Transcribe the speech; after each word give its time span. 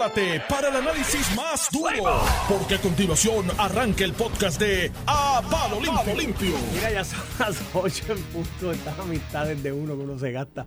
prepárate 0.00 0.42
para 0.48 0.68
el 0.68 0.76
análisis 0.76 1.36
más 1.36 1.68
duro, 1.70 2.22
porque 2.48 2.76
a 2.76 2.78
continuación 2.80 3.46
arranca 3.58 4.02
el 4.04 4.12
podcast 4.14 4.58
de 4.58 4.90
A 5.06 5.42
Palo 5.50 5.78
Limpio. 5.80 6.14
Limpio. 6.16 6.56
Mira, 6.72 6.90
ya 6.90 7.04
son 7.04 7.20
las 7.38 7.62
8 7.74 8.04
en 8.08 8.22
punto. 8.24 8.72
Estas 8.72 8.98
amistades 8.98 9.62
de 9.62 9.72
uno 9.72 9.96
que 9.96 10.02
uno 10.02 10.18
se 10.18 10.32
gasta. 10.32 10.66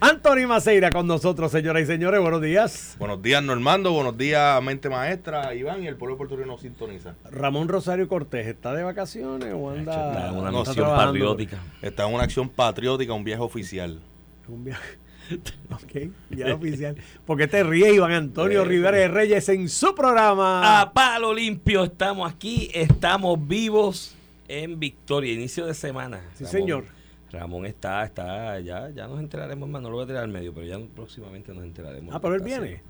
Anthony 0.00 0.46
Maceira 0.46 0.90
con 0.90 1.06
nosotros, 1.06 1.50
señoras 1.50 1.84
y 1.84 1.86
señores. 1.86 2.20
Buenos 2.20 2.42
días. 2.42 2.96
Buenos 2.98 3.22
días, 3.22 3.42
Normando. 3.42 3.92
Buenos 3.92 4.18
días, 4.18 4.62
mente 4.62 4.90
maestra, 4.90 5.54
Iván 5.54 5.82
y 5.82 5.86
el 5.86 5.96
pueblo 5.96 6.16
de 6.16 6.18
Puerto 6.18 6.36
Rico 6.36 6.48
nos 6.48 6.60
sintoniza. 6.60 7.14
Ramón 7.30 7.68
Rosario 7.68 8.06
Cortés, 8.06 8.46
¿está 8.46 8.74
de 8.74 8.82
vacaciones 8.82 9.54
o 9.54 9.70
anda? 9.70 9.92
Está 9.92 10.28
en 10.28 10.36
una 10.36 10.50
trabajando? 10.50 10.96
patriótica. 10.96 11.58
Está 11.80 12.06
en 12.06 12.14
una 12.14 12.24
acción 12.24 12.50
patriótica, 12.50 13.14
un 13.14 13.24
viaje 13.24 13.42
oficial. 13.42 14.00
Un 14.46 14.64
viaje. 14.64 15.03
Ok, 15.72 16.08
ya 16.30 16.54
oficial. 16.54 16.96
Porque 17.26 17.46
te 17.48 17.62
ríes, 17.64 17.94
Iván 17.94 18.12
Antonio 18.12 18.64
Rivera 18.64 18.96
de 18.96 19.08
Reyes 19.08 19.48
en 19.48 19.68
su 19.68 19.94
programa. 19.94 20.80
A 20.80 20.92
palo 20.92 21.34
limpio, 21.34 21.84
estamos 21.84 22.30
aquí, 22.30 22.70
estamos 22.74 23.46
vivos 23.48 24.14
en 24.48 24.78
victoria, 24.78 25.32
inicio 25.32 25.66
de 25.66 25.74
semana. 25.74 26.20
Sí, 26.34 26.44
Ramón- 26.44 26.50
señor. 26.52 26.84
Ramón 27.32 27.66
está, 27.66 28.04
está, 28.04 28.60
ya, 28.60 28.90
ya 28.90 29.08
nos 29.08 29.18
enteraremos 29.18 29.68
más, 29.68 29.82
no 29.82 29.90
lo 29.90 29.96
voy 29.96 30.04
a 30.04 30.06
tirar 30.06 30.22
al 30.22 30.30
medio, 30.30 30.54
pero 30.54 30.66
ya 30.66 30.78
próximamente 30.94 31.52
nos 31.52 31.64
enteraremos. 31.64 32.14
Ah, 32.14 32.20
pero 32.20 32.34
él 32.36 32.42
viene. 32.42 32.80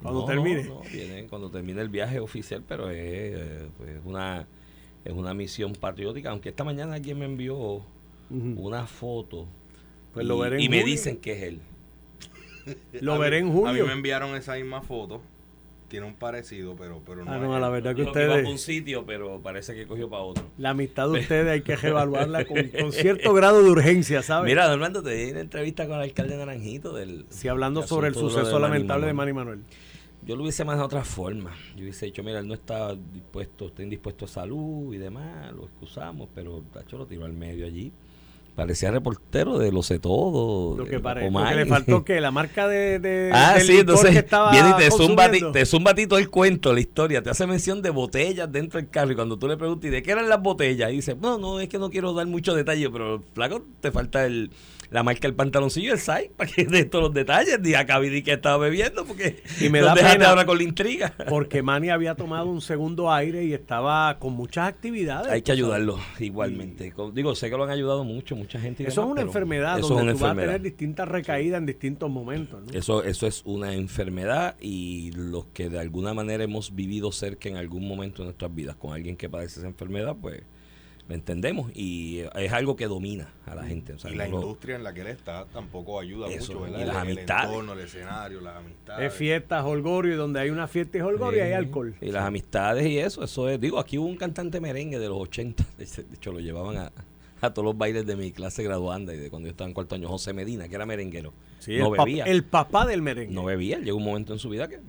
Cuando 0.00 0.20
No, 0.20 0.26
termine. 0.26 0.64
No, 0.64 0.74
no, 0.76 0.80
viene 0.90 1.26
cuando 1.26 1.50
termine 1.50 1.82
el 1.82 1.88
viaje 1.90 2.18
oficial, 2.20 2.62
pero 2.66 2.88
es, 2.90 2.96
eh, 2.98 3.68
pues, 3.76 3.90
una, 4.04 4.46
es 5.04 5.12
una 5.12 5.34
misión 5.34 5.72
patriótica, 5.74 6.30
aunque 6.30 6.48
esta 6.48 6.64
mañana 6.64 6.94
alguien 6.94 7.18
me 7.18 7.26
envió 7.26 7.82
una 8.30 8.86
foto 8.86 9.46
Pues 10.14 10.24
y, 10.24 10.28
lo 10.28 10.58
y 10.58 10.68
me 10.70 10.82
dicen 10.82 11.18
que 11.18 11.32
es 11.32 11.42
él. 11.42 11.60
Lo 13.00 13.14
A 13.14 13.18
veré 13.18 13.42
mí- 13.42 13.50
en 13.50 13.56
A 13.56 13.60
mí 13.60 13.68
julio. 13.78 13.86
me 13.86 13.92
enviaron 13.92 14.34
esa 14.36 14.54
misma 14.54 14.82
foto. 14.82 15.20
Tiene 15.88 16.06
un 16.06 16.14
parecido, 16.14 16.74
pero, 16.74 17.00
pero 17.06 17.24
no. 17.24 17.30
Ah, 17.30 17.38
no, 17.38 17.54
a 17.54 17.60
la 17.60 17.68
verdad 17.68 17.90
que 17.90 17.96
que 17.96 18.02
iba 18.02 18.12
para 18.12 18.24
un 18.32 18.38
ustedes, 18.46 18.60
sitio, 18.62 19.04
pero 19.06 19.40
parece 19.40 19.74
que 19.74 19.86
cogió 19.86 20.08
para 20.08 20.22
otro. 20.22 20.44
la 20.58 20.70
amistad 20.70 21.08
de 21.10 21.20
ustedes 21.20 21.46
hay 21.48 21.60
que 21.62 21.76
reevaluarla 21.76 22.46
con, 22.46 22.56
con 22.68 22.90
cierto 22.90 23.32
grado 23.32 23.62
de 23.62 23.70
urgencia, 23.70 24.22
¿sabes? 24.22 24.46
Mira, 24.50 24.66
Normando, 24.68 25.02
te 25.02 25.10
di 25.14 25.30
una 25.30 25.40
entrevista 25.40 25.86
con 25.86 25.96
el 25.96 26.02
alcalde 26.02 26.36
Naranjito 26.36 26.92
del... 26.94 27.26
Si 27.28 27.46
hablando 27.48 27.80
del 27.80 27.88
sobre 27.88 28.08
el 28.08 28.14
suceso 28.14 28.46
de 28.46 28.52
Manny 28.52 28.62
lamentable 28.62 29.06
de. 29.06 29.12
Manny 29.12 29.32
Manuel. 29.34 29.60
Yo 30.26 30.36
lo 30.36 30.42
hubiese 30.42 30.64
manejado 30.64 30.88
de 30.88 30.96
otra 30.96 31.04
forma. 31.04 31.54
Yo 31.76 31.82
hubiese 31.82 32.06
dicho, 32.06 32.22
mira, 32.24 32.40
él 32.40 32.48
no 32.48 32.54
está 32.54 32.96
dispuesto, 32.96 33.66
está 33.66 33.82
indispuesto 33.82 34.24
a 34.24 34.28
salud 34.28 34.92
y 34.94 34.96
demás, 34.98 35.52
lo 35.52 35.64
excusamos, 35.64 36.28
pero 36.34 36.64
Tacho 36.72 36.96
lo 36.96 37.06
tiró 37.06 37.26
al 37.26 37.34
medio 37.34 37.66
allí. 37.66 37.92
Parecía 38.54 38.90
reportero 38.92 39.58
de 39.58 39.72
Lo 39.72 39.82
sé 39.82 39.98
todo. 39.98 40.76
Lo 40.76 40.84
de 40.84 40.90
que, 40.90 41.00
pare- 41.00 41.22
lo 41.22 41.26
Comay. 41.26 41.50
que 41.50 41.56
le 41.56 41.66
faltó 41.66 42.04
que 42.04 42.20
la 42.20 42.30
marca 42.30 42.68
de, 42.68 42.98
de 43.00 43.30
Ah, 43.34 43.54
del 43.54 43.66
sí, 43.66 43.78
entonces 43.78 44.10
que 44.12 44.18
estaba 44.18 44.52
viene 44.52 44.70
y 44.70 44.74
te 44.74 44.90
zumba, 44.90 45.28
te 45.30 45.66
zumba 45.66 45.94
todo 45.94 46.18
el 46.18 46.30
cuento, 46.30 46.72
la 46.72 46.80
historia, 46.80 47.22
te 47.22 47.30
hace 47.30 47.46
mención 47.46 47.82
de 47.82 47.90
botellas 47.90 48.50
dentro 48.52 48.80
del 48.80 48.88
carro 48.90 49.10
y 49.12 49.14
cuando 49.16 49.36
tú 49.38 49.48
le 49.48 49.56
preguntas, 49.56 49.86
¿y 49.88 49.90
de 49.90 50.02
qué 50.02 50.12
eran 50.12 50.28
las 50.28 50.40
botellas? 50.40 50.92
Y 50.92 50.96
dice, 50.96 51.16
no, 51.20 51.36
no, 51.38 51.58
es 51.60 51.68
que 51.68 51.78
no 51.78 51.90
quiero 51.90 52.12
dar 52.12 52.26
mucho 52.26 52.54
detalle, 52.54 52.88
pero 52.90 53.22
flaco, 53.34 53.62
te 53.80 53.90
falta 53.90 54.24
el, 54.24 54.50
la 54.90 55.02
marca 55.02 55.22
del 55.22 55.34
pantaloncillo 55.34 55.88
y 55.88 55.92
el 55.92 55.98
SAI 55.98 56.30
para 56.36 56.48
que 56.50 56.64
des 56.64 56.88
todos 56.88 57.04
los 57.06 57.14
detalles. 57.14 57.60
Di 57.60 57.74
acá 57.74 57.98
vi 57.98 58.22
que 58.22 58.34
estaba 58.34 58.58
bebiendo 58.58 59.04
porque 59.04 59.42
Y 59.60 59.68
me 59.68 59.80
da 59.80 59.94
pena. 59.94 60.28
ahora 60.30 60.46
con 60.46 60.58
la 60.58 60.62
intriga. 60.64 61.12
Porque 61.28 61.62
Manny 61.64 61.90
había 61.90 62.14
tomado 62.14 62.46
un 62.46 62.60
segundo 62.60 63.10
aire 63.12 63.44
y 63.44 63.52
estaba 63.52 64.18
con 64.20 64.34
muchas 64.34 64.68
actividades. 64.68 65.32
Hay 65.32 65.42
que 65.42 65.50
ayudarlo 65.50 65.98
igualmente. 66.20 66.92
Digo, 67.12 67.34
sé 67.34 67.50
que 67.50 67.56
lo 67.56 67.64
han 67.64 67.70
ayudado 67.70 68.04
mucho, 68.04 68.36
mucha 68.44 68.60
gente. 68.60 68.86
Eso 68.86 69.02
es 69.04 69.10
una 69.10 69.20
enfermedad 69.22 69.78
eso 69.78 69.88
donde 69.94 70.12
es 70.12 70.18
una 70.20 70.30
tú 70.32 70.36
vas 70.36 70.44
a 70.44 70.46
tener 70.46 70.62
distintas 70.62 71.08
recaídas 71.08 71.58
en 71.58 71.66
distintos 71.66 72.10
momentos. 72.10 72.62
¿no? 72.62 72.72
Eso, 72.78 73.02
eso 73.04 73.26
es 73.26 73.42
una 73.44 73.74
enfermedad 73.74 74.56
y 74.60 75.12
los 75.12 75.46
que 75.46 75.68
de 75.68 75.78
alguna 75.80 76.14
manera 76.14 76.44
hemos 76.44 76.74
vivido 76.74 77.12
cerca 77.12 77.48
en 77.48 77.56
algún 77.56 77.86
momento 77.88 78.22
de 78.22 78.26
nuestras 78.26 78.54
vidas 78.54 78.76
con 78.76 78.92
alguien 78.92 79.16
que 79.16 79.28
padece 79.28 79.60
esa 79.60 79.68
enfermedad, 79.68 80.16
pues 80.20 80.42
lo 81.06 81.14
entendemos 81.14 81.70
y 81.74 82.20
es 82.34 82.50
algo 82.54 82.76
que 82.76 82.86
domina 82.86 83.28
a 83.44 83.54
la 83.54 83.64
gente. 83.64 83.92
o 83.92 83.98
sea, 83.98 84.10
Y 84.10 84.14
la 84.14 84.24
no 84.24 84.30
lo- 84.30 84.40
industria 84.40 84.76
en 84.76 84.84
la 84.84 84.94
que 84.94 85.02
él 85.02 85.08
está 85.08 85.44
tampoco 85.52 86.00
ayuda 86.00 86.28
Eso, 86.30 86.54
mucho, 86.54 86.64
¿verdad? 86.64 86.78
y 86.80 86.84
las 86.86 86.96
El- 86.96 87.02
el 87.02 87.18
amistades. 87.18 87.44
entorno, 87.50 87.72
el 87.74 87.80
escenario, 87.80 88.40
las 88.40 88.56
amistades. 88.56 89.12
Es 89.12 89.18
fiesta, 89.18 89.62
holgorio, 89.66 90.14
y 90.14 90.16
donde 90.16 90.40
hay 90.40 90.48
una 90.48 90.66
fiesta 90.66 90.96
y 90.96 91.00
holgorio 91.02 91.44
hay 91.44 91.52
alcohol. 91.52 91.94
Y 92.00 92.10
las 92.10 92.24
amistades 92.24 92.86
y 92.86 92.96
eso, 92.98 93.22
eso 93.22 93.50
es. 93.50 93.60
Digo, 93.60 93.78
aquí 93.78 93.98
hubo 93.98 94.06
un 94.06 94.16
cantante 94.16 94.60
merengue 94.62 94.98
de 94.98 95.08
los 95.08 95.18
80, 95.20 95.66
de 95.76 95.84
de 96.08 96.14
hecho 96.16 96.32
lo 96.32 96.40
llevaban 96.40 96.78
a, 96.78 96.92
a 97.44 97.54
todos 97.54 97.66
los 97.66 97.76
bailes 97.78 98.06
de 98.06 98.16
mi 98.16 98.32
clase 98.32 98.62
graduanda 98.62 99.14
y 99.14 99.18
de 99.18 99.30
cuando 99.30 99.46
yo 99.46 99.50
estaba 99.52 99.68
en 99.68 99.74
cuarto 99.74 99.94
año, 99.94 100.08
José 100.08 100.32
Medina, 100.32 100.68
que 100.68 100.74
era 100.74 100.86
merenguero. 100.86 101.32
Sí, 101.58 101.76
no 101.78 101.86
el, 101.94 102.00
pap- 102.00 102.04
bebía. 102.04 102.24
el 102.24 102.44
papá 102.44 102.86
del 102.86 103.02
merengue. 103.02 103.34
no 103.34 103.44
bebía. 103.44 103.78
Llegó 103.78 103.96
un 103.96 104.04
momento 104.04 104.32
en 104.32 104.38
su 104.38 104.48
vida 104.48 104.68
que 104.68 104.80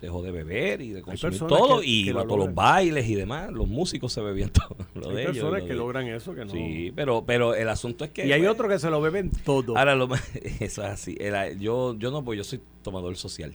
dejó 0.00 0.22
de 0.22 0.30
beber 0.30 0.80
y 0.80 0.90
de 0.92 1.02
consumir 1.02 1.38
todo 1.40 1.80
que- 1.80 1.86
y 1.86 2.04
que 2.04 2.10
iba 2.10 2.20
lo 2.20 2.24
a 2.24 2.28
todos 2.28 2.46
los 2.46 2.54
bailes 2.54 3.06
y 3.08 3.14
demás. 3.14 3.50
Los 3.52 3.68
músicos 3.68 4.12
se 4.12 4.20
bebían 4.22 4.50
todo. 4.52 4.76
Lo 4.94 5.10
hay 5.10 5.16
de 5.16 5.22
ellos, 5.22 5.34
personas 5.36 5.60
lo 5.60 5.66
que 5.66 5.72
de- 5.72 5.78
logran 5.78 6.06
eso 6.08 6.34
que 6.34 6.44
no. 6.46 6.52
Sí, 6.52 6.92
pero, 6.96 7.24
pero 7.26 7.54
el 7.54 7.68
asunto 7.68 8.04
es 8.04 8.10
que. 8.10 8.26
y 8.26 8.32
hay 8.32 8.40
pues, 8.40 8.50
otros 8.52 8.70
que 8.70 8.78
se 8.78 8.88
lo 8.90 9.00
beben 9.00 9.30
todo. 9.44 9.76
Ahora, 9.76 9.94
lo 9.94 10.08
más, 10.08 10.22
eso 10.60 10.82
es 10.82 10.88
así. 10.88 11.16
Era- 11.20 11.52
yo, 11.52 11.94
yo 11.98 12.10
no, 12.10 12.24
pues 12.24 12.36
yo 12.38 12.44
soy 12.44 12.60
tomador 12.82 13.16
social. 13.16 13.54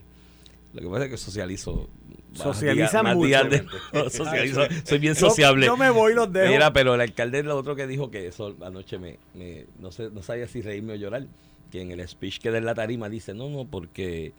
Lo 0.76 0.82
que 0.82 0.88
pasa 0.88 1.04
es 1.06 1.10
que 1.10 1.16
socializo. 1.16 1.88
Socializa 2.34 3.02
mucho. 3.02 3.44
de- 3.48 4.10
socializo, 4.10 4.60
soy 4.84 4.98
bien 4.98 5.14
sociable. 5.14 5.66
Yo, 5.66 5.76
me 5.76 5.88
voy 5.90 6.12
y 6.12 6.14
los 6.16 6.30
dejo. 6.30 6.52
Mira, 6.52 6.72
pero 6.72 6.94
el 6.94 7.00
alcalde 7.00 7.42
lo 7.42 7.56
otro 7.56 7.74
que 7.76 7.86
dijo 7.86 8.10
que 8.10 8.26
eso 8.26 8.54
anoche 8.62 8.98
me, 8.98 9.18
me- 9.34 9.66
no 9.78 9.90
sé, 9.90 10.10
no 10.10 10.22
sabía 10.22 10.46
si 10.46 10.60
reírme 10.60 10.92
o 10.92 10.96
llorar, 10.96 11.26
que 11.70 11.80
en 11.80 11.90
el 11.92 12.06
speech 12.06 12.38
que 12.40 12.50
da 12.50 12.58
en 12.58 12.66
la 12.66 12.74
tarima 12.74 13.08
dice, 13.08 13.32
no, 13.32 13.48
no, 13.48 13.64
porque 13.64 14.32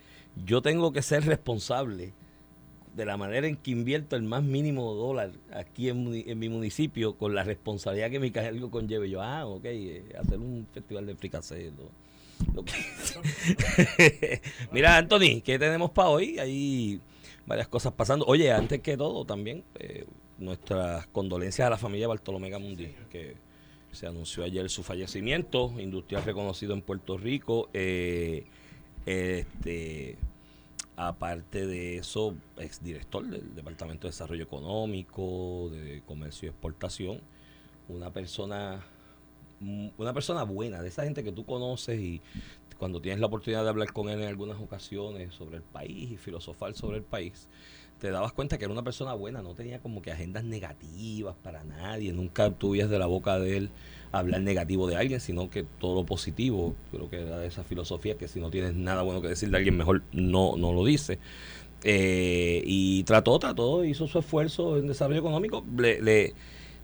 yo 0.45 0.61
tengo 0.61 0.93
que 0.93 1.01
ser 1.01 1.25
responsable 1.25 2.13
de 2.95 3.05
la 3.05 3.17
manera 3.17 3.47
en 3.47 3.55
que 3.55 3.71
invierto 3.71 4.15
el 4.15 4.23
más 4.23 4.43
mínimo 4.43 4.93
dólar 4.93 5.31
aquí 5.53 5.89
en, 5.89 6.39
mi 6.39 6.49
municipio 6.49 7.15
con 7.15 7.33
la 7.35 7.43
responsabilidad 7.43 8.09
que 8.11 8.19
mi 8.19 8.29
cargo 8.31 8.69
conlleve. 8.71 9.09
Yo, 9.09 9.21
ah, 9.23 9.45
ok, 9.47 9.65
eh, 9.65 10.15
hacer 10.19 10.37
un 10.39 10.67
festival 10.71 11.05
de 11.07 11.15
fricasé. 11.15 11.71
Mira, 14.71 14.97
Anthony, 14.97 15.41
¿qué 15.43 15.59
tenemos 15.59 15.91
para 15.91 16.09
hoy? 16.09 16.39
Hay 16.39 17.01
varias 17.45 17.67
cosas 17.67 17.93
pasando. 17.93 18.25
Oye, 18.25 18.51
antes 18.51 18.81
que 18.81 18.97
todo, 18.97 19.25
también 19.25 19.63
eh, 19.75 20.05
nuestras 20.37 21.07
condolencias 21.07 21.67
a 21.67 21.69
la 21.69 21.77
familia 21.77 22.07
Bartolomé 22.07 22.49
Gamundi, 22.49 22.93
que 23.09 23.35
se 23.91 24.07
anunció 24.07 24.43
ayer 24.43 24.69
su 24.69 24.83
fallecimiento, 24.83 25.73
industrial 25.79 26.23
reconocido 26.23 26.73
en 26.73 26.81
Puerto 26.81 27.17
Rico. 27.17 27.69
eh, 27.73 28.45
este, 29.05 30.17
aparte 30.97 31.65
de 31.65 31.97
eso, 31.97 32.35
exdirector 32.57 33.25
del 33.27 33.55
Departamento 33.55 34.07
de 34.07 34.11
Desarrollo 34.11 34.43
Económico, 34.43 35.69
de 35.71 36.01
Comercio 36.05 36.47
y 36.47 36.49
Exportación, 36.49 37.21
una 37.87 38.11
persona 38.11 38.83
una 39.59 40.13
persona 40.13 40.43
buena, 40.43 40.81
de 40.81 40.89
esa 40.89 41.03
gente 41.03 41.23
que 41.23 41.31
tú 41.31 41.45
conoces 41.45 41.99
y 41.99 42.21
cuando 42.77 43.01
tienes 43.01 43.19
la 43.19 43.27
oportunidad 43.27 43.63
de 43.63 43.69
hablar 43.69 43.91
con 43.91 44.09
él 44.09 44.21
en 44.21 44.27
algunas 44.27 44.59
ocasiones 44.59 45.33
sobre 45.33 45.57
el 45.57 45.63
país 45.63 46.11
y 46.11 46.17
filosofar 46.17 46.73
sobre 46.75 46.97
el 46.97 47.03
país, 47.03 47.47
te 47.99 48.11
dabas 48.11 48.33
cuenta 48.33 48.57
que 48.57 48.65
era 48.65 48.71
una 48.71 48.83
persona 48.83 49.13
buena, 49.13 49.41
no 49.41 49.55
tenía 49.55 49.79
como 49.79 50.01
que 50.01 50.11
agendas 50.11 50.43
negativas 50.43 51.35
para 51.41 51.63
nadie, 51.63 52.13
nunca 52.13 52.51
tuvías 52.51 52.89
de 52.89 52.99
la 52.99 53.07
boca 53.07 53.39
de 53.39 53.57
él 53.57 53.69
hablar 54.11 54.41
negativo 54.41 54.87
de 54.87 54.95
alguien, 54.95 55.19
sino 55.19 55.49
que 55.49 55.63
todo 55.63 55.95
lo 55.95 56.05
positivo, 56.05 56.75
creo 56.91 57.09
que 57.09 57.21
era 57.21 57.39
de 57.39 57.47
esa 57.47 57.63
filosofía 57.63 58.17
que 58.17 58.27
si 58.27 58.39
no 58.39 58.51
tienes 58.51 58.75
nada 58.75 59.01
bueno 59.01 59.21
que 59.21 59.29
decir 59.29 59.49
de 59.49 59.57
alguien, 59.57 59.75
mejor 59.77 60.03
no, 60.11 60.55
no 60.57 60.73
lo 60.73 60.85
dice. 60.85 61.19
Eh, 61.83 62.61
y 62.65 63.03
trató, 63.03 63.37
trató, 63.39 63.83
hizo 63.83 64.07
su 64.07 64.19
esfuerzo 64.19 64.77
en 64.77 64.87
desarrollo 64.87 65.19
económico, 65.19 65.63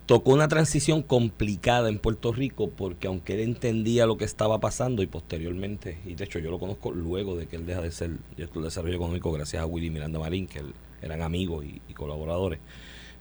tocó 0.06 0.32
una 0.32 0.48
transición 0.48 1.02
complicada 1.02 1.88
en 1.88 1.98
Puerto 1.98 2.32
Rico 2.32 2.70
porque 2.70 3.06
aunque 3.06 3.34
él 3.34 3.40
entendía 3.40 4.06
lo 4.06 4.16
que 4.18 4.24
estaba 4.24 4.60
pasando 4.60 5.02
y 5.02 5.06
posteriormente, 5.06 5.98
y 6.06 6.14
de 6.14 6.24
hecho 6.24 6.38
yo 6.38 6.50
lo 6.50 6.58
conozco 6.58 6.92
luego 6.92 7.36
de 7.36 7.46
que 7.46 7.56
él 7.56 7.66
deja 7.66 7.80
de 7.80 7.90
ser 7.90 8.10
director 8.36 8.62
de 8.62 8.66
desarrollo 8.68 8.96
económico 8.96 9.32
gracias 9.32 9.62
a 9.62 9.66
Willy 9.66 9.90
Miranda 9.90 10.18
Marín, 10.18 10.46
que 10.46 10.62
eran 11.00 11.22
amigos 11.22 11.64
y, 11.64 11.92
colaboradores, 11.94 12.58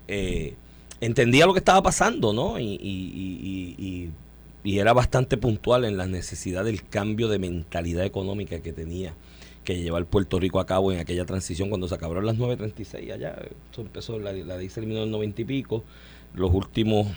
eh, 0.08 0.56
entendía 1.02 1.46
lo 1.46 1.54
que 1.54 1.60
estaba 1.60 1.82
pasando, 1.82 2.34
¿no? 2.34 2.60
Y, 2.60 2.66
y- 2.82 4.12
y- 4.66 4.80
era 4.80 4.94
bastante 4.94 5.38
puntual 5.38 5.84
en 5.86 5.98
la 5.98 6.08
necesidad 6.08 6.64
del 6.64 6.84
cambio 6.88 7.28
de 7.28 7.38
mentalidad 7.38 8.06
económica 8.06 8.62
que 8.62 8.72
tenía 8.72 9.14
que 9.66 9.82
llevar 9.82 10.06
Puerto 10.06 10.40
Rico 10.40 10.60
a 10.60 10.66
cabo 10.66 10.92
en 10.92 11.00
aquella 11.00 11.26
transición 11.26 11.70
cuando 11.70 11.88
se 11.88 11.96
acabaron 11.96 12.26
las 12.26 12.38
9.36 12.38 13.12
allá. 13.14 13.36
Empezó, 13.78 14.20
la, 14.20 14.32
la 14.34 14.58
ley 14.58 14.70
se 14.70 14.80
eliminó 14.80 15.00
en 15.02 15.06
el 15.08 15.12
90 15.12 15.42
y 15.42 15.46
pico. 15.46 15.84
Los 16.36 16.54
últimos 16.54 17.08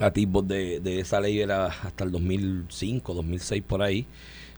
atisbos 0.00 0.46
de, 0.46 1.00
esa 1.00 1.20
ley 1.20 1.40
era 1.40 1.66
hasta 1.66 2.04
el 2.04 2.12
2005, 2.12 3.14
2006 3.14 3.62
por 3.66 3.82
ahí, 3.82 4.06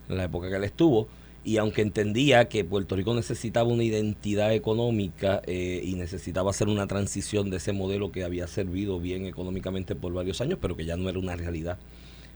en 0.09 0.17
la 0.17 0.25
época 0.25 0.49
que 0.49 0.55
él 0.55 0.63
estuvo. 0.63 1.07
Y 1.43 1.57
aunque 1.57 1.81
entendía 1.81 2.47
que 2.47 2.63
Puerto 2.63 2.95
Rico 2.95 3.15
necesitaba 3.15 3.67
una 3.67 3.83
identidad 3.83 4.53
económica 4.53 5.41
eh, 5.47 5.81
y 5.83 5.95
necesitaba 5.95 6.51
hacer 6.51 6.67
una 6.67 6.85
transición 6.85 7.49
de 7.49 7.57
ese 7.57 7.73
modelo 7.73 8.11
que 8.11 8.23
había 8.23 8.45
servido 8.45 8.99
bien 8.99 9.25
económicamente 9.25 9.95
por 9.95 10.13
varios 10.13 10.39
años, 10.39 10.59
pero 10.61 10.75
que 10.75 10.85
ya 10.85 10.97
no 10.97 11.09
era 11.09 11.17
una 11.17 11.35
realidad 11.35 11.79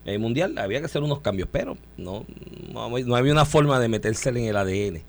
eh, 0.06 0.18
mundial, 0.18 0.58
había 0.58 0.80
que 0.80 0.86
hacer 0.86 1.04
unos 1.04 1.20
cambios, 1.20 1.50
pero 1.52 1.78
no, 1.98 2.26
no, 2.72 3.16
había 3.16 3.32
una 3.32 3.46
forma 3.46 3.80
de 3.80 3.90
metérsele 3.90 4.40
en 4.40 4.50
el 4.50 4.58
ADN 4.58 5.02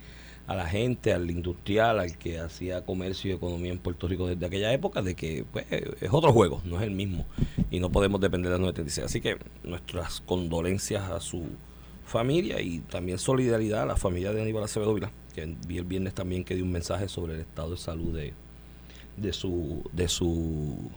a 0.46 0.54
la 0.54 0.66
gente, 0.66 1.12
al 1.12 1.30
industrial, 1.30 1.98
al 1.98 2.16
que 2.18 2.38
hacía 2.38 2.84
comercio 2.84 3.30
y 3.30 3.34
economía 3.34 3.72
en 3.72 3.78
Puerto 3.78 4.06
Rico 4.06 4.28
desde 4.28 4.46
aquella 4.46 4.72
época, 4.72 5.02
de 5.02 5.14
que 5.14 5.44
pues, 5.50 5.66
es 5.70 6.10
otro 6.12 6.32
juego, 6.32 6.62
no 6.64 6.76
es 6.76 6.82
el 6.82 6.92
mismo 6.92 7.26
y 7.70 7.80
no 7.80 7.90
podemos 7.90 8.20
depender 8.20 8.50
de 8.52 8.58
la 8.58 8.62
936. 8.62 9.06
Así 9.06 9.20
que 9.20 9.38
nuestras 9.64 10.20
condolencias 10.20 11.10
a 11.10 11.20
su 11.20 11.44
familia 12.04 12.60
y 12.60 12.78
también 12.80 13.18
solidaridad 13.18 13.82
a 13.82 13.86
la 13.86 13.96
familia 13.96 14.32
de 14.32 14.42
Aníbal 14.42 14.62
Acevedo 14.62 14.94
Vila, 14.94 15.10
que 15.34 15.56
vi 15.66 15.78
el 15.78 15.84
viernes 15.84 16.14
también 16.14 16.44
que 16.44 16.54
dio 16.54 16.64
un 16.64 16.72
mensaje 16.72 17.08
sobre 17.08 17.34
el 17.34 17.40
estado 17.40 17.72
de 17.72 17.76
salud 17.76 18.16
de, 18.16 18.32
de 19.16 19.32
su 19.32 19.82
de 19.92 20.08
su 20.08 20.90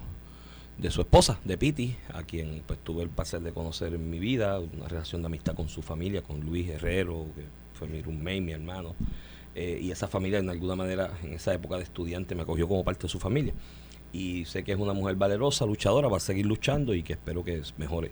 de 0.78 0.92
su 0.92 1.02
esposa, 1.02 1.40
de 1.44 1.58
Piti, 1.58 1.98
a 2.14 2.24
quien 2.24 2.64
pues 2.66 2.80
tuve 2.80 3.04
el 3.04 3.10
placer 3.10 3.42
de 3.42 3.52
conocer 3.52 3.94
en 3.94 4.10
mi 4.10 4.18
vida, 4.18 4.60
una 4.60 4.88
relación 4.88 5.22
de 5.22 5.26
amistad 5.26 5.54
con 5.54 5.68
su 5.68 5.82
familia, 5.82 6.22
con 6.22 6.40
Luis 6.40 6.70
Herrero, 6.70 7.26
que 7.36 7.44
fue 7.74 7.88
mi 7.88 8.02
roommate, 8.02 8.40
mi 8.40 8.54
hermano, 8.54 8.96
eh, 9.62 9.78
y 9.82 9.92
esa 9.92 10.08
familia 10.08 10.40
en 10.40 10.50
alguna 10.50 10.74
manera 10.74 11.12
en 11.22 11.34
esa 11.34 11.54
época 11.54 11.76
de 11.76 11.84
estudiante 11.84 12.34
me 12.34 12.44
acogió 12.44 12.66
como 12.66 12.86
parte 12.86 13.04
de 13.04 13.10
su 13.10 13.20
familia. 13.20 13.54
Y 14.14 14.46
sé 14.46 14.64
que 14.64 14.72
es 14.72 14.80
una 14.80 14.94
mujer 14.94 15.18
valerosa, 15.18 15.66
luchadora, 15.66 16.08
va 16.08 16.16
a 16.16 16.22
seguir 16.22 16.46
luchando 16.46 16.94
y 16.94 17.04
que 17.04 17.12
espero 17.14 17.44
que 17.44 17.62
mejore 17.78 18.12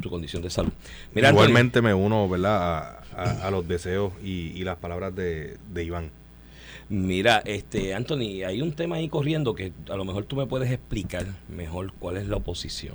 su 0.00 0.08
condición 0.08 0.40
de 0.42 0.50
salud. 0.50 0.70
Igualmente 1.12 1.82
me 1.82 1.92
uno 1.92 2.28
¿verdad? 2.28 3.00
A, 3.16 3.50
los 3.50 3.66
deseos 3.66 4.12
y, 4.22 4.62
las 4.62 4.76
palabras 4.76 5.16
de, 5.16 5.56
de 5.72 5.82
Iván. 5.82 6.10
Mira, 6.88 7.42
este 7.44 7.92
Anthony, 7.92 8.44
hay 8.46 8.62
un 8.62 8.72
tema 8.72 8.94
ahí 8.94 9.08
corriendo 9.08 9.56
que 9.56 9.72
a 9.90 9.96
lo 9.96 10.04
mejor 10.04 10.26
tú 10.26 10.36
me 10.36 10.46
puedes 10.46 10.70
explicar 10.70 11.26
mejor 11.48 11.92
cuál 11.98 12.18
es 12.18 12.28
la 12.28 12.36
oposición. 12.36 12.94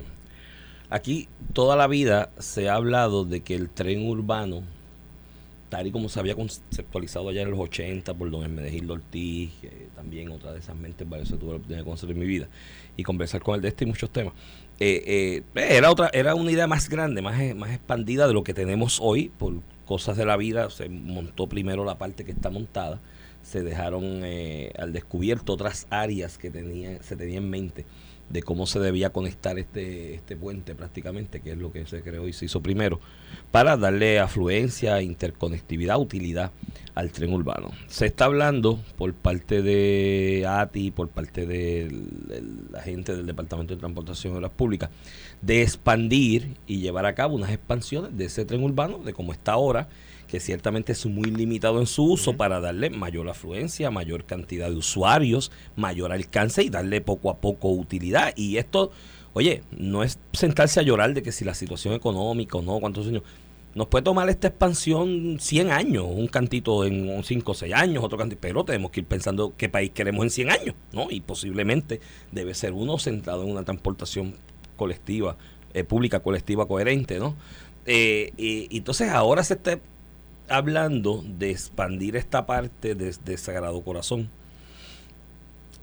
Aquí 0.89 1.27
toda 1.51 1.75
la 1.75 1.87
vida 1.87 2.31
se 2.39 2.69
ha 2.69 2.75
hablado 2.75 3.25
de 3.25 3.41
que 3.41 3.55
el 3.55 3.69
tren 3.69 4.07
urbano, 4.07 4.63
tal 5.69 5.87
y 5.87 5.91
como 5.91 6.09
se 6.09 6.19
había 6.19 6.35
conceptualizado 6.35 7.29
allá 7.29 7.43
en 7.43 7.51
los 7.51 7.59
80 7.59 8.13
por 8.15 8.29
don 8.29 8.43
Hermenegildo 8.43 8.95
Ortiz, 8.95 9.51
también 9.95 10.31
otra 10.31 10.51
de 10.51 10.59
esas 10.59 10.75
mentes 10.75 11.07
que 11.07 11.37
tuve 11.37 11.51
la 11.51 11.55
oportunidad 11.55 11.79
de 11.79 11.83
conocer 11.83 12.11
en 12.11 12.19
mi 12.19 12.25
vida, 12.25 12.47
y 12.97 13.03
conversar 13.03 13.41
con 13.41 13.55
él 13.55 13.61
de 13.61 13.69
este 13.69 13.85
y 13.85 13.87
muchos 13.87 14.09
temas. 14.09 14.33
Eh, 14.79 15.43
eh, 15.55 15.77
era 15.77 15.91
otra 15.91 16.09
era 16.13 16.35
una 16.35 16.51
idea 16.51 16.67
más 16.67 16.89
grande, 16.89 17.21
más, 17.21 17.37
más 17.55 17.71
expandida 17.71 18.27
de 18.27 18.33
lo 18.33 18.43
que 18.43 18.53
tenemos 18.53 18.99
hoy 19.01 19.29
por 19.37 19.61
cosas 19.85 20.17
de 20.17 20.25
la 20.25 20.37
vida. 20.37 20.69
Se 20.69 20.89
montó 20.89 21.47
primero 21.47 21.85
la 21.85 21.97
parte 21.97 22.25
que 22.25 22.31
está 22.31 22.49
montada 22.49 22.99
se 23.41 23.63
dejaron 23.63 24.21
eh, 24.23 24.71
al 24.77 24.93
descubierto 24.93 25.53
otras 25.53 25.87
áreas 25.89 26.37
que 26.37 26.51
tenía, 26.51 27.01
se 27.01 27.15
tenía 27.15 27.37
en 27.37 27.49
mente 27.49 27.85
de 28.29 28.43
cómo 28.43 28.67
se 28.67 28.79
debía 28.79 29.09
conectar 29.09 29.57
este, 29.57 30.15
este 30.15 30.35
puente 30.35 30.75
prácticamente, 30.75 31.41
que 31.41 31.51
es 31.51 31.57
lo 31.57 31.71
que 31.71 31.85
se 31.85 32.01
creó 32.01 32.27
y 32.27 32.33
se 32.33 32.45
hizo 32.45 32.61
primero, 32.61 32.99
para 33.51 33.75
darle 33.77 34.19
afluencia, 34.19 35.01
interconectividad, 35.01 35.99
utilidad 35.99 36.51
al 36.93 37.11
tren 37.11 37.33
urbano. 37.33 37.71
Se 37.87 38.05
está 38.05 38.25
hablando 38.25 38.79
por 38.97 39.13
parte 39.13 39.61
de 39.61 40.45
ATI, 40.47 40.91
por 40.91 41.09
parte 41.09 41.45
de 41.45 41.91
la 42.71 42.81
gente 42.81 43.15
del 43.15 43.25
Departamento 43.25 43.73
de 43.73 43.79
Transportación 43.79 44.35
de 44.35 44.41
las 44.41 44.51
Públicas, 44.51 44.89
de 45.41 45.61
expandir 45.61 46.55
y 46.67 46.79
llevar 46.79 47.05
a 47.05 47.15
cabo 47.15 47.35
unas 47.35 47.51
expansiones 47.51 48.15
de 48.15 48.25
ese 48.25 48.45
tren 48.45 48.63
urbano, 48.63 48.99
de 48.99 49.13
cómo 49.13 49.33
está 49.33 49.53
ahora, 49.53 49.87
que 50.29 50.39
ciertamente 50.39 50.91
es 50.91 51.05
muy 51.07 51.31
limitado 51.31 51.79
en 51.79 51.87
su 51.87 52.03
uso 52.03 52.37
para 52.37 52.59
darle 52.59 52.89
mayor 52.91 53.27
afluencia, 53.27 53.89
mayor 53.89 54.25
cantidad 54.25 54.69
de 54.69 54.75
usuarios, 54.75 55.51
mayor 55.75 56.11
alcance 56.11 56.63
y 56.63 56.69
darle 56.69 57.01
poco 57.01 57.31
a 57.31 57.37
poco 57.37 57.69
utilidad. 57.69 58.33
Y 58.35 58.57
esto, 58.57 58.91
oye, 59.33 59.63
no 59.71 60.03
es 60.03 60.19
sentarse 60.31 60.79
a 60.79 60.83
llorar 60.83 61.13
de 61.13 61.23
que 61.23 61.31
si 61.31 61.43
la 61.43 61.55
situación 61.55 61.95
económica 61.95 62.57
o 62.59 62.61
no, 62.61 62.79
cuántos 62.79 63.07
años. 63.07 63.23
Nos 63.75 63.87
puede 63.87 64.03
tomar 64.03 64.29
esta 64.29 64.47
expansión 64.47 65.37
100 65.39 65.71
años, 65.71 66.05
un 66.07 66.27
cantito 66.27 66.85
en 66.85 67.23
5 67.23 67.51
o 67.51 67.55
6 67.55 67.73
años, 67.73 68.03
otro 68.03 68.17
cantito, 68.17 68.41
pero 68.41 68.63
tenemos 68.65 68.91
que 68.91 69.01
ir 69.01 69.05
pensando 69.05 69.53
qué 69.55 69.69
país 69.69 69.91
queremos 69.91 70.23
en 70.23 70.29
100 70.31 70.49
años, 70.49 70.75
¿no? 70.91 71.11
Y 71.11 71.21
posiblemente 71.21 72.01
debe 72.31 72.55
ser 72.55 72.73
uno 72.73 72.97
centrado 72.97 73.43
en 73.43 73.51
una 73.51 73.63
transportación 73.63 74.35
colectiva, 74.75 75.37
eh, 75.73 75.83
pública 75.83 76.19
colectiva 76.21 76.67
coherente, 76.67 77.19
¿no? 77.19 77.35
Eh, 77.85 78.33
y, 78.37 78.77
entonces 78.77 79.09
ahora 79.09 79.43
se 79.43 79.55
está 79.55 79.79
hablando 80.49 81.23
de 81.25 81.51
expandir 81.51 82.15
esta 82.15 82.45
parte 82.45 82.95
de, 82.95 83.37
Sagrado 83.37 83.81
Corazón. 83.81 84.29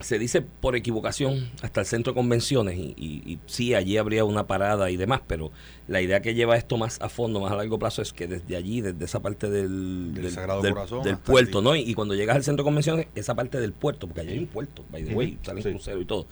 Se 0.00 0.18
dice 0.18 0.42
por 0.42 0.76
equivocación 0.76 1.48
hasta 1.62 1.80
el 1.80 1.86
centro 1.86 2.12
de 2.12 2.16
convenciones 2.16 2.76
y, 2.76 2.94
y, 2.98 3.38
sí, 3.46 3.72
allí 3.72 3.96
habría 3.96 4.26
una 4.26 4.46
parada 4.46 4.90
y 4.90 4.98
demás, 4.98 5.22
pero 5.26 5.50
la 5.88 6.02
idea 6.02 6.20
que 6.20 6.34
lleva 6.34 6.58
esto 6.58 6.76
más 6.76 7.00
a 7.00 7.08
fondo, 7.08 7.40
más 7.40 7.50
a 7.50 7.56
largo 7.56 7.78
plazo, 7.78 8.02
es 8.02 8.12
que 8.12 8.26
desde 8.26 8.56
allí, 8.56 8.82
desde 8.82 9.02
esa 9.02 9.20
parte 9.20 9.48
del, 9.48 10.12
del, 10.12 10.30
Sagrado 10.30 10.60
Corazón 10.60 11.02
del 11.02 11.16
puerto, 11.16 11.62
¿no? 11.62 11.74
Y, 11.74 11.94
cuando 11.94 12.14
llegas 12.14 12.36
al 12.36 12.44
centro 12.44 12.62
de 12.62 12.66
convenciones, 12.66 13.06
esa 13.14 13.34
parte 13.34 13.58
del 13.58 13.72
puerto, 13.72 14.06
porque 14.06 14.20
allí 14.20 14.32
hay 14.32 14.38
un 14.40 14.48
puerto, 14.48 14.84
by 14.90 15.02
the 15.02 15.14
way, 15.14 15.38
salen 15.42 15.62
cruceros 15.62 16.02
y 16.02 16.04
todo. 16.04 16.26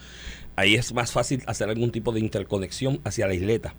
Ahí 0.56 0.74
es 0.74 0.92
más 0.92 1.10
fácil 1.10 1.42
hacer 1.46 1.70
algún 1.70 1.90
tipo 1.90 2.12
de 2.12 2.20
interconexión 2.20 3.00
hacia 3.02 3.26
la 3.26 3.32
isleta 3.32 3.74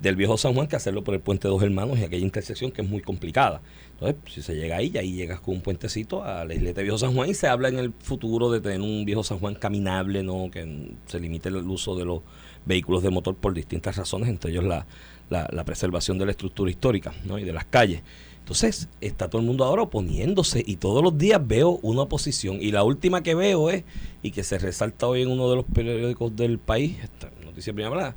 del 0.00 0.16
viejo 0.16 0.36
San 0.36 0.54
Juan 0.54 0.66
que 0.66 0.76
hacerlo 0.76 1.02
por 1.02 1.14
el 1.14 1.20
puente 1.20 1.48
dos 1.48 1.62
hermanos 1.62 1.98
y 1.98 2.04
aquella 2.04 2.24
intersección 2.24 2.70
que 2.70 2.82
es 2.82 2.88
muy 2.88 3.00
complicada. 3.00 3.62
Entonces, 3.92 4.16
si 4.32 4.42
se 4.42 4.54
llega 4.54 4.76
ahí, 4.76 4.96
ahí 4.98 5.12
llegas 5.12 5.40
con 5.40 5.54
un 5.54 5.60
puentecito 5.62 6.22
a 6.22 6.44
la 6.44 6.54
isleta 6.54 6.80
de 6.80 6.84
Viejo 6.84 6.98
San 6.98 7.14
Juan 7.14 7.30
y 7.30 7.34
se 7.34 7.48
habla 7.48 7.68
en 7.68 7.78
el 7.78 7.92
futuro 7.98 8.50
de 8.50 8.60
tener 8.60 8.80
un 8.80 9.04
Viejo 9.04 9.24
San 9.24 9.38
Juan 9.38 9.54
caminable, 9.54 10.22
¿no? 10.22 10.50
que 10.50 10.92
se 11.06 11.18
limite 11.18 11.48
el 11.48 11.56
uso 11.56 11.96
de 11.96 12.04
los 12.04 12.20
vehículos 12.66 13.02
de 13.02 13.10
motor 13.10 13.34
por 13.36 13.54
distintas 13.54 13.96
razones, 13.96 14.28
entre 14.28 14.50
ellos 14.50 14.64
la, 14.64 14.86
la, 15.30 15.64
preservación 15.64 16.18
de 16.18 16.26
la 16.26 16.32
estructura 16.32 16.70
histórica 16.70 17.14
¿no? 17.24 17.38
y 17.38 17.44
de 17.44 17.52
las 17.52 17.64
calles. 17.64 18.02
Entonces, 18.40 18.88
está 19.00 19.28
todo 19.28 19.40
el 19.40 19.46
mundo 19.46 19.64
ahora 19.64 19.82
oponiéndose 19.82 20.62
y 20.64 20.76
todos 20.76 21.02
los 21.02 21.16
días 21.16 21.44
veo 21.44 21.80
una 21.82 22.02
oposición. 22.02 22.58
Y 22.60 22.70
la 22.70 22.84
última 22.84 23.22
que 23.22 23.34
veo 23.34 23.70
es, 23.70 23.82
y 24.22 24.30
que 24.30 24.44
se 24.44 24.58
resalta 24.58 25.08
hoy 25.08 25.22
en 25.22 25.30
uno 25.30 25.50
de 25.50 25.56
los 25.56 25.64
periódicos 25.64 26.36
del 26.36 26.58
país, 26.58 26.96
esta 27.02 27.30
noticia 27.44 27.72
primera 27.72 28.14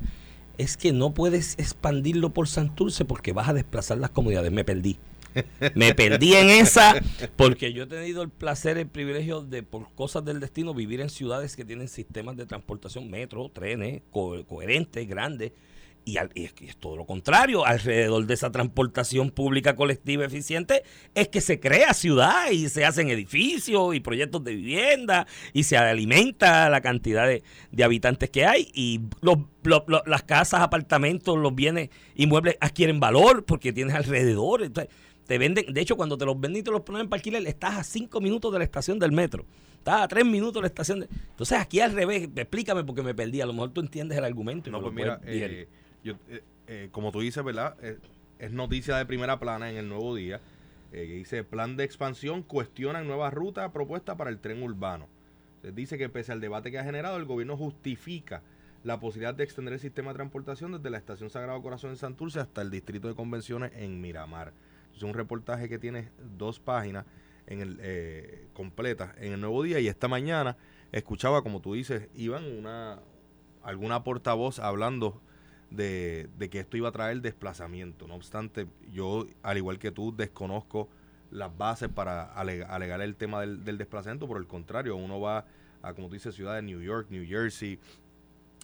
es 0.60 0.76
que 0.76 0.92
no 0.92 1.14
puedes 1.14 1.58
expandirlo 1.58 2.34
por 2.34 2.46
Santurce 2.46 3.06
porque 3.06 3.32
vas 3.32 3.48
a 3.48 3.54
desplazar 3.54 3.98
las 3.98 4.10
comunidades. 4.10 4.52
Me 4.52 4.64
perdí. 4.64 4.98
Me 5.74 5.94
perdí 5.94 6.34
en 6.34 6.50
esa 6.50 7.00
porque 7.36 7.72
yo 7.72 7.84
he 7.84 7.86
tenido 7.86 8.22
el 8.22 8.30
placer, 8.30 8.76
el 8.78 8.88
privilegio 8.88 9.42
de, 9.42 9.62
por 9.62 9.90
cosas 9.94 10.24
del 10.24 10.40
destino, 10.40 10.74
vivir 10.74 11.00
en 11.00 11.08
ciudades 11.08 11.54
que 11.56 11.64
tienen 11.64 11.88
sistemas 11.88 12.36
de 12.36 12.46
transportación, 12.46 13.08
metro, 13.08 13.48
trenes, 13.48 14.02
coherentes, 14.10 15.08
grandes. 15.08 15.52
Y, 16.04 16.16
es, 16.16 16.54
es, 16.60 16.76
todo 16.76 16.96
lo 16.96 17.04
contrario, 17.04 17.64
alrededor 17.64 18.26
de 18.26 18.34
esa 18.34 18.50
transportación 18.50 19.30
pública 19.30 19.76
colectiva 19.76 20.24
eficiente 20.24 20.82
es 21.14 21.28
que 21.28 21.40
se 21.40 21.60
crea 21.60 21.92
ciudad 21.94 22.50
y 22.50 22.68
se 22.68 22.84
hacen 22.84 23.10
edificios 23.10 23.94
y 23.94 24.00
proyectos 24.00 24.42
de 24.42 24.54
vivienda 24.54 25.26
y 25.52 25.64
se 25.64 25.76
alimenta 25.76 26.68
la 26.70 26.80
cantidad 26.80 27.26
de, 27.26 27.42
habitantes 27.84 28.30
que 28.30 28.46
hay 28.46 28.70
y 28.74 29.00
los, 29.20 29.38
las 30.06 30.22
casas, 30.22 30.60
apartamentos, 30.60 31.38
los 31.38 31.54
bienes 31.54 31.90
inmuebles 32.14 32.56
adquieren 32.60 32.98
valor 32.98 33.44
porque 33.44 33.72
tienes 33.72 33.94
alrededor. 33.94 34.62
Entonces, 34.62 34.92
te 35.26 35.38
venden, 35.38 35.72
de 35.72 35.80
hecho, 35.80 35.96
cuando 35.96 36.18
te 36.18 36.24
los 36.24 36.40
venden 36.40 36.60
y 36.60 36.62
te 36.64 36.70
los 36.70 36.80
ponen 36.80 37.08
para 37.08 37.18
alquiler, 37.18 37.46
estás 37.46 37.78
a 37.78 37.84
cinco 37.84 38.20
minutos 38.20 38.52
de 38.52 38.58
la 38.58 38.64
estación 38.64 38.98
del 38.98 39.12
metro. 39.12 39.46
Estás 39.74 40.02
a 40.02 40.08
tres 40.08 40.24
minutos 40.24 40.54
de 40.54 40.60
la 40.62 40.66
estación. 40.66 41.00
De... 41.00 41.08
Entonces, 41.30 41.56
aquí 41.58 41.78
al 41.80 41.92
revés, 41.92 42.28
explícame 42.34 42.84
porque 42.84 43.02
me 43.02 43.14
perdí. 43.14 43.40
A 43.40 43.46
lo 43.46 43.52
mejor 43.52 43.70
tú 43.70 43.80
entiendes 43.80 44.18
el 44.18 44.24
argumento. 44.24 44.70
no, 44.70 44.80
pues 44.80 44.92
mira, 44.92 45.20
eh, 46.04 46.16
eh, 46.28 46.42
eh, 46.66 46.88
como 46.92 47.12
tú 47.12 47.20
dices, 47.20 47.42
¿verdad? 47.44 47.76
es 48.38 48.52
noticia 48.52 48.96
de 48.96 49.06
primera 49.06 49.38
plana 49.38 49.70
en 49.70 49.76
el 49.76 49.88
Nuevo 49.88 50.14
Día. 50.14 50.40
que 50.90 51.04
dice, 51.04 51.44
plan 51.44 51.76
de 51.76 51.84
expansión 51.84 52.42
cuestiona 52.42 53.02
nueva 53.02 53.30
ruta 53.30 53.72
propuesta 53.72 54.16
para 54.16 54.30
el 54.30 54.38
tren 54.38 54.62
urbano. 54.62 55.08
dice 55.62 55.98
que 55.98 56.08
pese 56.08 56.32
al 56.32 56.40
debate 56.40 56.70
que 56.70 56.78
ha 56.78 56.84
generado, 56.84 57.16
el 57.16 57.26
gobierno 57.26 57.56
justifica 57.56 58.42
la 58.82 58.98
posibilidad 58.98 59.34
de 59.34 59.44
extender 59.44 59.74
el 59.74 59.80
sistema 59.80 60.12
de 60.12 60.16
transportación 60.16 60.72
desde 60.72 60.88
la 60.88 60.96
estación 60.96 61.28
Sagrado 61.28 61.60
Corazón 61.60 61.90
en 61.90 61.96
Santurce 61.96 62.40
hasta 62.40 62.62
el 62.62 62.70
distrito 62.70 63.08
de 63.08 63.14
convenciones 63.14 63.72
en 63.74 64.00
Miramar. 64.00 64.54
Es 64.94 65.02
un 65.02 65.12
reportaje 65.12 65.68
que 65.68 65.78
tiene 65.78 66.08
dos 66.38 66.58
páginas 66.60 67.04
en 67.46 67.78
eh, 67.80 68.46
en 69.18 69.32
el 69.32 69.40
Nuevo 69.40 69.62
Día 69.62 69.80
y 69.80 69.88
esta 69.88 70.08
mañana 70.08 70.56
escuchaba, 70.92 71.42
como 71.42 71.60
tú 71.60 71.74
dices, 71.74 72.08
Iván, 72.14 72.44
una, 72.44 73.00
alguna 73.62 74.02
portavoz 74.02 74.58
hablando 74.58 75.20
de, 75.70 76.48
que 76.50 76.60
esto 76.60 76.76
iba 76.76 76.88
a 76.88 76.92
traer 76.92 77.20
desplazamiento. 77.20 78.06
No 78.06 78.14
obstante, 78.14 78.66
yo, 78.92 79.26
al 79.42 79.56
igual 79.56 79.78
que 79.78 79.90
tú, 79.90 80.14
desconozco 80.14 80.88
las 81.30 81.56
bases 81.56 81.88
para 81.88 82.24
alegar 82.24 83.00
el 83.00 83.16
tema 83.16 83.40
del, 83.40 83.64
desplazamiento. 83.78 84.26
Por 84.26 84.38
el 84.38 84.46
contrario, 84.46 84.96
uno 84.96 85.20
va 85.20 85.46
a, 85.82 85.94
como 85.94 86.08
tú 86.08 86.14
dices, 86.14 86.34
ciudades 86.34 86.64
de 86.64 86.72
New 86.72 86.82
York, 86.82 87.06
New 87.10 87.24
Jersey, 87.26 87.78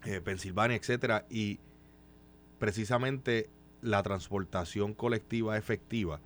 eh, 0.05 0.21
Pensilvania, 0.21 0.77
etcétera, 0.77 1.25
y 1.31 1.61
precisamente 2.59 3.49
la 3.83 4.03
transportación 4.03 4.95
colectiva 4.95 5.57
efectiva 5.57 6.21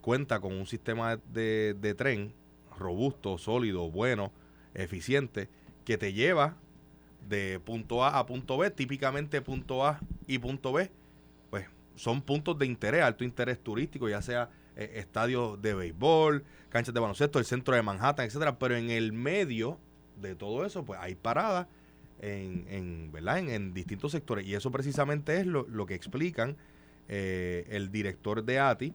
cuenta 0.00 0.40
con 0.40 0.52
un 0.52 0.66
sistema 0.66 1.16
de, 1.32 1.74
de, 1.80 1.94
tren 1.94 2.32
robusto, 2.78 3.38
sólido, 3.38 3.90
bueno, 3.90 4.32
eficiente, 4.74 5.48
que 5.84 5.98
te 5.98 6.12
lleva 6.12 6.56
de 7.28 7.60
punto 7.60 8.04
A 8.04 8.18
a 8.18 8.26
punto 8.26 8.58
B, 8.58 8.70
típicamente 8.70 9.40
punto 9.42 9.86
A 9.86 10.00
y 10.28 10.38
punto 10.38 10.72
B, 10.72 10.90
pues 11.50 11.66
son 11.96 12.22
puntos 12.22 12.56
de 12.56 12.66
interés, 12.66 13.02
alto 13.02 13.24
interés 13.24 13.58
turístico, 13.58 14.08
ya 14.08 14.22
sea 14.22 14.50
eh, 14.76 14.92
estadios 14.94 15.60
de 15.60 15.74
béisbol, 15.74 16.44
canchas 16.68 16.94
de 16.94 17.00
baloncesto, 17.00 17.40
el 17.40 17.44
centro 17.44 17.74
de 17.74 17.82
Manhattan, 17.82 18.26
etcétera, 18.26 18.58
pero 18.60 18.76
en 18.76 18.90
el 18.90 19.12
medio 19.12 19.78
de 20.20 20.36
todo 20.36 20.64
eso, 20.64 20.84
pues 20.84 21.00
hay 21.00 21.16
paradas 21.16 21.66
en, 22.20 22.66
en 22.68 23.10
¿verdad? 23.10 23.38
En, 23.38 23.72
distintos 23.72 24.12
sectores. 24.12 24.46
Y 24.46 24.54
eso 24.54 24.70
precisamente 24.70 25.40
es 25.40 25.46
lo, 25.46 25.66
lo 25.68 25.86
que 25.86 25.94
explican 25.94 26.56
eh, 27.08 27.66
el 27.70 27.90
director 27.90 28.44
de 28.44 28.58
ATI, 28.58 28.94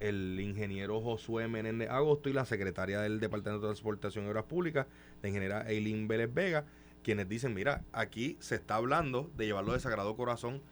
el 0.00 0.38
ingeniero 0.40 1.00
Josué 1.00 1.48
Menéndez 1.48 1.90
Agosto 1.90 2.28
y 2.28 2.32
la 2.32 2.44
secretaria 2.44 3.00
del 3.00 3.20
Departamento 3.20 3.66
de 3.66 3.72
Transportación 3.72 4.26
y 4.26 4.28
Obras 4.28 4.44
Públicas, 4.44 4.86
la 5.22 5.28
ingeniera 5.28 5.68
Eileen 5.68 6.06
Vélez 6.06 6.32
Vega, 6.32 6.64
quienes 7.04 7.28
dicen, 7.28 7.54
mira, 7.54 7.84
aquí 7.92 8.36
se 8.40 8.56
está 8.56 8.76
hablando 8.76 9.30
de 9.36 9.46
llevarlo 9.46 9.72
de 9.72 9.80
Sagrado 9.80 10.16
Corazón 10.16 10.62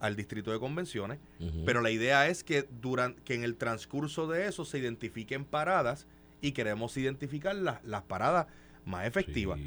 al 0.00 0.16
distrito 0.16 0.50
de 0.50 0.58
convenciones, 0.58 1.20
pero 1.64 1.80
la 1.80 1.92
idea 1.92 2.26
es 2.26 2.42
que, 2.42 2.66
durante, 2.80 3.22
que 3.22 3.34
en 3.34 3.44
el 3.44 3.54
transcurso 3.54 4.26
de 4.26 4.48
eso 4.48 4.64
se 4.64 4.78
identifiquen 4.78 5.44
paradas 5.44 6.08
y 6.40 6.52
queremos 6.52 6.96
identificar 6.96 7.54
las, 7.54 7.84
las 7.84 8.02
paradas 8.02 8.48
más 8.84 9.06
efectivas. 9.06 9.60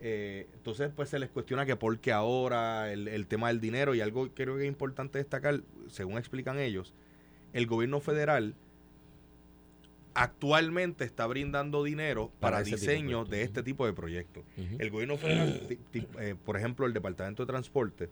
Eh, 0.00 0.48
entonces, 0.54 0.90
pues 0.96 1.10
se 1.10 1.18
les 1.18 1.28
cuestiona 1.28 1.66
que 1.66 1.76
por 1.76 1.98
qué 1.98 2.10
ahora 2.10 2.90
el, 2.90 3.06
el, 3.06 3.26
tema 3.26 3.48
del 3.48 3.60
dinero 3.60 3.94
y 3.94 4.00
algo 4.00 4.24
que 4.24 4.44
creo 4.44 4.56
que 4.56 4.62
es 4.62 4.68
importante 4.68 5.18
destacar, 5.18 5.60
según 5.88 6.16
explican 6.16 6.58
ellos, 6.58 6.94
el 7.52 7.66
gobierno 7.66 8.00
federal 8.00 8.54
actualmente 10.14 11.04
está 11.04 11.26
brindando 11.26 11.84
dinero 11.84 12.32
para, 12.40 12.62
diseño 12.62 13.24
de, 13.24 13.42
este 13.42 13.62
tipo 13.62 13.86
de 13.86 13.92
proyectos. 13.92 14.44
El 14.78 14.90
gobierno 14.90 15.16
federal, 15.16 15.60
eh, 16.20 16.34
por 16.44 16.56
ejemplo, 16.56 16.86
el 16.86 16.92
Departamento 16.92 17.44
de 17.44 17.46
Transporte 17.46 18.10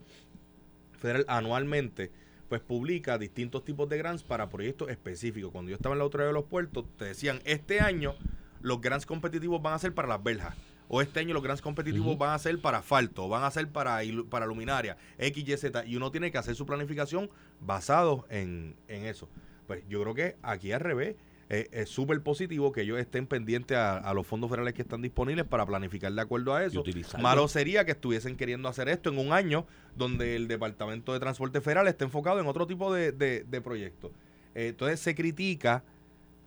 federal 0.99 1.25
anualmente 1.28 2.11
pues 2.49 2.61
publica 2.61 3.16
distintos 3.16 3.64
tipos 3.64 3.88
de 3.88 3.97
grants 3.97 4.25
para 4.25 4.49
proyectos 4.49 4.90
específicos. 4.90 5.52
Cuando 5.52 5.71
yo 5.71 5.76
estaba 5.76 5.95
en 5.95 6.00
la 6.00 6.04
otra 6.04 6.26
de 6.26 6.33
los 6.33 6.45
puertos, 6.45 6.85
te 6.97 7.04
decían, 7.04 7.40
este 7.45 7.80
año 7.80 8.16
los 8.61 8.80
grants 8.80 9.07
competitivos 9.07 9.62
van 9.62 9.75
a 9.75 9.78
ser 9.78 9.95
para 9.95 10.09
las 10.09 10.23
verjas. 10.23 10.57
O 10.88 11.00
este 11.00 11.21
año 11.21 11.33
los 11.33 11.45
grants 11.45 11.62
competitivos 11.62 12.19
van 12.19 12.35
a 12.35 12.38
ser 12.40 12.61
para 12.61 12.78
asfalto, 12.78 13.28
van 13.28 13.45
a 13.45 13.50
ser 13.52 13.69
para, 13.69 14.00
para 14.28 14.47
luminaria, 14.47 14.97
X, 15.19 15.49
Y, 15.49 15.57
Z. 15.57 15.87
Y 15.87 15.95
uno 15.95 16.11
tiene 16.11 16.33
que 16.33 16.38
hacer 16.38 16.57
su 16.57 16.66
planificación 16.66 17.30
basado 17.61 18.26
en, 18.28 18.75
en 18.88 19.07
eso. 19.07 19.28
Pues 19.69 19.85
yo 19.88 20.02
creo 20.02 20.14
que 20.14 20.37
aquí 20.42 20.73
al 20.73 20.80
revés 20.80 21.14
eh, 21.52 21.69
es 21.73 21.88
súper 21.88 22.23
positivo 22.23 22.71
que 22.71 22.83
ellos 22.83 23.00
estén 23.00 23.26
pendientes 23.26 23.76
a, 23.76 24.14
los 24.14 24.25
fondos 24.25 24.49
federales 24.49 24.73
que 24.73 24.83
están 24.83 25.02
disponibles 25.02 25.45
para 25.45 25.66
planificar 25.66 26.12
de 26.12 26.23
acuerdo 26.23 26.54
a 26.54 26.64
eso. 26.64 26.85
Malo 27.21 27.49
sería 27.49 27.85
que 27.85 27.90
estuviesen 27.90 28.37
queriendo 28.37 28.69
hacer 28.69 28.88
esto 28.88 29.11
en 29.11 29.19
un 29.19 29.33
año 29.33 29.66
donde 29.97 30.37
el 30.37 30.47
Departamento 30.47 31.12
de 31.12 31.19
Transporte 31.19 31.61
Federal 31.61 31.88
está 31.88 32.04
enfocado 32.04 32.38
en 32.38 32.47
otro 32.47 32.69
tipo 32.69 32.95
de, 32.95 33.11
de, 33.11 33.61
proyectos. 33.62 34.12
Eh, 34.54 34.69
entonces 34.69 35.00
se 35.00 35.16
critica 35.16 35.83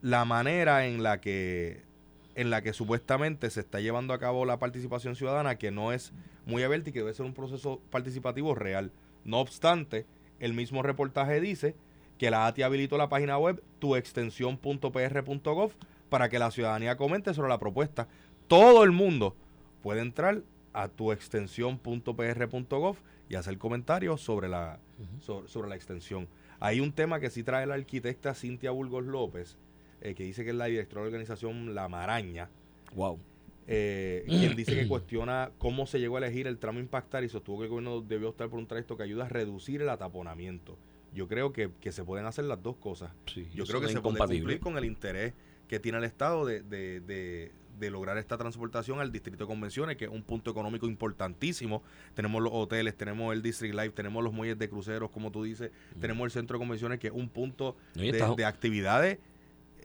la 0.02 0.24
manera 0.24 0.88
en 0.88 1.04
la 1.04 1.20
que 1.20 1.82
en 2.36 2.50
la 2.50 2.62
que 2.62 2.72
supuestamente 2.72 3.50
se 3.50 3.60
está 3.60 3.82
llevando 3.82 4.14
a 4.14 4.20
cabo 4.20 4.46
la 4.46 4.58
participación 4.58 5.18
ciudadana, 5.18 5.58
que 5.58 5.70
no 5.70 5.92
es 5.92 6.14
muy 6.46 6.64
abierta 6.64 6.90
y 6.90 6.94
que 6.94 7.00
debe 7.00 7.14
ser 7.14 7.26
un 7.26 7.34
proceso 7.34 7.82
participativo 7.90 8.56
real. 8.56 8.92
No 9.26 9.40
obstante, 9.40 10.06
el 10.40 10.54
mismo 10.54 10.82
reportaje 10.82 11.42
dice 11.42 11.76
que 12.24 12.32
la 12.32 12.48
ATI 12.48 12.64
habilitó 12.64 12.98
la 12.98 13.10
página 13.10 13.38
web 13.38 13.62
tuextensión.pr.gov 13.80 15.74
para 16.08 16.30
que 16.30 16.40
la 16.40 16.52
ciudadanía 16.52 16.96
comente 16.96 17.34
sobre 17.34 17.50
la 17.50 17.60
propuesta. 17.60 18.08
Todo 18.48 18.86
el 18.86 18.94
mundo 18.94 19.36
puede 19.82 20.00
entrar 20.00 20.42
a 20.72 20.88
tuextensión.pr.gov 20.88 22.96
y 23.28 23.36
hacer 23.36 23.58
comentarios 23.58 24.22
sobre 24.22 24.48
la, 24.48 24.80
sobre, 25.20 25.68
la 25.68 25.76
extensión. 25.76 26.30
Hay 26.62 26.80
un 26.80 26.94
tema 26.94 27.20
que 27.20 27.30
sí 27.30 27.44
trae 27.44 27.66
la 27.66 27.74
arquitecta 27.74 28.34
Cintia 28.34 28.72
Burgos 28.72 29.04
López, 29.04 29.58
eh, 30.00 30.16
que 30.16 30.24
dice 30.24 30.46
que 30.46 30.52
es 30.52 30.56
la 30.56 30.68
directora 30.68 31.02
de 31.02 31.08
la 31.08 31.10
organización 31.18 31.76
La 31.76 31.90
Maraña. 31.90 32.48
Wow. 32.96 33.20
Eh, 33.68 34.24
quien 34.30 34.56
dice 34.64 34.78
que 34.78 34.88
cuestiona 34.88 35.52
cómo 35.58 35.86
se 35.88 36.00
llegó 36.00 36.16
a 36.16 36.20
elegir 36.20 36.48
el 36.48 36.58
tramo 36.58 36.80
impactar 36.80 37.26
y 37.26 37.28
sostuvo 37.28 37.58
que 37.58 37.66
el 37.66 37.70
gobierno 37.70 38.00
debió 38.00 38.30
optar 38.30 38.48
por 38.48 38.60
un 38.60 38.68
trayecto 38.68 38.96
que 38.96 39.04
ayuda 39.04 39.26
a 39.26 39.30
reducir 39.30 39.82
el 39.82 39.90
ataponamiento 39.90 40.78
yo 41.14 41.28
creo 41.28 41.54
que, 41.54 41.72
se 41.92 42.04
pueden 42.04 42.26
hacer 42.26 42.46
las 42.46 42.62
dos 42.62 42.78
cosas. 42.78 43.12
yo 43.54 43.66
creo 43.66 43.82
que 43.82 43.90
se 43.90 44.02
puede 44.02 44.18
cumplir 44.18 44.60
con 44.60 44.78
el 44.78 44.86
interés 44.86 45.34
que 45.68 45.80
tiene 45.80 45.98
el 45.98 46.04
Estado 46.04 46.46
de, 46.46 46.62
de, 46.62 47.00
de, 47.00 47.90
lograr 47.90 48.18
esta 48.18 48.38
transportación 48.38 49.00
al 49.00 49.12
distrito 49.12 49.44
de 49.44 49.48
convenciones, 49.48 49.98
que 49.98 50.06
es 50.06 50.12
un 50.12 50.24
punto 50.24 50.52
económico 50.52 50.88
importantísimo. 50.88 51.84
Tenemos 52.14 52.42
los 52.42 52.52
hoteles, 52.54 52.96
tenemos 52.96 53.34
el 53.34 53.42
District 53.42 53.74
Life, 53.74 53.90
tenemos 53.90 54.24
los 54.24 54.34
muelles 54.34 54.58
de 54.58 54.70
cruceros, 54.70 55.10
como 55.12 55.32
tú 55.32 55.44
dices, 55.44 55.72
mm. 55.96 56.00
tenemos 56.00 56.26
el 56.26 56.32
centro 56.32 56.58
de 56.58 56.60
convenciones, 56.60 57.00
que 57.00 57.08
es 57.08 57.14
un 57.14 57.30
punto 57.30 57.76
de, 57.96 58.46
actividades 58.46 59.20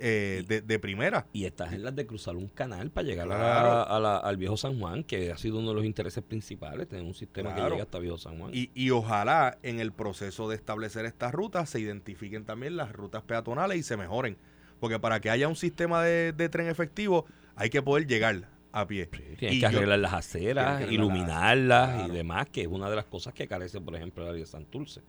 eh, 0.00 0.62
de, 0.64 0.78
primera. 0.78 1.26
Y 1.32 1.44
estás 1.44 1.72
en 1.72 1.82
las 1.82 1.94
de 1.94 2.06
cruzar 2.06 2.36
un 2.36 2.48
canal 2.48 2.90
para 2.90 3.06
llegar 3.06 3.30
a, 3.30 4.18
al 4.18 4.36
viejo 4.36 4.56
San 4.56 4.78
Juan, 4.78 5.04
que 5.04 5.30
ha 5.32 5.36
sido 5.36 5.58
uno 5.58 5.70
de 5.70 5.74
los 5.74 5.84
intereses 5.84 6.22
principales, 6.22 6.88
tener 6.88 7.04
un 7.04 7.14
sistema 7.14 7.54
que 7.54 7.62
llegue 7.62 7.82
hasta 7.82 7.98
viejo 7.98 8.18
San 8.18 8.38
Juan. 8.38 8.50
Y, 8.54 8.70
y 8.74 8.90
ojalá 8.90 9.58
en 9.62 9.80
el 9.80 9.92
proceso 9.92 10.48
de 10.48 10.56
establecer 10.56 11.04
estas 11.04 11.32
rutas 11.32 11.70
se 11.70 11.80
identifiquen 11.80 12.44
también 12.44 12.76
las 12.76 12.92
rutas 12.92 13.22
peatonales 13.22 13.78
y 13.78 13.82
se 13.82 13.96
mejoren. 13.96 14.36
Porque 14.80 14.98
para 14.98 15.20
que 15.20 15.30
haya 15.30 15.48
un 15.48 15.56
sistema 15.56 16.02
de, 16.02 16.48
tren 16.50 16.68
efectivo 16.68 17.26
hay 17.56 17.70
que 17.70 17.82
poder 17.82 18.06
llegar 18.06 18.48
a 18.72 18.86
pie. 18.86 19.06
tienes 19.06 19.60
que 19.60 19.66
arreglar 19.66 19.98
las 19.98 20.12
aceras, 20.12 20.90
iluminarlas 20.90 22.08
y 22.08 22.12
demás, 22.12 22.48
que 22.48 22.62
es 22.62 22.68
una 22.68 22.88
de 22.88 22.96
las 22.96 23.06
cosas 23.06 23.34
que 23.34 23.48
carece, 23.48 23.80
por 23.80 23.96
ejemplo, 23.96 24.22
el 24.22 24.30
área 24.30 24.40
de 24.40 24.46
Santurce. 24.46 25.02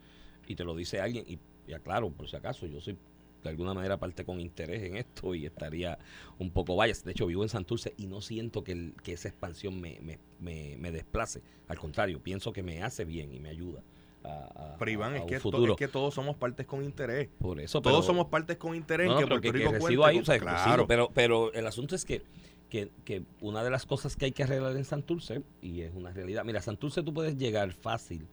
Y 0.48 0.55
te 0.55 0.63
lo 0.63 0.75
dice 0.75 1.00
alguien, 1.00 1.25
y, 1.27 1.38
y 1.67 1.74
aclaro, 1.74 2.10
por 2.10 2.27
si 2.27 2.36
acaso, 2.36 2.65
yo 2.65 2.81
soy 2.81 2.98
de 3.43 3.50
alguna 3.50 3.74
manera 3.74 3.98
parte 3.98 4.25
con 4.25 4.39
interés 4.39 4.84
en 4.84 4.98
esto 4.98 5.36
y 5.36 5.46
estaría 5.46 5.98
un 6.38 6.51
poco 6.51 6.75
vayas. 6.75 7.03
De 7.03 7.12
hecho, 7.12 7.27
vivo 7.27 7.43
en 7.43 7.50
Santurce 7.50 7.93
y 7.98 8.08
no 8.08 8.22
siento 8.22 8.63
que, 8.63 8.74
el, 8.74 8.93
que 9.03 9.13
esa 9.13 9.29
expansión 9.29 9.79
me, 9.79 10.00
me, 10.01 10.77
me, 10.77 10.91
desplace. 10.91 11.41
Al 11.67 11.77
contrario, 11.77 12.22
pienso 12.22 12.51
que 12.51 12.63
me 12.63 12.84
hace 12.84 13.05
bien 13.05 13.34
y 13.34 13.39
me 13.39 13.50
ayuda. 13.50 13.84
A, 14.24 14.75
pero 14.77 14.91
Iván, 14.91 15.15
es, 15.15 15.24
que 15.24 15.36
es 15.36 15.43
que 15.77 15.88
todos 15.88 16.13
somos 16.13 16.36
partes 16.36 16.65
con 16.65 16.84
interés. 16.84 17.29
Por 17.39 17.60
eso, 17.60 17.81
todos 17.81 18.05
somos 18.05 18.27
partes 18.27 18.58
con 18.58 18.75
interés 18.75 19.10
que 19.17 19.27
Puerto 19.27 19.51
Rico 19.51 20.05
ahí, 20.05 20.22
claro. 20.22 20.88
pero, 20.88 21.10
pero 21.13 21.53
el 21.53 21.65
asunto 21.65 21.96
es 21.96 22.03
que, 22.03 22.24
que, 22.69 22.91
que 23.05 23.24
una 23.39 23.63
de 23.63 23.69
las 23.69 23.86
cosas 23.86 24.17
que 24.17 24.25
hay 24.25 24.31
que 24.34 24.43
arreglar 24.43 24.75
en 24.75 24.84
Santurce, 24.84 25.41
y 25.62 25.81
es 25.81 25.93
una 25.96 26.12
realidad, 26.12 26.43
mira, 26.43 26.62
Santurce 26.62 27.01
tú 27.01 27.13
puedes 27.13 27.38
llegar 27.38 27.72
fácil 27.72 28.27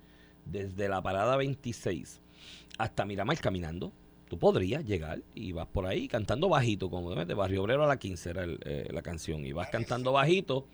desde 0.44 0.88
la 0.88 1.00
parada 1.02 1.36
26 1.36 2.20
hasta 2.78 3.04
Miramar 3.04 3.38
caminando, 3.38 3.92
tú 4.28 4.38
podrías 4.38 4.84
llegar 4.84 5.22
y 5.34 5.52
vas 5.52 5.66
por 5.66 5.86
ahí 5.86 6.08
cantando 6.08 6.48
bajito, 6.48 6.90
como 6.90 7.14
de 7.14 7.34
Barrio 7.34 7.62
Obrero 7.62 7.84
a 7.84 7.86
la 7.86 7.98
15 7.98 8.30
era 8.30 8.44
eh, 8.44 8.88
la 8.92 9.02
canción, 9.02 9.44
y 9.44 9.52
vas 9.52 9.68
cantando 9.70 10.12
bajito 10.12 10.66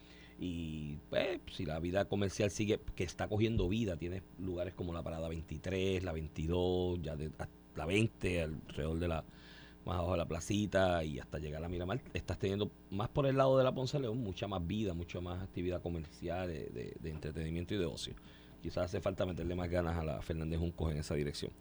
y 0.45 0.97
pues, 1.09 1.41
si 1.53 1.65
la 1.65 1.79
vida 1.79 2.07
comercial 2.07 2.51
sigue, 2.51 2.81
que 2.97 3.05
está 3.05 3.29
cogiendo 3.29 3.69
vida, 3.69 3.97
tienes 3.97 4.23
lugares 4.39 4.75
como 4.75 4.93
la 4.93 5.03
Parada 5.03 5.29
23, 5.29 6.03
la 6.03 6.13
22, 6.13 7.01
ya 7.01 7.15
de, 7.15 7.31
la 7.77 7.87
20, 7.87 8.43
alrededor 8.43 8.99
de 8.99 9.07
la, 9.07 9.25
más 9.85 9.99
abajo 9.99 10.13
de 10.13 10.19
la 10.19 10.27
placita 10.27 11.05
y 11.05 11.21
hasta 11.21 11.39
llegar 11.39 11.65
a 11.65 11.69
Miramar, 11.69 12.01
estás 12.13 12.41
teniendo 12.41 12.73
más 12.91 13.09
por 13.09 13.27
el 13.27 13.37
lado 13.37 13.57
de 13.57 13.63
la 13.63 13.73
Ponce 13.73 14.01
León, 14.01 14.19
mucha 14.19 14.49
más 14.49 14.67
vida, 14.67 14.95
mucha 14.95 15.21
más 15.21 15.41
actividad 15.43 15.81
comercial, 15.81 16.49
de, 16.49 16.97
de 16.99 17.11
entretenimiento 17.11 17.75
y 17.75 17.79
de 17.79 17.87
ocio. 17.87 18.15
Quizás 18.61 18.87
hace 18.87 19.01
falta 19.01 19.27
meterle 19.27 19.55
más 19.55 19.71
ganas 19.71 19.97
a 19.97 20.05
la 20.05 20.23
Fernández 20.23 20.59
Juncos 20.59 20.93
en 20.93 20.99
esa 20.99 21.15
dirección. 21.15 21.53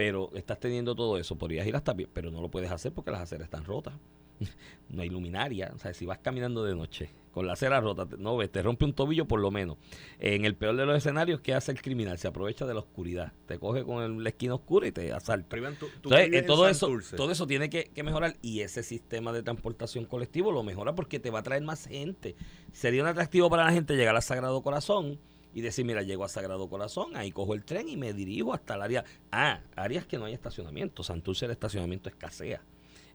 Pero 0.00 0.30
estás 0.32 0.58
teniendo 0.58 0.94
todo 0.94 1.18
eso, 1.18 1.36
podrías 1.36 1.66
ir 1.66 1.76
hasta 1.76 1.92
bien, 1.92 2.08
pero 2.14 2.30
no 2.30 2.40
lo 2.40 2.50
puedes 2.50 2.70
hacer 2.70 2.90
porque 2.90 3.10
las 3.10 3.20
aceras 3.20 3.44
están 3.44 3.66
rotas. 3.66 3.92
no 4.88 5.02
hay 5.02 5.10
luminaria. 5.10 5.70
O 5.74 5.78
sea, 5.78 5.92
si 5.92 6.06
vas 6.06 6.16
caminando 6.20 6.64
de 6.64 6.74
noche 6.74 7.10
con 7.32 7.46
la 7.46 7.52
acera 7.52 7.82
rota, 7.82 8.08
no 8.16 8.34
ves, 8.38 8.50
te 8.50 8.62
rompe 8.62 8.86
un 8.86 8.94
tobillo 8.94 9.26
por 9.26 9.40
lo 9.40 9.50
menos. 9.50 9.76
En 10.18 10.46
el 10.46 10.56
peor 10.56 10.74
de 10.76 10.86
los 10.86 10.96
escenarios, 10.96 11.42
¿qué 11.42 11.52
hace 11.52 11.70
el 11.72 11.82
criminal? 11.82 12.16
Se 12.16 12.28
aprovecha 12.28 12.64
de 12.64 12.72
la 12.72 12.80
oscuridad. 12.80 13.34
Te 13.44 13.58
coge 13.58 13.84
con 13.84 14.24
la 14.24 14.30
esquina 14.30 14.54
oscura 14.54 14.86
y 14.86 14.92
te 14.92 15.12
asalta. 15.12 15.58
Entonces, 15.58 16.32
eh, 16.32 16.42
todo, 16.44 16.66
eso, 16.66 16.88
todo 17.14 17.30
eso 17.30 17.46
tiene 17.46 17.68
que, 17.68 17.90
que, 17.94 18.02
mejorar 18.02 18.38
y 18.40 18.60
ese 18.60 18.82
sistema 18.82 19.34
de 19.34 19.42
transportación 19.42 20.06
colectivo 20.06 20.50
lo 20.50 20.62
mejora 20.62 20.94
porque 20.94 21.20
te 21.20 21.28
va 21.28 21.40
a 21.40 21.42
traer 21.42 21.62
más 21.62 21.86
gente. 21.86 22.36
Sería 22.72 23.02
un 23.02 23.08
atractivo 23.08 23.50
para 23.50 23.66
la 23.66 23.72
gente 23.72 23.96
llegar 23.96 24.16
al 24.16 24.22
Sagrado 24.22 24.62
Corazón 24.62 25.18
y 25.52 25.60
decir, 25.60 25.84
mira, 25.84 26.02
llego 26.02 26.24
a 26.24 26.28
Sagrado 26.28 26.68
Corazón, 26.68 27.16
ahí 27.16 27.32
cojo 27.32 27.54
el 27.54 27.64
tren 27.64 27.88
y 27.88 27.96
me 27.96 28.12
dirijo 28.12 28.54
hasta 28.54 28.74
el 28.74 28.82
área. 28.82 29.04
Ah, 29.32 29.60
áreas 29.76 30.06
que 30.06 30.18
no 30.18 30.26
hay 30.26 30.34
estacionamiento. 30.34 31.02
Santurce 31.02 31.46
el 31.46 31.50
estacionamiento 31.50 32.08
escasea. 32.08 32.62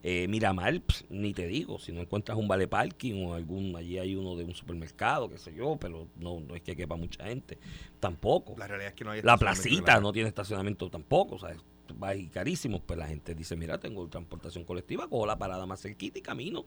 Eh, 0.08 0.27
Miramar, 0.27 0.80
ni 1.10 1.34
te 1.34 1.48
digo, 1.48 1.80
si 1.80 1.92
no 1.92 2.00
encuentras 2.00 2.38
un 2.38 2.48
vale 2.48 2.68
parking 2.68 3.25
o 3.25 3.34
algún, 3.34 3.75
allí 3.75 3.98
hay 3.98 4.15
uno 4.15 4.36
de 4.36 4.44
un 4.44 4.54
supermercado, 4.54 5.30
qué 5.30 5.39
sé 5.39 5.51
yo, 5.56 5.77
pero 5.80 6.08
no, 6.18 6.42
no 6.42 6.56
es 6.56 6.62
que 6.62 6.75
quepa 6.75 6.96
mucha 6.96 7.25
gente. 7.25 7.58
Tampoco. 8.00 8.54
La 8.58 8.68
realidad 8.68 8.89
es 8.89 8.96
que 8.96 9.04
no 9.04 9.12
hay 9.12 9.24
La 9.24 9.36
placita 9.38 10.00
no 10.00 10.13
tiene 10.13 10.30
estacionamiento 10.30 10.92
tampoco, 10.92 11.36
o 11.36 11.39
sea, 11.39 11.56
va 12.01 12.15
ir 12.15 12.30
carísimo. 12.30 12.82
Pues 12.82 13.00
la 13.00 13.08
gente 13.08 13.34
dice, 13.34 13.56
mira, 13.56 13.80
tengo 13.80 14.08
transportación 14.08 14.63
colectiva, 14.63 15.08
cojo 15.08 15.25
la 15.25 15.38
parada 15.38 15.65
más 15.65 15.82
cerquita 15.82 16.20
y 16.20 16.22
camino. 16.22 16.65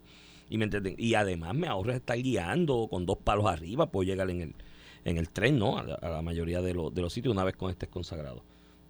Y, 0.51 0.59
me 0.59 0.69
y 0.97 1.15
además 1.15 1.55
me 1.55 1.69
ahorro 1.69 1.93
estar 1.93 2.19
guiando 2.19 2.89
con 2.91 3.07
dos 3.07 3.19
palos 3.19 3.47
arriba, 3.47 3.91
puedo 3.91 4.05
llegar 4.05 4.31
en 4.31 4.41
el, 4.41 4.55
en 5.05 5.19
el 5.19 5.31
tren, 5.31 5.59
¿no? 5.59 5.79
A 5.79 5.85
la, 5.85 6.23
mayoría 6.23 6.61
de, 6.61 6.73
de, 6.73 7.03
los 7.03 7.13
sitios 7.13 7.33
una 7.33 7.45
vez 7.45 7.57
con 7.57 7.71
este 7.71 7.89
consagrado. 7.89 8.45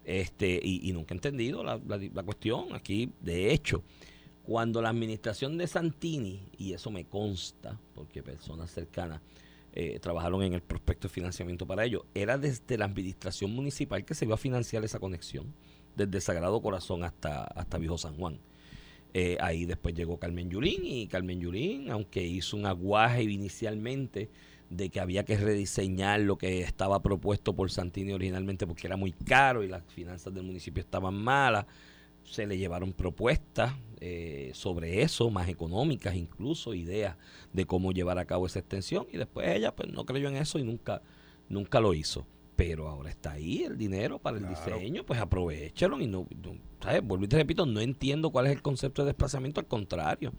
Este, 0.05 0.59
y, 0.63 0.91
nunca 0.93 1.13
he 1.13 1.17
entendido 1.17 1.63
la, 1.63 1.79
la, 1.87 2.23
cuestión. 2.23 2.75
Aquí, 2.75 3.13
de 3.21 3.53
hecho, 3.53 3.83
cuando 4.43 4.81
la 4.81 4.89
administración 4.89 5.59
de 5.59 5.67
Santini, 5.67 6.49
y 6.57 6.73
eso 6.73 6.91
me 6.91 7.05
consta, 7.05 7.79
porque 7.95 8.23
personas 8.23 8.71
cercanas 8.71 9.21
eh, 9.75 9.99
trabajaron 10.01 10.43
en 10.43 10.55
el 10.55 10.63
prospecto 10.63 11.09
de 11.09 11.15
financiamiento 11.15 11.67
para 11.67 11.85
ello, 11.85 12.07
era 12.15 12.39
desde 12.39 12.79
la 12.79 12.87
administración 12.87 13.51
municipal 13.51 14.05
que 14.05 14.15
se 14.15 14.25
iba 14.25 14.35
a 14.35 14.39
financiar 14.39 14.83
esa 14.85 14.99
conexión, 14.99 15.55
desde 15.95 16.23
Sagrado 16.23 16.63
Corazón 16.63 17.05
hasta, 17.05 17.45
hasta 17.45 17.77
Viejo 17.77 17.99
San 17.99 18.17
Juan. 18.17 18.41
Eh, 19.13 19.37
ahí 19.41 19.65
después 19.67 19.95
llegó 19.95 20.19
Carmen 20.19 20.49
Yulín 20.51 20.85
y 20.85 21.07
Carmen 21.07 21.41
Yulín, 21.41 21.91
aunque 21.91 22.23
hizo 22.27 22.57
un 22.57 22.67
aguaje 22.67 23.23
inicialmente 23.25 24.31
de 24.71 24.91
que 24.91 25.01
había 25.01 25.25
que 25.25 25.37
rediseñar 25.37 26.21
lo 26.21 26.37
que 26.37 26.61
estaba 26.61 27.01
propuesto 27.03 27.55
por 27.55 27.71
Santini 27.71 28.13
originalmente 28.13 28.67
porque 28.67 28.87
era 28.87 28.97
muy 28.97 29.13
caro 29.13 29.63
y 29.63 29.69
las 29.69 29.83
finanzas 29.85 30.35
del 30.35 30.45
municipio 30.45 30.81
estaban 30.81 31.15
malas, 31.15 31.67
se 32.25 32.47
le 32.47 32.59
llevaron 32.59 32.93
propuestas 32.93 33.73
eh, 34.01 34.51
sobre 34.55 35.03
eso, 35.03 35.31
más 35.31 35.49
económicas 35.49 36.15
incluso, 36.15 36.75
ideas 36.75 37.17
de 37.53 37.65
cómo 37.65 37.93
llevar 37.93 38.19
a 38.19 38.27
cabo 38.27 38.47
esa 38.47 38.59
extensión 38.59 39.07
y 39.11 39.17
después 39.17 39.49
ella 39.49 39.75
pues 39.75 39.91
no 39.91 40.05
creyó 40.05 40.29
en 40.29 40.37
eso 40.37 40.59
y 40.59 40.65
nunca, 40.65 41.03
nunca 41.49 41.81
lo 41.81 41.95
hizo. 41.95 42.27
Pero 42.55 42.89
ahora 42.89 43.09
está 43.09 43.33
ahí 43.33 43.63
el 43.63 43.79
dinero 43.79 44.19
para 44.19 44.37
el 44.37 44.49
diseño, 44.49 45.07
pues 45.07 45.21
aprovechalo 45.21 46.01
y 46.01 46.09
no, 46.09 46.27
¿sabes? 46.83 47.05
Vuelvo 47.05 47.25
y 47.25 47.29
te 47.29 47.37
repito, 47.37 47.65
no 47.67 47.81
entiendo 47.81 48.31
cuál 48.31 48.47
es 48.47 48.53
el 48.53 48.63
concepto 48.63 49.03
de 49.03 49.11
desplazamiento, 49.11 49.61
al 49.61 49.69
contrario. 49.69 50.33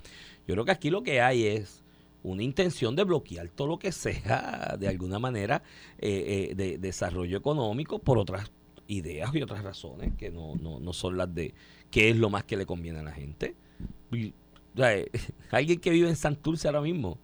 Yo 0.46 0.54
creo 0.54 0.66
que 0.66 0.72
aquí 0.72 0.90
lo 0.90 1.02
que 1.02 1.22
hay 1.22 1.46
es 1.46 1.82
una 2.24 2.44
intención 2.44 2.96
de 2.96 3.04
bloquear 3.04 3.50
todo 3.50 3.68
lo 3.68 3.80
que 3.80 3.92
sea 3.92 4.76
de 4.80 4.88
alguna 4.88 5.20
manera 5.20 5.64
eh, 5.98 6.50
eh, 6.52 6.56
de 6.56 6.78
desarrollo 6.78 7.38
económico 7.38 8.00
por 8.00 8.18
otras 8.18 8.52
ideas 8.88 9.34
y 9.34 9.42
otras 9.42 9.64
razones 9.64 10.14
que 10.18 10.32
no, 10.32 10.56
no, 10.56 10.80
no 10.80 10.94
son 10.94 11.18
las 11.18 11.34
de 11.34 11.54
qué 11.92 12.10
es 12.10 12.18
lo 12.18 12.30
más 12.30 12.44
que 12.44 12.58
le 12.58 12.66
conviene 12.66 13.00
a 13.00 13.04
la 13.04 13.12
gente. 13.12 13.56
alguien 15.52 15.80
que 15.80 15.90
vive 15.90 16.10
en 16.10 16.16
Santurce 16.16 16.68
ahora 16.68 16.82
mismo, 16.82 17.20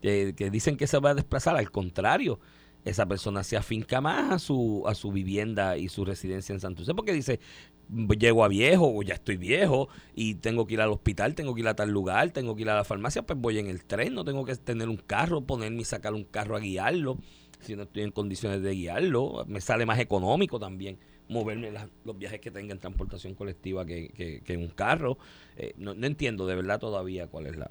que, 0.00 0.50
dicen 0.50 0.76
que 0.76 0.86
se 0.86 0.98
va 0.98 1.10
a 1.10 1.14
desplazar, 1.14 1.56
al 1.56 1.70
contrario, 1.70 2.38
esa 2.84 3.06
persona 3.06 3.42
se 3.42 3.56
afinca 3.56 4.00
más 4.00 4.32
a 4.32 4.38
su, 4.38 4.84
a 4.86 4.94
su 4.94 5.10
vivienda 5.10 5.78
y 5.78 5.88
su 5.88 6.04
residencia 6.04 6.52
en 6.52 6.60
Santurce 6.60 6.94
porque 6.94 7.14
dice, 7.14 7.40
llego 8.18 8.44
a 8.44 8.48
viejo 8.48 8.92
o 8.94 9.02
ya 9.02 9.14
estoy 9.14 9.36
viejo 9.36 9.88
y 10.14 10.36
tengo 10.36 10.66
que 10.66 10.74
ir 10.74 10.80
al 10.80 10.90
hospital, 10.90 11.34
tengo 11.34 11.54
que 11.54 11.60
ir 11.60 11.68
a 11.68 11.74
tal 11.74 11.90
lugar, 11.90 12.30
tengo 12.30 12.56
que 12.56 12.62
ir 12.62 12.70
a 12.70 12.74
la 12.74 12.84
farmacia, 12.84 13.22
pues 13.22 13.38
voy 13.38 13.58
en 13.58 13.66
el 13.66 13.84
tren, 13.84 14.14
no 14.14 14.24
tengo 14.24 14.44
que 14.44 14.54
tener 14.56 14.88
un 14.88 14.96
carro, 14.96 15.42
ponerme 15.42 15.82
y 15.82 15.84
sacar 15.84 16.14
un 16.14 16.24
carro 16.24 16.56
a 16.56 16.60
guiarlo, 16.60 17.18
si 17.60 17.76
no 17.76 17.84
estoy 17.84 18.02
en 18.02 18.10
condiciones 18.10 18.62
de 18.62 18.72
guiarlo, 18.72 19.44
me 19.46 19.60
sale 19.60 19.86
más 19.86 19.98
económico 19.98 20.58
también 20.58 20.98
moverme 21.28 21.72
los 22.04 22.18
viajes 22.18 22.40
que 22.40 22.50
tenga 22.50 22.72
en 22.72 22.78
transportación 22.78 23.34
colectiva 23.34 23.84
que, 23.86 24.42
que, 24.44 24.56
un 24.56 24.68
carro. 24.68 25.18
Eh, 25.56 25.72
no, 25.76 25.92
entiendo 25.92 26.46
de 26.46 26.54
verdad 26.54 26.78
todavía 26.78 27.26
cuál 27.26 27.46
es 27.46 27.56
la... 27.56 27.68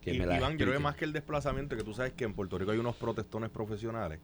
Que 0.00 0.14
me 0.14 0.24
la 0.24 0.36
Iván, 0.36 0.52
yo 0.52 0.66
creo 0.66 0.74
que 0.74 0.82
más 0.82 0.94
que 0.94 1.04
el 1.04 1.12
desplazamiento, 1.12 1.76
que 1.76 1.82
tú 1.82 1.92
sabes 1.92 2.12
que 2.12 2.24
en 2.24 2.32
Puerto 2.32 2.56
Rico 2.56 2.70
hay 2.70 2.78
unos 2.78 2.94
protestones 2.94 3.50
profesionales 3.50 4.20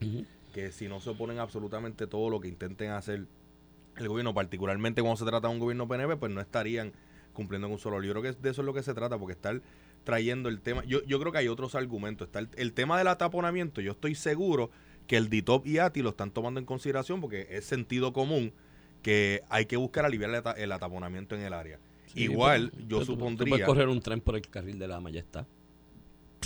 que 0.53 0.71
si 0.71 0.87
no 0.87 1.01
se 1.01 1.11
oponen 1.11 1.39
absolutamente 1.39 2.07
todo 2.07 2.31
lo 2.31 2.41
que 2.41 2.47
intenten 2.47 2.91
hacer 2.91 3.27
el 3.97 4.09
gobierno, 4.09 4.35
particularmente 4.35 5.03
cuando 5.03 5.17
se 5.17 5.25
trata 5.25 5.49
de 5.49 5.55
un 5.55 5.61
gobierno 5.61 5.89
PNP, 5.89 6.17
pues 6.17 6.33
no 6.33 6.41
estarían 6.41 6.93
cumpliendo 7.33 7.67
con 7.69 7.75
un 7.75 7.79
solo. 7.79 8.03
Yo 8.03 8.13
creo 8.13 8.23
que 8.23 8.33
de 8.33 8.51
eso 8.51 8.63
es 8.63 8.67
lo 8.67 8.75
que 8.75 8.83
se 8.83 8.95
trata, 8.95 9.19
porque 9.19 9.33
estar 9.33 9.61
trayendo 10.05 10.49
el 10.49 10.61
tema. 10.61 10.85
Yo, 10.85 11.03
yo 11.05 11.21
creo 11.21 11.33
que 11.33 11.39
hay 11.39 11.49
otros 11.49 11.75
argumentos. 11.75 12.29
Está 12.29 12.41
el, 12.41 12.49
el 12.57 12.73
tema 12.73 12.99
del 12.99 13.09
ataponamiento, 13.09 13.81
yo 13.81 13.93
estoy 13.93 14.15
seguro 14.15 14.71
que 15.07 15.17
el 15.17 15.29
DITOP 15.29 15.67
y 15.67 15.79
ATI 15.79 16.03
lo 16.03 16.11
están 16.11 16.31
tomando 16.31 16.61
en 16.61 16.67
consideración 16.67 17.21
porque 17.21 17.49
es 17.51 17.65
sentido 17.65 18.13
común 18.13 18.53
que 19.03 19.43
hay 19.49 19.67
que 19.67 19.77
buscar 19.77 20.05
aliviar 20.05 20.55
el, 20.57 20.73
ataponamiento 20.73 21.35
en 21.35 21.43
el 21.43 21.53
área. 21.53 21.79
Igual, 22.15 22.73
yo 22.87 23.05
supondría. 23.05 23.45
Tú 23.45 23.51
puedes 23.51 23.67
correr 23.67 23.89
un 23.89 24.01
tren 24.01 24.21
por 24.21 24.37
el 24.37 24.49
carril 24.49 24.79
de 24.79 24.87
la 24.87 25.03
está 25.15 25.47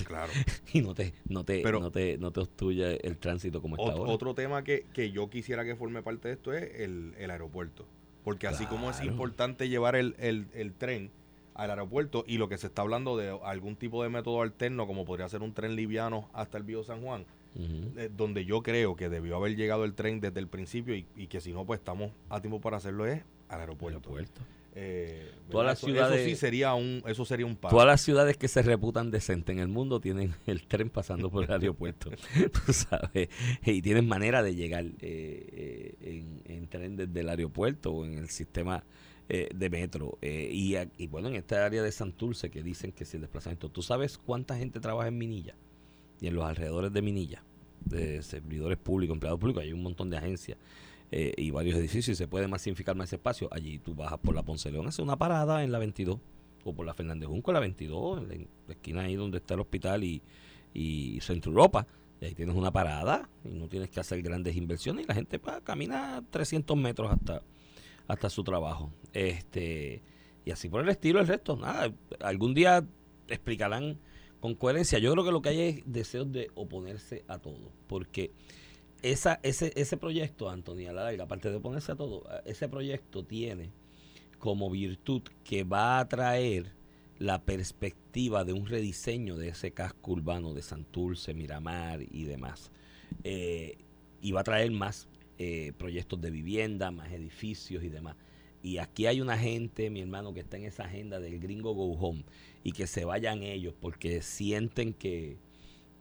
Claro. 0.04 0.32
y 0.72 0.80
no 0.80 0.94
te, 0.94 1.14
no 1.28 1.44
te, 1.44 1.62
no 1.62 1.90
te, 1.90 2.18
no 2.18 2.30
te 2.30 2.40
obstruye 2.40 3.06
el 3.06 3.18
tránsito 3.18 3.62
como 3.62 3.76
está 3.76 3.92
ahora. 3.92 4.12
Otro 4.12 4.34
tema 4.34 4.64
que, 4.64 4.86
que, 4.92 5.10
yo 5.10 5.30
quisiera 5.30 5.64
que 5.64 5.76
forme 5.76 6.02
parte 6.02 6.28
de 6.28 6.34
esto 6.34 6.52
es 6.52 6.80
el, 6.80 7.14
el 7.18 7.30
aeropuerto. 7.30 7.86
Porque 8.25 8.49
así 8.49 8.66
como 8.66 8.90
es 8.90 9.00
importante 9.02 9.68
llevar 9.68 9.94
el, 9.94 10.16
el, 10.18 10.49
el, 10.52 10.73
tren 10.73 11.12
al 11.54 11.71
aeropuerto 11.71 12.25
y 12.26 12.38
lo 12.38 12.49
que 12.49 12.58
se 12.58 12.66
está 12.66 12.82
hablando 12.82 13.16
de 13.16 13.38
algún 13.44 13.76
tipo 13.76 14.02
de 14.02 14.08
método 14.08 14.42
alterno, 14.42 14.86
como 14.88 15.04
podría 15.04 15.28
ser 15.28 15.42
un 15.42 15.54
tren 15.54 15.76
liviano 15.76 16.28
hasta 16.32 16.58
el 16.58 16.64
Bío 16.64 16.82
San 16.82 17.02
Juan, 17.02 17.25
eh, 17.54 18.10
donde 18.14 18.44
yo 18.44 18.64
creo 18.64 18.97
que 18.97 19.08
debió 19.08 19.36
haber 19.36 19.54
llegado 19.54 19.84
el 19.84 19.94
tren 19.94 20.21
desde 20.21 20.40
el 20.40 20.49
principio 20.49 20.97
y, 20.97 21.26
que 21.28 21.40
si 21.40 21.52
no, 21.52 21.64
pues 21.64 21.78
estamos 21.78 22.10
a 22.28 22.40
tiempo 22.40 22.60
para 22.60 22.78
hacerlo 22.78 23.06
es 23.06 23.23
al 23.49 23.60
aeropuerto. 23.60 24.10
Eh, 24.78 25.32
todas 25.50 25.67
las 25.67 25.78
ciudades, 25.78 26.21
eso 26.21 26.28
sí 26.28 26.36
sería 26.36 26.75
un, 26.75 27.02
eso 27.06 27.25
sería 27.25 27.47
un 27.47 27.56
Todas 27.56 27.86
las 27.86 28.00
ciudades 28.02 28.36
que 28.36 28.47
se 28.47 28.62
reputan 28.62 29.10
decentes 29.10 29.54
en 29.54 29.58
el 29.58 29.69
mundo 29.69 30.00
tienen 30.00 30.34
el 30.47 30.67
tren 30.67 30.91
pasando 30.91 31.30
por 31.30 31.45
el 31.45 31.50
aeropuerto, 31.50 32.10
tú 32.67 32.73
sabes, 32.73 33.30
y 33.65 33.80
tienen 33.80 34.06
manera 34.06 34.43
de 34.43 34.54
llegar 34.54 34.84
eh, 35.00 35.95
en, 36.02 36.43
en, 36.45 36.69
tren 36.69 36.97
desde 36.97 37.21
el 37.21 37.28
aeropuerto 37.28 37.91
o 37.91 38.04
en 38.04 38.19
el 38.19 38.28
sistema 38.28 38.84
de 39.28 39.71
metro. 39.71 40.19
y, 40.23 40.76
y, 40.76 41.06
bueno, 41.08 41.26
en 41.26 41.34
esta 41.34 41.67
área 41.67 41.82
de 41.82 41.91
Santurce 41.91 42.49
que 42.49 42.62
dicen 42.62 42.93
que 42.93 43.04
si 43.04 43.17
el 43.17 43.23
desplazamiento, 43.23 43.69
¿tú 43.69 43.82
sabes 43.82 44.19
cuánta 44.19 44.56
gente 44.56 44.78
trabaja 44.78 45.08
en 45.08 45.19
Minilla? 45.19 45.56
y 46.21 46.26
en 46.26 46.34
los 46.34 46.45
alrededores 46.45 46.93
de 46.93 47.02
Minilla, 47.02 47.43
de 47.84 48.23
servidores 48.23 48.78
públicos, 48.78 49.15
empleados 49.15 49.39
públicos, 49.39 49.62
hay 49.62 49.73
un 49.73 49.82
montón 49.82 50.10
de 50.10 50.17
agencias 50.17 50.58
eh, 51.10 51.32
y 51.36 51.50
varios 51.50 51.78
edificios 51.78 52.14
y 52.14 52.16
se 52.16 52.28
puede 52.28 52.49
masificar 52.49 52.97
más 52.97 53.12
espacio. 53.12 53.49
Allí 53.52 53.78
tú 53.78 53.95
bajas 53.95 54.19
por 54.19 54.34
la 54.34 54.42
Ponce 54.42 54.71
León, 54.71 54.86
haces 54.88 55.00
una 55.00 55.16
parada 55.16 55.62
en 55.62 55.73
la 55.73 55.78
22 55.78 56.19
o 56.64 56.75
por 56.75 56.84
la 56.84 56.95
Fernández 56.95 57.28
Junco 57.28 57.52
la 57.52 57.60
22, 57.60 58.30
en 58.30 58.49
la 58.66 58.75
esquina 58.75 59.02
ahí 59.02 59.14
donde 59.14 59.38
está 59.38 59.54
el 59.54 59.60
hospital 59.60 60.02
y, 60.04 60.23
y 60.75 61.21
Centro 61.21 61.50
Europa. 61.52 61.86
Y 62.21 62.25
ahí 62.25 62.34
tienes 62.34 62.56
una 62.56 62.73
parada 62.73 63.28
y 63.45 63.50
no 63.50 63.69
tienes 63.69 63.90
que 63.90 64.00
hacer 64.00 64.23
grandes 64.23 64.56
inversiones 64.56 65.04
y 65.04 65.08
la 65.08 65.14
gente 65.14 65.38
pues, 65.38 65.60
camina 65.62 66.23
300 66.30 66.76
metros 66.76 67.12
hasta, 67.12 67.42
hasta 68.08 68.30
su 68.30 68.42
trabajo. 68.42 68.90
este 69.12 70.02
Y 70.45 70.50
así 70.50 70.69
por 70.69 70.80
el 70.82 70.88
estilo, 70.88 71.21
el 71.21 71.26
resto, 71.26 71.56
nada. 71.56 71.92
Algún 72.21 72.54
día 72.54 72.84
explicarán 73.28 73.99
con 74.40 74.54
coherencia. 74.54 74.99
Yo 74.99 75.12
creo 75.12 75.25
que 75.25 75.32
lo 75.32 75.42
que 75.42 75.49
hay 75.50 75.60
es 75.60 75.82
deseos 75.86 76.30
de 76.32 76.50
oponerse 76.54 77.25
a 77.28 77.38
todo, 77.38 77.71
porque 77.86 78.32
esa, 79.02 79.41
ese, 79.43 79.73
ese 79.76 79.97
proyecto, 79.97 80.50
Antonio, 80.50 80.93
la 80.93 81.09
aparte 81.23 81.50
de 81.50 81.56
oponerse 81.56 81.93
a 81.93 81.97
todo, 81.97 82.25
ese 82.45 82.69
proyecto 82.69 83.25
tiene 83.25 83.71
como 84.39 84.71
virtud 84.71 85.23
que 85.45 85.65
va 85.65 85.99
a 85.99 86.09
traer 86.09 86.73
la 87.19 87.43
perspectiva 87.43 88.45
de 88.45 88.52
un 88.52 88.67
rediseño 88.67 89.37
de 89.37 89.49
ese 89.49 89.73
casco 89.73 90.13
urbano 90.13 90.52
de 90.52 90.63
Santurce, 90.63 91.35
Miramar 91.35 92.02
y 92.02 92.25
demás. 92.25 92.71
Eh, 93.25 93.78
y 94.21 94.32
va 94.32 94.41
a 94.41 94.45
traer 94.45 94.71
más 94.71 95.09
eh, 95.39 95.73
proyectos 95.78 96.21
de 96.21 96.30
vivienda, 96.30 96.91
más 96.91 97.11
edificios 97.13 97.85
y 97.85 97.89
demás. 97.89 98.17
Y 98.63 98.78
aquí 98.78 99.06
hay 99.06 99.21
una 99.21 99.39
gente, 99.39 99.91
mi 99.91 100.00
hermano, 100.00 100.35
que 100.35 100.41
está 100.41 100.56
en 100.56 100.65
esa 100.65 100.85
agenda 100.85 101.21
del 101.21 101.39
gringo 101.39 101.73
Go 101.73 101.93
Home 101.93 102.25
y 102.65 102.73
que 102.73 102.87
se 102.87 103.04
vayan 103.04 103.43
ellos 103.43 103.75
porque 103.80 104.23
sienten 104.23 104.93
que, 104.93 105.37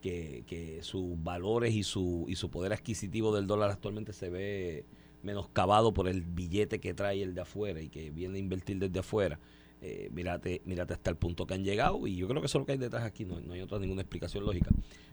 que, 0.10 0.80
sus 0.82 1.22
valores 1.24 1.74
y 1.74 1.84
su, 1.84 2.26
y 2.28 2.36
su 2.36 2.50
poder 2.50 2.74
adquisitivo 2.74 3.36
del 3.36 3.48
dólar 3.48 3.72
actualmente 3.72 4.14
se 4.14 4.30
ve 4.30 4.86
menoscabado 5.24 5.94
por 5.94 6.08
el 6.08 6.22
billete 6.22 6.80
que 6.80 6.94
trae 6.94 7.24
el 7.24 7.34
de 7.34 7.42
afuera 7.42 7.82
y 7.82 7.90
que 7.90 8.12
viene 8.12 8.38
a 8.38 8.40
invertir 8.40 8.78
desde 8.78 9.00
afuera. 9.00 9.40
Eh, 9.82 10.10
mírate, 10.12 10.62
hasta 10.90 11.10
el 11.10 11.18
punto 11.18 11.46
que 11.46 11.54
han 11.54 11.64
llegado 11.64 12.08
y 12.08 12.16
yo 12.16 12.28
creo 12.28 12.42
que 12.42 12.48
eso 12.48 12.58
es 12.58 12.62
lo 12.62 12.66
que 12.66 12.72
hay 12.72 12.78
detrás 12.78 13.04
aquí, 13.04 13.26
no, 13.26 13.40
no 13.42 13.54
hay 13.54 13.62
otra 13.62 13.80
ninguna 13.80 14.02
explicación 14.02 14.46
lógica. 14.46 14.70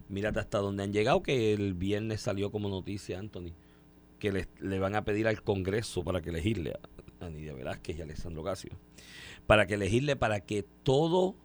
Mírate 0.08 0.40
hasta 0.40 0.58
donde 0.58 0.82
han 0.82 0.92
llegado, 0.92 1.22
que 1.22 1.52
el 1.52 1.74
viernes 1.74 2.20
salió 2.20 2.50
como 2.50 2.68
noticia, 2.68 3.18
Anthony, 3.18 3.52
que 4.18 4.32
le, 4.32 4.48
le 4.60 4.78
van 4.78 4.94
a 4.94 5.04
pedir 5.04 5.26
al 5.26 5.42
Congreso 5.42 6.04
para 6.04 6.20
que 6.20 6.30
elegirle 6.30 6.72
a, 7.20 7.26
a 7.26 7.30
Nidia 7.30 7.54
Velázquez 7.54 7.98
y 7.98 8.00
a 8.00 8.04
Alessandro 8.04 8.44
Casio 8.44 8.78
para 9.46 9.66
que 9.66 9.74
elegirle 9.74 10.16
para 10.16 10.40
que 10.40 10.62
todo 10.82 11.36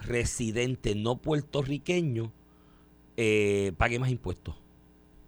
residente 0.00 0.94
no 0.94 1.20
puertorriqueño 1.20 2.32
eh, 3.16 3.72
pague 3.76 3.98
más 3.98 4.10
impuestos 4.10 4.54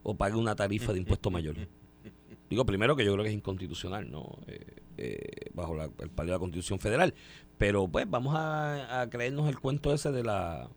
o 0.03 0.15
pague 0.15 0.37
una 0.37 0.55
tarifa 0.55 0.93
de 0.93 1.01
impuesto 1.01 1.31
mayor. 1.31 1.57
Digo, 2.49 2.65
primero 2.65 2.97
que 2.97 3.05
yo 3.05 3.13
creo 3.13 3.25
que 3.25 3.31
es 3.31 3.37
inconstitucional, 3.37 4.11
¿no? 4.11 4.39
Eh, 4.47 4.65
eh, 4.97 5.51
bajo 5.53 5.75
el 5.83 6.11
palio 6.11 6.33
de 6.33 6.37
la 6.37 6.41
Constitución 6.41 6.79
Federal. 6.79 7.15
Pero 7.59 7.89
pues 7.89 8.09
vamos 8.09 8.35
a, 8.37 9.07
creernos 9.11 9.49
el 9.49 9.59
cuento 9.59 9.93
ese 9.93 10.11
de 10.13 10.25
la 10.25 10.71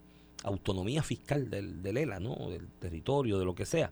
autonomía 0.44 1.02
fiscal 1.02 1.50
del, 1.50 1.82
del 1.82 1.98
ELA, 1.98 2.20
¿no? 2.20 2.36
Del 2.50 2.68
territorio, 2.80 3.40
de 3.40 3.46
lo 3.46 3.56
que 3.56 3.66
sea. 3.66 3.92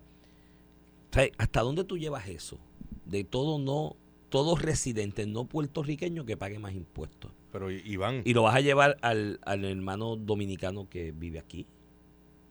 ¿hasta 1.38 1.62
dónde 1.62 1.84
tú 1.84 1.98
llevas 1.98 2.28
eso? 2.28 2.60
De 3.06 3.24
todo 3.24 3.58
no 3.58 3.96
todos 4.30 4.62
residentes 4.62 5.28
no 5.28 5.46
puertorriqueños 5.46 6.26
que 6.26 6.38
paguen 6.38 6.62
más 6.62 6.74
impuestos. 6.74 7.32
Pero 7.52 7.72
Iván. 7.72 8.22
Y 8.26 8.34
lo 8.34 8.44
vas 8.44 8.56
a 8.56 8.62
llevar 8.62 8.98
al, 9.02 9.40
hermano 9.46 10.16
dominicano 10.16 10.88
que 10.88 11.12
vive 11.12 11.40
aquí. 11.40 11.66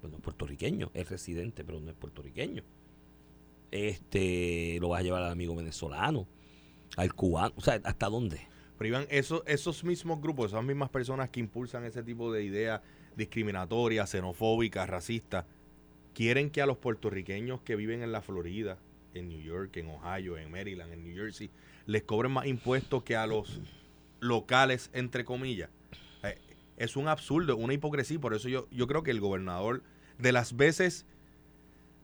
Pues 0.00 0.10
no 0.10 0.18
es 0.18 0.22
puertorriqueño, 0.22 0.90
es 0.94 1.08
residente, 1.10 1.64
pero 1.64 1.80
no 1.80 1.90
es 1.90 1.96
puertorriqueño. 1.96 2.62
Este, 3.70 4.78
lo 4.80 4.90
vas 4.90 5.00
a 5.00 5.02
llevar 5.02 5.22
al 5.22 5.32
amigo 5.32 5.54
venezolano. 5.54 6.26
al 6.96 7.14
cubano. 7.14 7.52
O 7.56 7.60
sea, 7.60 7.80
¿hasta 7.84 8.08
dónde? 8.08 8.40
Pero 8.78 8.88
Iván, 8.88 9.06
esos, 9.10 9.42
esos 9.46 9.84
mismos 9.84 10.20
grupos, 10.20 10.52
esas 10.52 10.64
mismas 10.64 10.88
personas 10.88 11.30
que 11.30 11.40
impulsan 11.40 11.84
ese 11.84 12.02
tipo 12.02 12.32
de 12.32 12.44
ideas 12.44 12.80
discriminatorias, 13.16 14.10
xenofóbicas, 14.10 14.88
racistas, 14.88 15.44
quieren 16.14 16.50
que 16.50 16.62
a 16.62 16.66
los 16.66 16.78
puertorriqueños 16.78 17.60
que 17.62 17.76
viven 17.76 18.02
en 18.02 18.12
la 18.12 18.22
Florida, 18.22 18.78
en 19.14 19.28
New 19.28 19.40
York, 19.40 19.76
en 19.76 19.88
Ohio, 19.90 20.38
en 20.38 20.50
Maryland, 20.50 20.92
en 20.92 21.02
New 21.02 21.16
Jersey, 21.16 21.50
les 21.86 22.04
cobren 22.04 22.32
más 22.32 22.46
impuestos 22.46 23.02
que 23.02 23.16
a 23.16 23.26
los 23.26 23.60
locales, 24.20 24.90
entre 24.92 25.24
comillas. 25.24 25.70
Es 26.78 26.96
un 26.96 27.08
absurdo, 27.08 27.56
una 27.56 27.74
hipocresía. 27.74 28.18
Por 28.18 28.34
eso 28.34 28.48
yo, 28.48 28.68
yo 28.70 28.86
creo 28.86 29.02
que 29.02 29.10
el 29.10 29.20
gobernador, 29.20 29.82
de 30.18 30.32
las 30.32 30.56
veces 30.56 31.06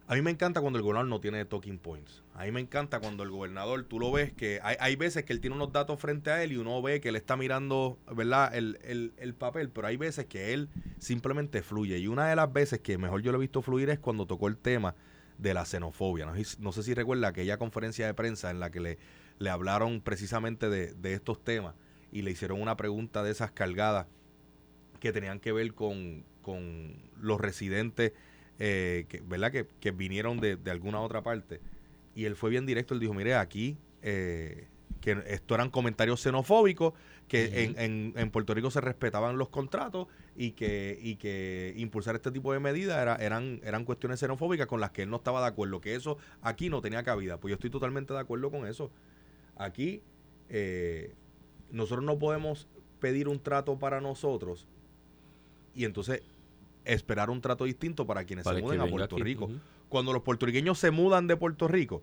a 0.06 0.14
mí 0.14 0.20
me 0.20 0.30
encanta 0.30 0.60
cuando 0.60 0.78
el 0.78 0.82
gobernador 0.82 1.08
no 1.08 1.18
tiene 1.20 1.46
talking 1.46 1.78
points. 1.78 2.22
A 2.34 2.44
mí 2.44 2.52
me 2.52 2.60
encanta 2.60 3.00
cuando 3.00 3.22
el 3.22 3.30
gobernador, 3.30 3.84
tú 3.84 3.98
lo 3.98 4.12
ves 4.12 4.32
que 4.32 4.60
hay, 4.62 4.76
hay 4.78 4.96
veces 4.96 5.24
que 5.24 5.32
él 5.32 5.40
tiene 5.40 5.56
unos 5.56 5.72
datos 5.72 5.98
frente 5.98 6.30
a 6.30 6.42
él 6.42 6.52
y 6.52 6.56
uno 6.56 6.82
ve 6.82 7.00
que 7.00 7.08
él 7.08 7.16
está 7.16 7.38
mirando, 7.38 7.98
¿verdad? 8.14 8.54
El, 8.54 8.78
el, 8.84 9.14
el, 9.16 9.34
papel, 9.34 9.70
pero 9.70 9.86
hay 9.86 9.96
veces 9.96 10.26
que 10.26 10.52
él 10.52 10.68
simplemente 10.98 11.62
fluye. 11.62 11.96
Y 11.98 12.06
una 12.06 12.28
de 12.28 12.36
las 12.36 12.52
veces 12.52 12.80
que 12.80 12.98
mejor 12.98 13.22
yo 13.22 13.32
lo 13.32 13.38
he 13.38 13.40
visto 13.40 13.62
fluir 13.62 13.88
es 13.88 13.98
cuando 13.98 14.26
tocó 14.26 14.48
el 14.48 14.58
tema 14.58 14.94
de 15.38 15.54
la 15.54 15.64
xenofobia. 15.64 16.26
No, 16.26 16.34
no 16.58 16.72
sé 16.72 16.82
si 16.82 16.92
recuerda 16.92 17.28
aquella 17.28 17.56
conferencia 17.56 18.04
de 18.04 18.12
prensa 18.12 18.50
en 18.50 18.60
la 18.60 18.70
que 18.70 18.80
le, 18.80 18.98
le 19.38 19.48
hablaron 19.48 20.02
precisamente 20.02 20.68
de, 20.68 20.92
de 20.92 21.14
estos 21.14 21.42
temas 21.42 21.76
y 22.12 22.20
le 22.20 22.30
hicieron 22.30 22.60
una 22.60 22.76
pregunta 22.76 23.22
de 23.22 23.30
esas 23.30 23.52
cargadas 23.52 24.06
que 25.04 25.12
tenían 25.12 25.38
que 25.38 25.52
ver 25.52 25.74
con, 25.74 26.24
con 26.40 26.96
los 27.20 27.38
residentes 27.38 28.14
eh, 28.58 29.04
que, 29.06 29.20
¿verdad? 29.20 29.52
Que, 29.52 29.90
vinieron 29.90 30.40
de, 30.40 30.58
alguna 30.70 31.00
otra 31.00 31.22
parte. 31.22 31.60
Y 32.14 32.24
él 32.24 32.36
fue 32.36 32.48
bien 32.48 32.64
directo, 32.64 32.94
él 32.94 33.00
dijo, 33.00 33.12
mire, 33.12 33.34
aquí 33.34 33.76
eh, 34.00 34.68
que 35.02 35.22
esto 35.26 35.54
eran 35.54 35.68
comentarios 35.68 36.22
xenofóbicos, 36.22 36.94
que 37.28 37.64
en, 37.76 38.14
en, 38.16 38.30
Puerto 38.30 38.54
Rico 38.54 38.70
se 38.70 38.80
respetaban 38.80 39.36
los 39.36 39.50
contratos 39.50 40.06
y 40.36 40.52
que, 40.52 40.98
y 41.02 41.16
que 41.16 41.74
impulsar 41.76 42.14
este 42.14 42.30
tipo 42.30 42.54
de 42.54 42.60
medidas 42.60 43.02
era, 43.02 43.16
eran, 43.16 43.60
eran 43.62 43.84
cuestiones 43.84 44.20
xenofóbicas 44.20 44.66
con 44.66 44.80
las 44.80 44.90
que 44.90 45.02
él 45.02 45.10
no 45.10 45.16
estaba 45.16 45.42
de 45.42 45.48
acuerdo, 45.48 45.82
que 45.82 45.94
eso 45.94 46.16
aquí 46.40 46.70
no 46.70 46.80
tenía 46.80 47.02
cabida. 47.02 47.38
Pues 47.38 47.50
yo 47.50 47.56
estoy 47.56 47.68
totalmente 47.68 48.14
de 48.14 48.20
acuerdo 48.20 48.50
con 48.50 48.66
eso. 48.66 48.90
Aquí 49.56 50.02
eh, 50.48 51.12
nosotros 51.70 52.02
no 52.06 52.18
podemos 52.18 52.68
pedir 53.00 53.28
un 53.28 53.38
trato 53.38 53.78
para 53.78 54.00
nosotros 54.00 54.66
y 55.74 55.84
entonces 55.84 56.22
esperar 56.84 57.30
un 57.30 57.40
trato 57.40 57.64
distinto 57.64 58.06
para 58.06 58.24
quienes 58.24 58.46
se 58.46 58.60
muden 58.60 58.80
a 58.80 58.86
Puerto 58.86 59.16
Rico. 59.16 59.50
Cuando 59.88 60.12
los 60.12 60.22
puertorriqueños 60.22 60.78
se 60.78 60.90
mudan 60.90 61.26
de 61.26 61.36
Puerto 61.36 61.68
Rico, 61.68 62.02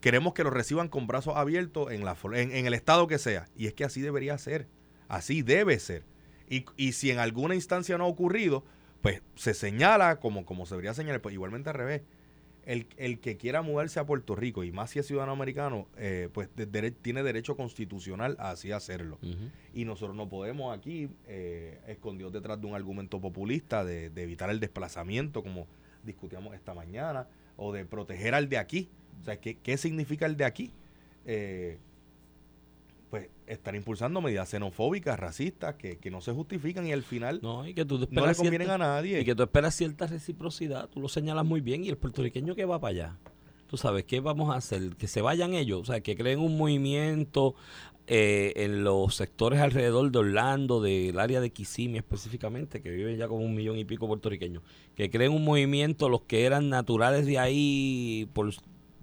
queremos 0.00 0.34
que 0.34 0.44
los 0.44 0.52
reciban 0.52 0.88
con 0.88 1.06
brazos 1.06 1.36
abiertos 1.36 1.92
en, 1.92 2.04
la, 2.04 2.16
en, 2.34 2.66
el 2.66 2.74
estado 2.74 3.06
que 3.06 3.18
sea. 3.18 3.46
Y 3.56 3.66
es 3.66 3.74
que 3.74 3.84
así 3.84 4.00
debería 4.00 4.36
ser. 4.38 4.68
Así 5.08 5.42
debe 5.42 5.78
ser. 5.78 6.04
Y, 6.48 6.64
y, 6.76 6.92
si 6.92 7.10
en 7.10 7.18
alguna 7.18 7.54
instancia 7.54 7.96
no 7.98 8.04
ha 8.04 8.08
ocurrido, 8.08 8.64
pues 9.02 9.22
se 9.36 9.54
señala 9.54 10.18
como, 10.18 10.44
como 10.44 10.66
se 10.66 10.74
debería 10.74 10.94
señalar. 10.94 11.20
Pues 11.20 11.34
igualmente 11.34 11.70
al 11.70 11.76
revés 11.76 12.02
el, 12.70 12.86
el, 12.98 13.18
que 13.18 13.36
quiera 13.36 13.62
mudarse 13.62 13.98
a 13.98 14.06
Puerto 14.06 14.36
Rico 14.36 14.62
y 14.62 14.70
más 14.70 14.90
si 14.90 15.00
es 15.00 15.06
ciudadano 15.06 15.32
americano, 15.32 15.88
eh, 15.96 16.28
pues 16.32 16.48
tiene 17.02 17.24
derecho 17.24 17.56
constitucional 17.56 18.36
a 18.38 18.50
así 18.50 18.70
hacerlo. 18.70 19.18
Y 19.74 19.84
nosotros 19.84 20.16
no 20.16 20.28
podemos 20.28 20.76
aquí, 20.76 21.08
eh, 21.26 21.80
escondidos 21.88 22.32
detrás 22.32 22.60
de 22.60 22.68
un 22.68 22.76
argumento 22.76 23.20
populista 23.20 23.84
de, 23.84 24.06
evitar 24.14 24.50
el 24.50 24.60
desplazamiento, 24.60 25.42
como 25.42 25.66
discutíamos 26.04 26.54
esta 26.54 26.72
mañana, 26.72 27.26
o 27.56 27.72
de 27.72 27.84
proteger 27.84 28.36
al 28.36 28.48
de 28.48 28.58
aquí. 28.58 28.88
O 29.20 29.24
sea, 29.24 29.40
¿qué, 29.40 29.56
qué 29.56 29.76
significa 29.76 30.26
el 30.26 30.36
de 30.36 30.44
aquí? 30.44 30.70
Eh, 31.26 31.76
pues 33.10 33.28
estar 33.46 33.74
impulsando 33.74 34.20
medidas 34.20 34.48
xenofóbicas, 34.48 35.18
racistas, 35.18 35.74
que, 35.74 35.98
no 36.10 36.20
se 36.20 36.32
justifican 36.32 36.86
y 36.86 36.92
al 36.92 37.02
final 37.02 37.40
no, 37.42 37.66
y 37.66 37.74
que 37.74 37.84
tú 37.84 38.06
no 38.10 38.26
le 38.26 38.34
convienen 38.34 38.70
a 38.70 38.78
nadie. 38.78 39.20
Y 39.20 39.24
que 39.24 39.34
tú 39.34 39.42
esperas 39.42 39.74
cierta 39.74 40.06
reciprocidad, 40.06 40.88
tú 40.88 41.00
lo 41.00 41.08
señalas 41.08 41.44
muy 41.44 41.60
bien, 41.60 41.84
y 41.84 41.88
el 41.88 41.98
puertorriqueño 41.98 42.54
que 42.54 42.64
va 42.64 42.80
para 42.80 42.90
allá. 42.90 43.18
Tú 43.66 43.76
sabes, 43.76 44.04
¿qué 44.04 44.20
vamos 44.20 44.52
a 44.52 44.56
hacer? 44.56 44.96
Que 44.96 45.08
se 45.08 45.22
vayan 45.22 45.54
ellos, 45.54 45.80
o 45.80 45.84
sea, 45.84 46.00
que 46.00 46.16
creen 46.16 46.40
un 46.40 46.56
movimiento 46.56 47.54
eh, 48.06 48.52
en 48.56 48.82
los 48.82 49.14
sectores 49.14 49.60
alrededor 49.60 50.10
de 50.10 50.18
Orlando, 50.18 50.80
del 50.80 51.18
área 51.18 51.40
de 51.40 51.50
Kissimmee 51.50 51.98
específicamente, 51.98 52.80
que 52.80 52.90
viven 52.90 53.16
ya 53.16 53.28
como 53.28 53.44
un 53.44 53.54
millón 53.54 53.78
y 53.78 53.84
pico 53.84 54.06
puertorriqueños, 54.06 54.62
que 54.94 55.10
creen 55.10 55.32
un 55.32 55.44
movimiento 55.44 56.08
los 56.08 56.22
que 56.22 56.44
eran 56.44 56.68
naturales 56.68 57.26
de 57.26 57.38
ahí 57.38 58.28
por 58.32 58.52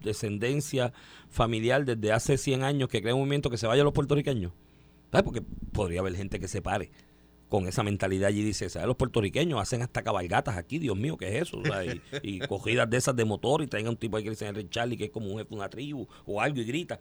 descendencia 0.01 0.93
familiar 1.29 1.86
desde 1.86 2.12
hace 2.12 2.38
100 2.38 2.63
años 2.63 2.89
que 2.89 3.01
crea 3.01 3.13
un 3.13 3.21
movimiento 3.21 3.49
que 3.49 3.57
se 3.57 3.67
vaya 3.67 3.81
a 3.81 3.86
los 3.86 3.93
puertorriqueños. 3.93 4.51
¿Sabes? 5.12 5.23
Porque 5.23 5.41
podría 5.71 6.01
haber 6.01 6.15
gente 6.15 6.39
que 6.39 6.47
se 6.47 6.62
pare 6.62 6.91
con 7.49 7.67
esa 7.67 7.81
mentalidad 7.83 8.29
y 8.29 8.43
dice, 8.43 8.69
¿sabes? 8.69 8.88
Los 8.88 8.97
puertorriqueños 8.97 9.62
hacen 9.62 9.81
hasta 9.81 10.03
cabalgatas 10.03 10.57
aquí, 10.57 10.79
Dios 10.79 10.97
mío, 10.97 11.17
¿qué 11.17 11.38
es 11.38 11.43
eso? 11.43 11.62
y, 12.21 12.39
cogidas 12.47 12.89
de 12.89 12.97
esas 12.97 13.15
de 13.15 13.23
motor 13.23 13.62
y 13.62 13.67
traen 13.67 13.88
a 13.88 13.89
un 13.89 13.97
tipo 13.97 14.17
ahí 14.17 14.23
que 14.23 14.31
dice 14.31 14.47
el 14.47 14.69
Charlie, 14.69 14.97
que 14.97 15.05
es 15.05 15.12
como 15.12 15.27
un 15.27 15.38
jefe 15.38 15.49
de 15.49 15.55
una 15.55 15.69
tribu 15.69 16.07
o 16.25 16.41
algo 16.41 16.60
y 16.60 16.65
grita. 16.65 16.99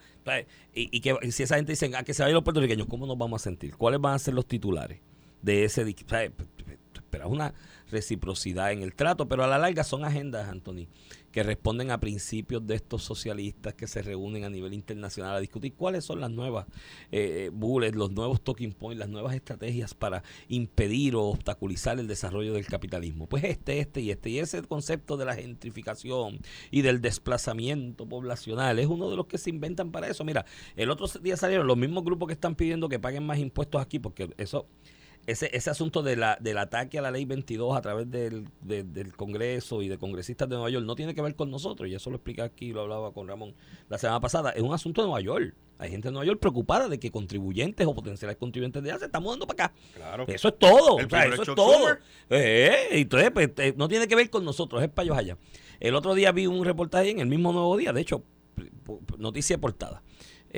Y, 0.72 1.00
que 1.00 1.16
si 1.32 1.42
esa 1.42 1.56
gente 1.56 1.72
dice, 1.72 1.90
a 1.94 1.98
ah, 1.98 2.04
que 2.04 2.14
se 2.14 2.22
vayan 2.22 2.35
los 2.35 2.44
puertorriqueños, 2.44 2.87
¿cómo 2.87 3.06
nos 3.06 3.18
vamos 3.18 3.42
a 3.42 3.44
sentir? 3.44 3.76
¿Cuáles 3.76 4.00
van 4.00 4.14
a 4.14 4.18
ser 4.18 4.35
los 4.35 4.46
titulares 4.46 5.00
de 5.42 5.64
ese? 5.64 5.85
¿sabes? 6.06 6.30
Esperas 6.94 7.28
una 7.28 7.54
reciprocidad 7.90 8.72
en 8.72 8.82
el 8.82 8.94
trato, 8.94 9.28
pero 9.28 9.44
a 9.44 9.46
la 9.46 9.59
larga 9.59 9.85
son 9.85 10.04
agendas, 10.04 10.48
Anthony, 10.48 10.87
que 11.37 11.42
responden 11.42 11.90
a 11.90 12.01
principios 12.01 12.66
de 12.66 12.77
estos 12.77 13.03
socialistas 13.03 13.75
que 13.75 13.87
se 13.87 14.01
reúnen 14.01 14.44
a 14.44 14.49
nivel 14.49 14.72
internacional 14.72 15.37
a 15.37 15.38
discutir 15.38 15.75
cuáles 15.75 16.03
son 16.03 16.18
las 16.18 16.31
nuevas 16.31 16.64
eh, 17.12 17.51
bullets, 17.53 17.94
los 17.94 18.11
nuevos 18.11 18.40
talking 18.40 18.72
points, 18.72 19.01
las 19.01 19.11
nuevas 19.11 19.35
estrategias 19.35 19.92
para 19.92 20.22
impedir 20.49 21.14
o 21.14 21.25
obstaculizar 21.25 22.01
el 22.01 22.09
desarrollo 22.09 22.55
del 22.55 22.64
capitalismo. 22.64 23.27
Pues 23.27 23.44
este, 23.44 23.81
este 23.81 24.01
y 24.01 24.12
este. 24.12 24.31
Y 24.31 24.38
ese 24.38 24.62
concepto 24.62 25.18
de 25.18 25.27
la 25.27 25.35
gentrificación 25.35 26.38
y 26.70 26.81
del 26.81 27.03
desplazamiento 27.03 28.09
poblacional 28.09 28.79
es 28.79 28.87
uno 28.87 29.11
de 29.11 29.16
los 29.16 29.27
que 29.27 29.37
se 29.37 29.51
inventan 29.51 29.92
para 29.92 30.09
eso. 30.09 30.25
Mira, 30.25 30.46
el 30.75 30.88
otro 30.88 31.07
día 31.20 31.37
salieron 31.37 31.66
los 31.66 31.77
mismos 31.77 32.03
grupos 32.03 32.29
que 32.29 32.33
están 32.33 32.55
pidiendo 32.55 32.88
que 32.88 32.99
paguen 32.99 33.27
más 33.27 33.38
impuestos 33.38 33.83
aquí, 33.83 33.99
porque 33.99 34.31
eso 34.38 34.66
ese, 35.26 35.50
ese 35.56 35.70
asunto 35.70 36.02
de 36.02 36.16
la, 36.16 36.38
del 36.40 36.56
ataque 36.58 36.98
a 36.98 37.02
la 37.02 37.10
ley 37.10 37.24
22 37.24 37.76
a 37.76 37.80
través 37.80 38.10
del, 38.10 38.48
del 38.60 39.16
Congreso 39.16 39.82
y 39.82 39.88
de 39.88 39.98
congresistas 39.98 40.48
de 40.48 40.54
Nueva 40.54 40.70
York 40.70 40.86
no 40.86 40.94
tiene 40.94 41.14
que 41.14 41.22
ver 41.22 41.34
con 41.34 41.50
nosotros, 41.50 41.88
y 41.88 41.94
eso 41.94 42.10
lo 42.10 42.16
expliqué 42.16 42.42
aquí, 42.42 42.72
lo 42.72 42.82
hablaba 42.82 43.12
con 43.12 43.26
Ramón 43.26 43.54
la 43.88 43.98
semana 43.98 44.20
pasada, 44.20 44.50
es 44.50 44.62
un 44.62 44.72
asunto 44.72 45.02
de 45.02 45.08
Nueva 45.08 45.20
York. 45.20 45.54
Hay 45.78 45.90
gente 45.90 46.08
de 46.08 46.12
Nueva 46.12 46.24
York 46.24 46.40
preocupada 46.40 46.88
de 46.88 46.98
que 46.98 47.10
contribuyentes 47.10 47.86
o 47.86 47.94
potenciales 47.94 48.36
contribuyentes 48.36 48.82
de 48.82 48.90
allá 48.90 48.98
se 48.98 49.04
están 49.06 49.22
mudando 49.22 49.46
para 49.46 49.66
acá. 49.66 49.74
Claro. 49.94 50.24
Eso 50.26 50.48
es 50.48 50.58
todo. 50.58 50.98
eso 50.98 51.42
es 51.42 51.54
todo. 51.54 51.98
Eh, 52.30 52.88
entonces, 52.92 53.30
pues, 53.30 53.50
eh, 53.58 53.74
no 53.76 53.86
tiene 53.88 54.08
que 54.08 54.14
ver 54.14 54.30
con 54.30 54.44
nosotros, 54.44 54.82
es 54.82 54.88
para 54.88 55.04
ellos 55.04 55.18
allá. 55.18 55.36
El 55.78 55.94
otro 55.94 56.14
día 56.14 56.32
vi 56.32 56.46
un 56.46 56.64
reportaje 56.64 57.10
en 57.10 57.18
el 57.18 57.26
mismo 57.26 57.52
Nuevo 57.52 57.76
Día, 57.76 57.92
de 57.92 58.00
hecho, 58.00 58.22
noticia 59.18 59.58
portada 59.58 60.02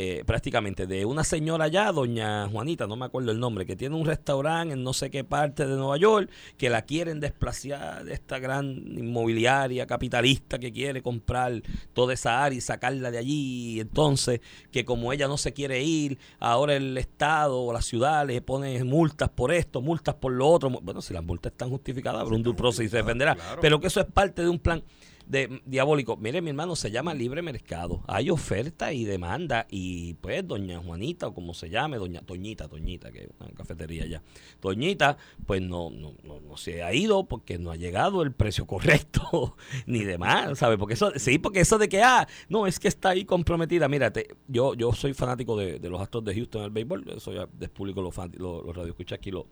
eh, 0.01 0.23
prácticamente 0.25 0.87
de 0.87 1.05
una 1.05 1.25
señora 1.25 1.65
allá, 1.65 1.91
doña 1.91 2.47
Juanita, 2.47 2.87
no 2.87 2.95
me 2.95 3.07
acuerdo 3.07 3.33
el 3.33 3.41
nombre, 3.41 3.67
que 3.67 3.75
tiene 3.75 3.97
un 3.97 4.07
restaurante 4.07 4.75
en 4.75 4.85
no 4.85 4.93
sé 4.93 5.11
qué 5.11 5.25
parte 5.25 5.67
de 5.67 5.75
Nueva 5.75 5.97
York, 5.97 6.31
que 6.57 6.71
la 6.71 6.83
quieren 6.83 7.19
desplazar 7.19 8.05
de 8.05 8.13
esta 8.13 8.39
gran 8.39 8.67
inmobiliaria 8.97 9.89
capitalista 9.89 10.61
que 10.61 10.71
quiere 10.73 11.03
comprar 11.03 11.63
toda 11.95 12.15
esa 12.15 12.45
área 12.45 12.57
y 12.57 12.61
sacarla 12.61 13.11
de 13.11 13.19
allí. 13.19 13.75
Y 13.75 13.81
entonces, 13.81 14.41
que 14.71 14.85
como 14.85 15.13
ella 15.13 15.27
no 15.27 15.37
se 15.37 15.53
quiere 15.53 15.83
ir, 15.83 16.17
ahora 16.39 16.77
el 16.77 16.97
Estado 16.97 17.61
o 17.61 17.73
la 17.73 17.83
ciudad 17.83 18.25
le 18.25 18.41
pone 18.41 18.85
multas 18.85 19.31
por 19.31 19.51
esto, 19.51 19.81
multas 19.81 20.15
por 20.15 20.31
lo 20.31 20.47
otro. 20.47 20.71
Bueno, 20.71 21.03
si 21.03 21.13
las 21.13 21.25
multas 21.25 21.51
están 21.51 21.71
justificadas, 21.71 22.25
Bruno 22.25 22.55
Proceso 22.55 22.89
se 22.89 22.99
defenderá. 22.99 23.37
Pero 23.61 23.81
que 23.81 23.89
eso 23.89 23.99
es 23.99 24.07
parte 24.07 24.43
de 24.43 24.49
un 24.49 24.61
plan 24.61 24.81
de 25.29 25.61
diabólico. 25.67 26.17
Mire, 26.17 26.41
mi 26.41 26.51
hermano, 26.51 26.75
se 26.75 26.91
llama 26.91 27.13
libre 27.13 27.43
mercado. 27.43 28.03
Hay 28.07 28.31
oferta 28.31 28.93
y 28.93 29.05
demanda. 29.05 29.67
Y 29.71 30.15
pues, 30.15 30.47
doña 30.47 30.79
Juanita, 30.79 31.29
o 31.29 31.35
como 31.35 31.53
se 31.53 31.69
llame, 31.69 31.99
doña 31.99 32.23
Toñita, 32.23 32.69
Toñita, 32.69 33.13
que 33.13 33.25
es 33.25 33.29
una 33.39 33.51
cafetería 33.51 34.05
allá. 34.05 34.23
Toñita, 34.61 35.19
pues 35.47 35.61
no, 35.61 35.91
no, 35.91 36.15
no, 36.25 36.57
se 36.57 36.83
ha 36.83 36.95
ido 36.95 37.25
porque 37.25 37.59
no 37.59 37.71
ha 37.71 37.77
llegado 37.77 38.23
el 38.23 38.33
precio 38.33 38.67
correcto, 38.67 39.57
ni 39.87 40.01
demás, 40.01 40.59
¿sabes? 40.59 40.79
Porque 40.79 40.95
eso, 40.95 41.13
sí, 41.17 41.39
porque 41.39 41.61
eso 41.61 41.79
de 41.79 41.89
que, 41.89 42.03
ah, 42.03 42.27
no, 42.49 42.67
es 42.67 42.81
que 42.81 42.89
está 42.89 43.11
ahí 43.11 43.25
comprometida. 43.25 43.87
Mírate, 43.87 44.29
yo, 44.47 44.75
yo 44.75 44.93
soy 44.93 45.13
fanático 45.13 45.57
de, 45.57 45.79
los 45.89 46.01
actos 46.01 46.25
de 46.25 46.35
Houston 46.35 46.65
el 46.65 46.71
béisbol. 46.71 47.05
Eso 47.17 47.33
ya 47.33 47.47
es 47.61 47.69
público, 47.69 48.01
los, 48.01 48.17
los, 48.17 48.65
los 48.65 48.75
radioescuchas 48.75 49.19
aquí 49.19 49.31
lo, 49.31 49.47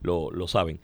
lo, 0.00 0.30
lo 0.30 0.48
saben. 0.48 0.80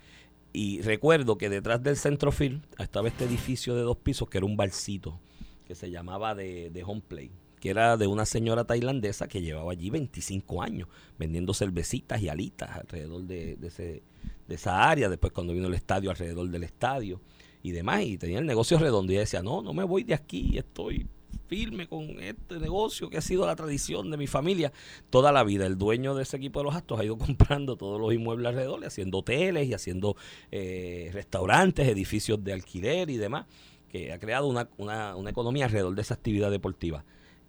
Y 0.57 0.83
recuerdo 0.83 1.37
que 1.37 1.51
detrás 1.51 1.83
del 1.83 1.97
centrofil 1.97 2.63
estaba 2.79 3.09
este 3.09 3.25
edificio 3.25 3.75
de 3.75 3.83
dos 3.83 3.97
pisos 3.97 4.31
que 4.31 4.39
era 4.39 4.47
un 4.47 4.57
barcito 4.57 5.21
que 5.67 5.75
se 5.75 5.91
llamaba 5.91 6.37
de, 6.37 6.71
de 6.71 6.85
Home 6.85 7.03
Play, 7.09 7.33
que 7.59 7.71
era 7.71 7.97
de 7.97 8.07
una 8.07 8.25
señora 8.25 8.65
tailandesa 8.65 9.27
que 9.27 9.43
llevaba 9.43 9.73
allí 9.73 9.91
25 9.91 10.63
años 10.63 10.89
vendiendo 11.19 11.55
cervecitas 11.55 12.23
y 12.23 12.29
alitas 12.29 12.71
alrededor 12.71 13.23
de, 13.25 13.59
ese, 13.65 14.05
de 14.47 14.55
esa 14.55 14.89
área. 14.89 15.09
Después 15.09 15.33
cuando 15.33 15.55
vino 15.55 15.67
el 15.67 15.75
estadio, 15.75 16.11
alrededor 16.11 16.49
del 16.49 16.63
estadio 16.63 17.21
y 17.61 17.73
demás. 17.73 18.05
Y 18.05 18.17
tenía 18.17 18.39
el 18.39 18.47
negocio 18.47 18.79
redondo 18.79 19.13
y 19.13 19.17
decía, 19.17 19.43
no, 19.43 19.61
no 19.61 19.73
me 19.73 19.83
voy 19.83 20.05
de 20.05 20.15
aquí, 20.15 20.57
estoy 20.57 21.09
firme 21.47 21.89
con 21.89 22.21
este 22.21 22.59
negocio 22.59 23.11
que 23.11 23.19
ha 23.19 23.21
sido 23.21 23.47
la 23.47 23.57
tradición 23.57 24.11
de 24.11 24.17
mi 24.17 24.27
familia 24.27 24.73
toda 25.11 25.33
la 25.33 25.45
vida. 25.45 25.67
El 25.67 25.79
dueño 25.79 26.15
de 26.15 26.23
ese 26.23 26.37
equipo 26.37 26.61
de 26.61 26.65
los 26.65 26.75
Astros 26.75 27.01
ha 27.01 27.05
ido 27.05 27.19
comprando 27.19 27.77
todos 27.77 28.01
los 28.01 28.13
inmuebles 28.13 28.49
alrededor, 28.49 28.85
haciendo 28.85 29.19
hoteles 29.19 29.69
y 29.69 29.75
haciendo 29.75 30.17
eh, 30.51 31.11
restaurantes, 31.13 31.89
edificios 31.89 32.43
de 32.43 32.53
alquiler 32.53 33.11
y 33.11 33.17
demás, 33.17 33.47
que 33.89 34.13
ha 34.13 34.19
creado 34.19 34.47
una, 34.47 34.69
una, 34.77 35.17
una 35.17 35.31
economía 35.31 35.67
alrededor 35.67 35.95
de 35.95 36.03
esa 36.03 36.15
actividad 36.15 36.51
deportiva. 36.51 37.05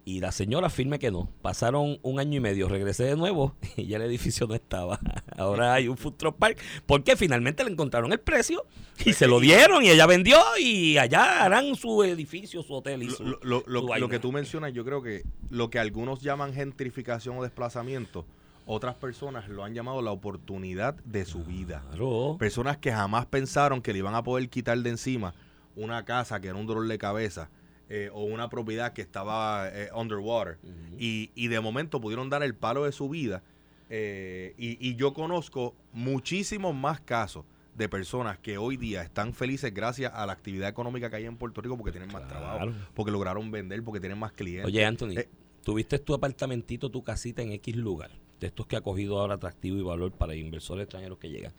Y 0.08 0.20
la 0.20 0.30
señora 0.30 0.70
firme 0.70 1.00
que 1.00 1.10
no. 1.10 1.28
Pasaron 1.42 1.98
un 2.00 2.20
año 2.20 2.36
y 2.36 2.40
medio, 2.40 2.68
regresé 2.68 3.02
de 3.02 3.16
nuevo 3.16 3.56
y 3.76 3.86
ya 3.88 3.96
el 3.96 4.04
edificio 4.04 4.46
no 4.46 4.54
estaba. 4.54 5.00
Ahora 5.36 5.74
hay 5.74 5.88
un 5.88 5.96
food 5.96 6.14
truck 6.14 6.36
park 6.38 6.58
porque 6.86 7.16
finalmente 7.16 7.64
le 7.64 7.72
encontraron 7.72 8.12
el 8.12 8.20
precio 8.20 8.64
y 9.04 9.14
se 9.14 9.26
lo 9.26 9.40
dieron 9.40 9.82
y 9.84 9.88
ella 9.90 10.06
vendió 10.06 10.38
y 10.60 10.96
allá 10.96 11.42
harán 11.44 11.74
su 11.74 12.04
edificio, 12.04 12.62
su 12.62 12.72
hotel 12.74 13.02
y 13.02 13.10
su, 13.10 13.24
Lo, 13.24 13.30
lo- 13.30 13.38
lo- 13.42 13.60
su 13.64 13.70
lo 13.70 13.86
vaina. 13.88 14.08
que 14.08 14.20
tú 14.20 14.30
mencionas, 14.30 14.72
yo 14.72 14.84
creo 14.84 15.02
que 15.02 15.24
lo 15.50 15.70
que 15.70 15.80
algunos 15.80 16.20
llaman 16.22 16.54
gentrificación 16.54 17.36
o 17.38 17.42
desplazamiento, 17.42 18.24
otras 18.64 18.94
personas 18.94 19.48
lo 19.48 19.64
han 19.64 19.74
llamado 19.74 20.02
la 20.02 20.12
oportunidad 20.12 20.94
de 21.04 21.24
su 21.24 21.42
vida. 21.42 21.82
Claro. 21.90 22.36
Personas 22.38 22.76
que 22.78 22.92
jamás 22.92 23.26
pensaron 23.26 23.82
que 23.82 23.92
le 23.92 23.98
iban 23.98 24.14
a 24.14 24.22
poder 24.22 24.48
quitar 24.50 24.78
de 24.78 24.90
encima 24.90 25.34
una 25.74 26.04
casa 26.04 26.40
que 26.40 26.46
era 26.46 26.56
un 26.56 26.66
dolor 26.66 26.86
de 26.86 26.96
cabeza 26.96 27.50
eh, 27.88 28.10
o 28.12 28.24
una 28.24 28.48
propiedad 28.48 28.92
que 28.92 29.02
estaba 29.02 29.68
eh, 29.72 29.88
underwater. 29.94 30.58
y, 30.98 31.30
y 31.34 31.48
de 31.48 31.60
momento 31.60 32.00
pudieron 32.00 32.28
dar 32.30 32.42
el 32.42 32.54
palo 32.54 32.84
de 32.84 32.92
su 32.92 33.08
vida. 33.08 33.42
eh, 33.90 34.54
y, 34.58 34.76
y 34.88 34.96
yo 34.96 35.12
conozco 35.14 35.74
muchísimos 35.92 36.74
más 36.74 37.00
casos 37.00 37.44
de 37.76 37.88
personas 37.88 38.38
que 38.38 38.56
hoy 38.56 38.76
día 38.78 39.02
están 39.02 39.34
felices 39.34 39.72
gracias 39.74 40.10
a 40.14 40.24
la 40.26 40.32
actividad 40.32 40.68
económica 40.68 41.10
que 41.10 41.16
hay 41.16 41.26
en 41.26 41.36
Puerto 41.36 41.60
Rico 41.60 41.76
porque 41.76 41.92
tienen 41.92 42.10
más 42.10 42.26
trabajo, 42.26 42.72
porque 42.94 43.12
lograron 43.12 43.50
vender, 43.50 43.82
porque 43.84 44.00
tienen 44.00 44.18
más 44.18 44.32
clientes. 44.32 44.64
Oye, 44.66 44.82
Anthony, 44.84 45.18
Eh, 45.18 45.28
tuviste 45.62 45.98
tu 45.98 46.14
apartamentito, 46.14 46.90
tu 46.90 47.02
casita 47.02 47.42
en 47.42 47.52
X 47.52 47.76
lugar, 47.76 48.10
de 48.40 48.46
estos 48.46 48.66
que 48.66 48.76
ha 48.76 48.80
cogido 48.80 49.20
ahora 49.20 49.34
atractivo 49.34 49.76
y 49.76 49.82
valor 49.82 50.10
para 50.12 50.34
inversores 50.34 50.84
extranjeros 50.84 51.18
que 51.18 51.28
llegan, 51.28 51.52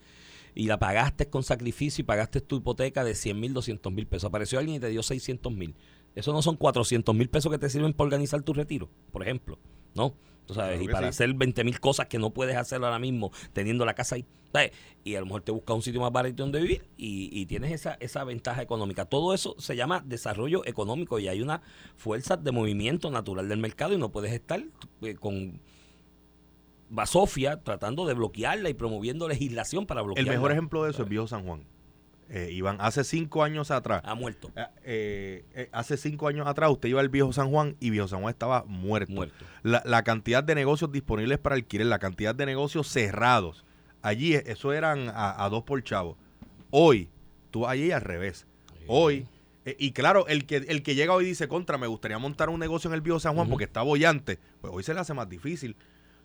y 0.56 0.66
la 0.66 0.80
pagaste 0.80 1.28
con 1.28 1.44
sacrificio 1.44 2.02
y 2.02 2.06
pagaste 2.06 2.42
tu 2.42 2.58
hipoteca 2.58 3.04
de 3.04 3.14
100 3.14 3.40
mil, 3.40 3.54
200 3.54 3.94
mil 3.94 4.08
pesos. 4.08 4.28
Apareció 4.28 4.58
alguien 4.58 4.78
y 4.78 4.80
te 4.80 4.90
dio 4.90 5.04
600 5.04 5.54
mil. 5.54 5.76
Eso 6.18 6.34
no 6.34 6.42
son 6.42 6.56
400 6.56 7.14
mil 7.14 7.30
pesos 7.30 7.52
que 7.52 7.60
te 7.60 7.70
sirven 7.70 7.94
para 7.94 8.06
organizar 8.08 8.42
tu 8.42 8.52
retiro, 8.54 8.90
por 9.12 9.22
ejemplo. 9.22 9.60
No. 9.94 10.16
Tú 10.48 10.54
sabes, 10.56 10.78
Claro 10.80 10.84
y 10.84 10.88
para 10.92 11.08
sí. 11.08 11.10
hacer 11.10 11.34
20 11.34 11.64
mil 11.64 11.80
cosas 11.80 12.08
que 12.08 12.18
no 12.18 12.32
puedes 12.32 12.56
hacer 12.56 12.84
ahora 12.84 12.98
mismo 12.98 13.32
teniendo 13.54 13.86
la 13.86 13.94
casa 13.94 14.16
ahí. 14.16 14.26
¿sabes? 14.52 14.72
Y 15.04 15.14
a 15.16 15.20
lo 15.20 15.28
mejor 15.28 15.42
te 15.44 15.52
buscas 15.52 15.76
un 15.76 15.82
sitio 15.84 16.02
más 16.02 16.12
barato 16.12 16.36
donde 16.38 16.60
vivir 16.60 16.88
y, 16.98 17.30
y 17.40 17.46
tienes 17.46 17.72
esa, 17.72 17.98
esa 18.00 18.24
ventaja 18.24 18.64
económica. 18.64 19.06
Todo 19.06 19.34
eso 19.36 19.56
se 19.60 19.76
llama 19.76 20.02
desarrollo 20.06 20.66
económico 20.66 21.20
y 21.20 21.28
hay 21.28 21.42
una 21.42 21.62
fuerza 21.98 22.36
de 22.36 22.52
movimiento 22.52 23.12
natural 23.12 23.48
del 23.48 23.60
mercado 23.60 23.94
y 23.94 23.98
no 23.98 24.10
puedes 24.12 24.32
estar 24.34 24.64
eh, 25.02 25.16
con 25.16 25.62
basofia 26.90 27.62
tratando 27.62 28.06
de 28.06 28.14
bloquearla 28.14 28.70
y 28.70 28.74
promoviendo 28.74 29.28
legislación 29.28 29.86
para 29.86 30.00
el 30.02 30.08
bloquearla. 30.08 30.32
mejor 30.32 30.52
ejemplo 30.52 30.84
de 30.84 30.92
eso 30.92 31.04
es 31.04 31.10
Viejo 31.10 31.28
San 31.28 31.46
Juan. 31.46 31.64
Eh, 32.30 32.50
Iván, 32.52 32.76
hace 32.82 33.06
cinco 33.06 33.42
años 33.44 33.72
atrás, 33.72 34.02
Ha 34.04 34.14
muerto, 34.14 34.52
eh, 34.56 34.66
eh, 34.84 35.46
eh, 35.54 35.70
hace 35.72 35.96
cinco 35.96 36.28
años 36.28 36.46
atrás 36.46 36.70
usted 36.70 36.90
iba 36.90 37.00
al 37.00 37.08
Viejo 37.08 37.32
San 37.32 37.50
Juan 37.50 37.78
y 37.80 37.90
Viejo 37.90 38.10
San 38.10 38.20
Juan 38.20 38.32
estaba 38.32 38.66
muerto. 38.68 39.14
muerto. 39.14 39.46
La, 39.64 39.82
la 39.86 40.04
cantidad 40.04 40.44
de 40.44 40.54
negocios 40.54 40.92
disponibles 40.92 41.38
para 41.38 41.56
alquiler, 41.56 41.88
la 41.88 42.00
cantidad 42.00 42.36
de 42.36 42.46
negocios 42.46 42.90
cerrados. 42.90 43.64
Allí 44.02 44.36
eh, 44.36 44.44
eso 44.48 44.74
eran 44.74 45.08
a, 45.10 45.42
a 45.42 45.50
dos 45.50 45.64
por 45.64 45.82
chavo. 45.84 46.18
Hoy, 46.70 47.10
tú 47.50 47.66
allí 47.66 47.92
al 47.92 48.02
revés. 48.02 48.46
Hoy, 48.88 49.26
y 49.66 49.92
claro, 49.92 50.28
el 50.28 50.46
que, 50.46 50.58
el 50.58 50.84
que 50.84 50.96
llega 50.96 51.14
hoy 51.14 51.26
dice, 51.26 51.48
contra, 51.48 51.78
me 51.78 51.88
gustaría 51.88 52.18
montar 52.18 52.50
un 52.50 52.60
negocio 52.60 52.90
en 52.90 52.94
el 52.94 53.02
Viejo 53.02 53.20
San 53.20 53.36
Juan 53.36 53.50
porque 53.50 53.66
está 53.66 53.82
bollante, 53.82 54.40
pues 54.62 54.74
hoy 54.74 54.84
se 54.84 54.94
le 54.94 55.00
hace 55.00 55.14
más 55.14 55.30
difícil. 55.30 55.76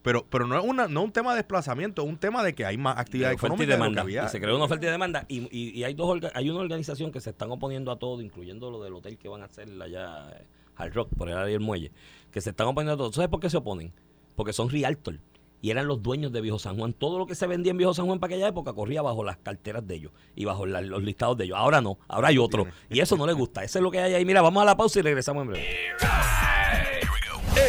Pero, 0.02 0.26
pero 0.28 0.46
no 0.46 0.58
es 0.58 0.64
una, 0.64 0.88
no 0.88 1.02
un 1.02 1.12
tema 1.12 1.30
de 1.30 1.36
desplazamiento, 1.36 2.02
es 2.02 2.08
un 2.08 2.16
tema 2.18 2.42
de 2.42 2.54
que 2.54 2.66
hay 2.66 2.76
más 2.76 2.98
actividad 2.98 3.28
De 3.28 3.34
y 3.34 3.36
económica 3.36 3.62
de 3.62 3.66
que 3.68 3.72
demanda. 3.74 4.02
había. 4.02 4.24
Y 4.24 4.28
se 4.28 4.40
creó 4.40 4.56
una 4.56 4.64
oferta 4.64 4.86
y 4.86 4.90
demanda. 4.90 5.24
Y, 5.28 5.40
y- 5.56 5.78
y 5.78 5.84
hay 5.84 5.94
dos 5.94 6.18
hay 6.34 6.50
una 6.50 6.60
organización 6.60 7.12
que 7.12 7.20
se 7.20 7.30
están 7.30 7.50
oponiendo 7.52 7.90
a 7.92 7.98
todo, 7.98 8.20
incluyendo 8.20 8.70
lo 8.70 8.82
del 8.82 8.94
hotel 8.94 9.16
que 9.16 9.28
van 9.28 9.42
a 9.42 9.44
hacer 9.44 9.68
allá 9.80 10.28
eh, 10.40 10.46
Hard 10.76 10.92
Rock, 10.94 11.10
por 11.16 11.28
el 11.28 11.34
área 11.36 11.46
del 11.52 11.60
muelle, 11.60 11.92
que 12.32 12.40
se 12.40 12.50
están 12.50 12.66
oponiendo 12.66 12.94
a 12.94 12.96
todo. 12.96 13.12
¿Sabes 13.12 13.28
por 13.30 13.38
qué 13.40 13.48
se 13.48 13.58
oponen? 13.58 13.92
Porque 14.34 14.52
son 14.52 14.70
realtor. 14.70 15.20
Y 15.60 15.70
eran 15.70 15.86
los 15.86 16.02
dueños 16.02 16.32
de 16.32 16.40
Viejo 16.40 16.58
San 16.58 16.76
Juan. 16.76 16.92
Todo 16.92 17.20
lo 17.20 17.26
que 17.26 17.36
se 17.36 17.46
vendía 17.46 17.70
en 17.70 17.76
Viejo 17.78 17.94
San 17.94 18.06
Juan 18.06 18.18
para 18.18 18.34
aquella 18.34 18.48
época 18.48 18.72
corría 18.72 19.00
bajo 19.02 19.22
las 19.22 19.36
carteras 19.36 19.86
de 19.86 19.94
ellos 19.94 20.12
y 20.34 20.44
bajo 20.44 20.66
la- 20.66 20.80
los 20.80 21.04
listados 21.04 21.36
de 21.36 21.44
ellos. 21.44 21.56
Ahora 21.56 21.80
no, 21.80 21.98
ahora 22.08 22.26
hay 22.28 22.38
otro. 22.38 22.66
Y 22.90 22.98
eso 22.98 23.16
no 23.16 23.24
les 23.28 23.36
gusta. 23.36 23.62
Eso 23.62 23.78
es 23.78 23.82
lo 23.84 23.92
que 23.92 24.00
hay 24.00 24.14
ahí. 24.14 24.24
Mira, 24.24 24.42
vamos 24.42 24.60
a 24.60 24.66
la 24.66 24.76
pausa 24.76 24.98
y 24.98 25.02
regresamos 25.02 25.42
en 25.42 25.50
breve. 25.50 25.66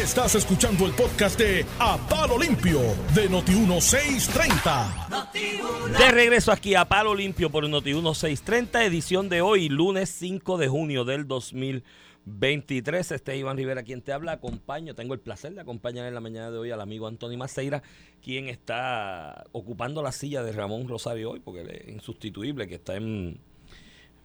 Estás 0.02 0.34
escuchando 0.34 0.86
el 0.86 0.92
podcast 0.92 1.38
de 1.38 1.64
A 1.78 1.96
Palo 2.08 2.36
Limpio 2.38 2.80
de 3.14 3.30
Noti1630. 3.30 5.96
De 5.96 6.10
regreso 6.10 6.50
aquí 6.52 6.74
a 6.74 6.84
Palo 6.84 7.14
Limpio 7.14 7.48
por 7.48 7.66
Noti 7.68 7.94
1630, 7.94 8.84
edición 8.84 9.28
de 9.28 9.40
hoy, 9.40 9.68
lunes 9.68 10.10
5 10.10 10.58
de 10.58 10.68
junio 10.68 11.04
del 11.04 11.28
2023. 11.28 13.12
Este 13.12 13.34
es 13.34 13.38
Iván 13.38 13.56
Rivera 13.56 13.84
quien 13.84 14.02
te 14.02 14.12
habla. 14.12 14.32
Acompaño, 14.32 14.94
tengo 14.94 15.14
el 15.14 15.20
placer 15.20 15.54
de 15.54 15.60
acompañar 15.60 16.06
en 16.06 16.14
la 16.14 16.20
mañana 16.20 16.50
de 16.50 16.58
hoy 16.58 16.72
al 16.72 16.80
amigo 16.80 17.06
Anthony 17.06 17.36
Maceira, 17.38 17.82
quien 18.20 18.48
está 18.48 19.44
ocupando 19.52 20.02
la 20.02 20.12
silla 20.12 20.42
de 20.42 20.52
Ramón 20.52 20.88
Rosario 20.88 21.30
hoy, 21.30 21.40
porque 21.40 21.60
él 21.60 21.70
es 21.70 21.88
insustituible, 21.88 22.66
que 22.66 22.74
está 22.74 22.96
en, 22.96 23.38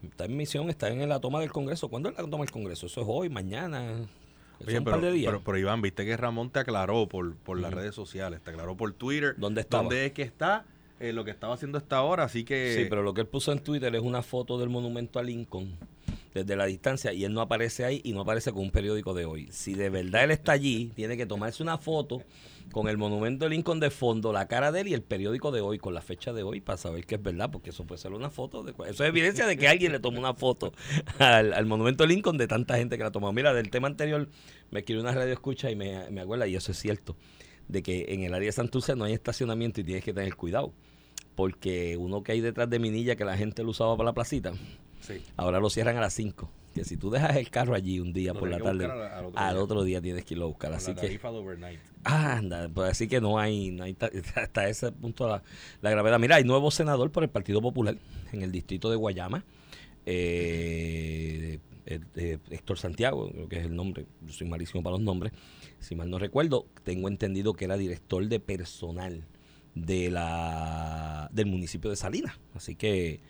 está 0.03 0.25
en 0.25 0.35
misión, 0.35 0.69
está 0.69 0.89
en 0.89 1.07
la 1.07 1.19
toma 1.19 1.39
del 1.39 1.51
Congreso. 1.51 1.89
¿Cuándo 1.89 2.09
es 2.09 2.17
la 2.17 2.23
toma 2.23 2.43
del 2.43 2.51
Congreso? 2.51 2.87
¿Eso 2.87 3.01
es 3.01 3.07
hoy, 3.07 3.29
mañana? 3.29 4.09
Oye, 4.65 4.77
un 4.77 4.83
pero, 4.83 4.97
par 4.97 5.05
de 5.05 5.11
días. 5.11 5.31
pero, 5.31 5.41
pero, 5.43 5.57
Iván, 5.57 5.81
viste 5.81 6.05
que 6.05 6.17
Ramón 6.17 6.49
te 6.49 6.59
aclaró 6.59 7.07
por, 7.07 7.35
por 7.35 7.59
las 7.59 7.73
redes 7.73 7.95
sociales, 7.95 8.41
te 8.41 8.51
aclaró 8.51 8.75
por 8.75 8.91
Twitter. 8.93 9.35
¿Dónde 9.37 9.61
estaba? 9.61 9.83
¿Dónde 9.83 10.05
es 10.05 10.11
que 10.13 10.23
está? 10.23 10.65
eh, 10.99 11.13
lo 11.13 11.23
que 11.23 11.31
estaba 11.31 11.53
haciendo 11.53 11.77
hasta 11.77 11.97
ahora, 11.97 12.23
así 12.25 12.43
que... 12.43 12.75
Sí, 12.75 12.87
pero 12.89 13.01
lo 13.03 13.13
que 13.13 13.21
él 13.21 13.27
puso 13.27 13.51
en 13.51 13.59
Twitter 13.59 13.93
es 13.95 14.01
una 14.01 14.21
foto 14.21 14.57
del 14.57 14.69
monumento 14.69 15.19
a 15.19 15.23
Lincoln 15.23 15.77
desde 16.33 16.55
la 16.55 16.65
distancia 16.65 17.13
y 17.13 17.25
él 17.25 17.33
no 17.33 17.41
aparece 17.41 17.85
ahí 17.85 18.01
y 18.03 18.13
no 18.13 18.21
aparece 18.21 18.51
con 18.51 18.63
un 18.63 18.71
periódico 18.71 19.13
de 19.13 19.25
hoy. 19.25 19.47
Si 19.51 19.73
de 19.73 19.89
verdad 19.89 20.25
él 20.25 20.31
está 20.31 20.51
allí, 20.51 20.91
tiene 20.95 21.17
que 21.17 21.25
tomarse 21.25 21.63
una 21.63 21.77
foto 21.77 22.23
con 22.71 22.87
el 22.87 22.97
monumento 22.97 23.45
de 23.45 23.49
Lincoln 23.49 23.79
de 23.79 23.89
fondo, 23.89 24.31
la 24.31 24.47
cara 24.47 24.71
de 24.71 24.81
él 24.81 24.89
y 24.89 24.93
el 24.93 25.01
periódico 25.01 25.51
de 25.51 25.61
hoy, 25.61 25.79
con 25.79 25.93
la 25.93 26.01
fecha 26.01 26.33
de 26.33 26.43
hoy, 26.43 26.61
para 26.61 26.77
saber 26.77 27.05
que 27.05 27.15
es 27.15 27.23
verdad, 27.23 27.49
porque 27.51 27.71
eso 27.71 27.85
puede 27.85 27.99
ser 27.99 28.13
una 28.13 28.29
foto. 28.29 28.63
De, 28.63 28.71
eso 28.71 29.03
es 29.03 29.09
evidencia 29.09 29.47
de 29.47 29.57
que 29.57 29.67
alguien 29.67 29.91
le 29.91 29.99
tomó 29.99 30.19
una 30.19 30.33
foto 30.33 30.71
al, 31.17 31.65
monumento 31.65 32.03
de 32.03 32.09
Lincoln 32.13 32.37
de 32.37 32.47
tanta 32.47 32.77
gente 32.77 32.97
que 32.97 33.03
la 33.03 33.11
tomó. 33.11 33.31
Mira, 33.33 33.53
del 33.53 33.69
tema 33.69 33.87
anterior 33.87 34.29
me 34.71 34.79
escribió 34.79 35.01
una 35.01 35.13
radio 35.13 35.33
escucha 35.33 35.71
y 35.71 35.75
me, 35.75 36.09
me 36.11 36.21
acuerda, 36.21 36.47
y 36.47 36.55
eso 36.55 36.71
es 36.71 36.77
cierto, 36.77 37.15
de 37.67 37.81
que 37.81 38.05
en 38.09 38.23
el 38.23 38.33
área 38.33 38.47
de 38.47 38.51
Santurce 38.51 38.95
no 38.95 39.05
hay 39.05 39.13
estacionamiento 39.13 39.81
y 39.81 39.83
tienes 39.83 40.03
que 40.03 40.13
tener 40.13 40.35
cuidado. 40.35 40.73
Porque 41.35 41.95
uno 41.97 42.21
que 42.21 42.33
hay 42.33 42.41
detrás 42.41 42.69
de 42.69 42.79
Minilla 42.79 43.15
que 43.15 43.23
la 43.23 43.37
gente 43.37 43.63
lo 43.63 43.69
usaba 43.69 43.95
para 43.95 44.09
la 44.09 44.13
placita, 44.13 44.53
Sí. 45.01 45.21
ahora 45.37 45.59
lo 45.59 45.69
cierran 45.69 45.97
a 45.97 46.01
las 46.01 46.13
5. 46.13 46.49
Que 46.73 46.83
si 46.85 46.97
tú 46.97 47.09
dejas 47.09 47.35
el 47.35 47.49
carro 47.49 47.73
allí 47.73 47.99
un 47.99 48.13
día 48.13 48.31
Lo 48.33 48.39
por 48.39 48.49
la 48.49 48.59
tarde, 48.59 48.85
al- 48.85 48.91
al 48.91 49.25
otro 49.25 49.39
al 49.39 49.53
día. 49.55 49.63
otro 49.63 49.83
día 49.83 50.01
tienes 50.01 50.23
que 50.23 50.35
irlo 50.35 50.45
a 50.45 50.47
buscar. 50.49 50.71
Así 50.73 50.93
la 50.93 51.01
que, 51.01 51.19
overnight. 51.27 51.79
anda, 52.03 52.69
pues 52.69 52.91
así 52.91 53.07
que 53.07 53.19
no 53.19 53.39
hay, 53.39 53.71
no 53.71 53.83
hay 53.85 53.93
ta- 53.95 54.11
hasta 54.35 54.69
ese 54.69 54.91
punto 54.91 55.27
la, 55.27 55.41
la 55.81 55.89
gravedad. 55.89 56.19
Mira, 56.19 56.35
hay 56.35 56.43
nuevo 56.43 56.69
senador 56.69 57.11
por 57.11 57.23
el 57.23 57.29
Partido 57.29 57.59
Popular 57.61 57.97
en 58.31 58.43
el 58.43 58.51
distrito 58.51 58.89
de 58.91 58.97
Guayama. 58.97 59.43
Eh, 60.05 61.59
eh, 61.85 61.99
eh, 62.15 62.37
Héctor 62.51 62.77
Santiago, 62.77 63.29
creo 63.31 63.47
que 63.49 63.59
es 63.59 63.65
el 63.65 63.75
nombre, 63.75 64.05
yo 64.21 64.33
soy 64.33 64.47
malísimo 64.47 64.83
para 64.83 64.95
los 64.95 65.01
nombres, 65.03 65.33
si 65.79 65.95
mal 65.95 66.09
no 66.09 66.19
recuerdo, 66.19 66.67
tengo 66.83 67.07
entendido 67.07 67.53
que 67.53 67.65
era 67.65 67.77
director 67.77 68.27
de 68.27 68.39
personal 68.39 69.23
de 69.75 70.11
la 70.11 71.29
del 71.31 71.45
municipio 71.47 71.89
de 71.89 71.95
Salinas. 71.95 72.39
Así 72.53 72.75
que 72.75 73.21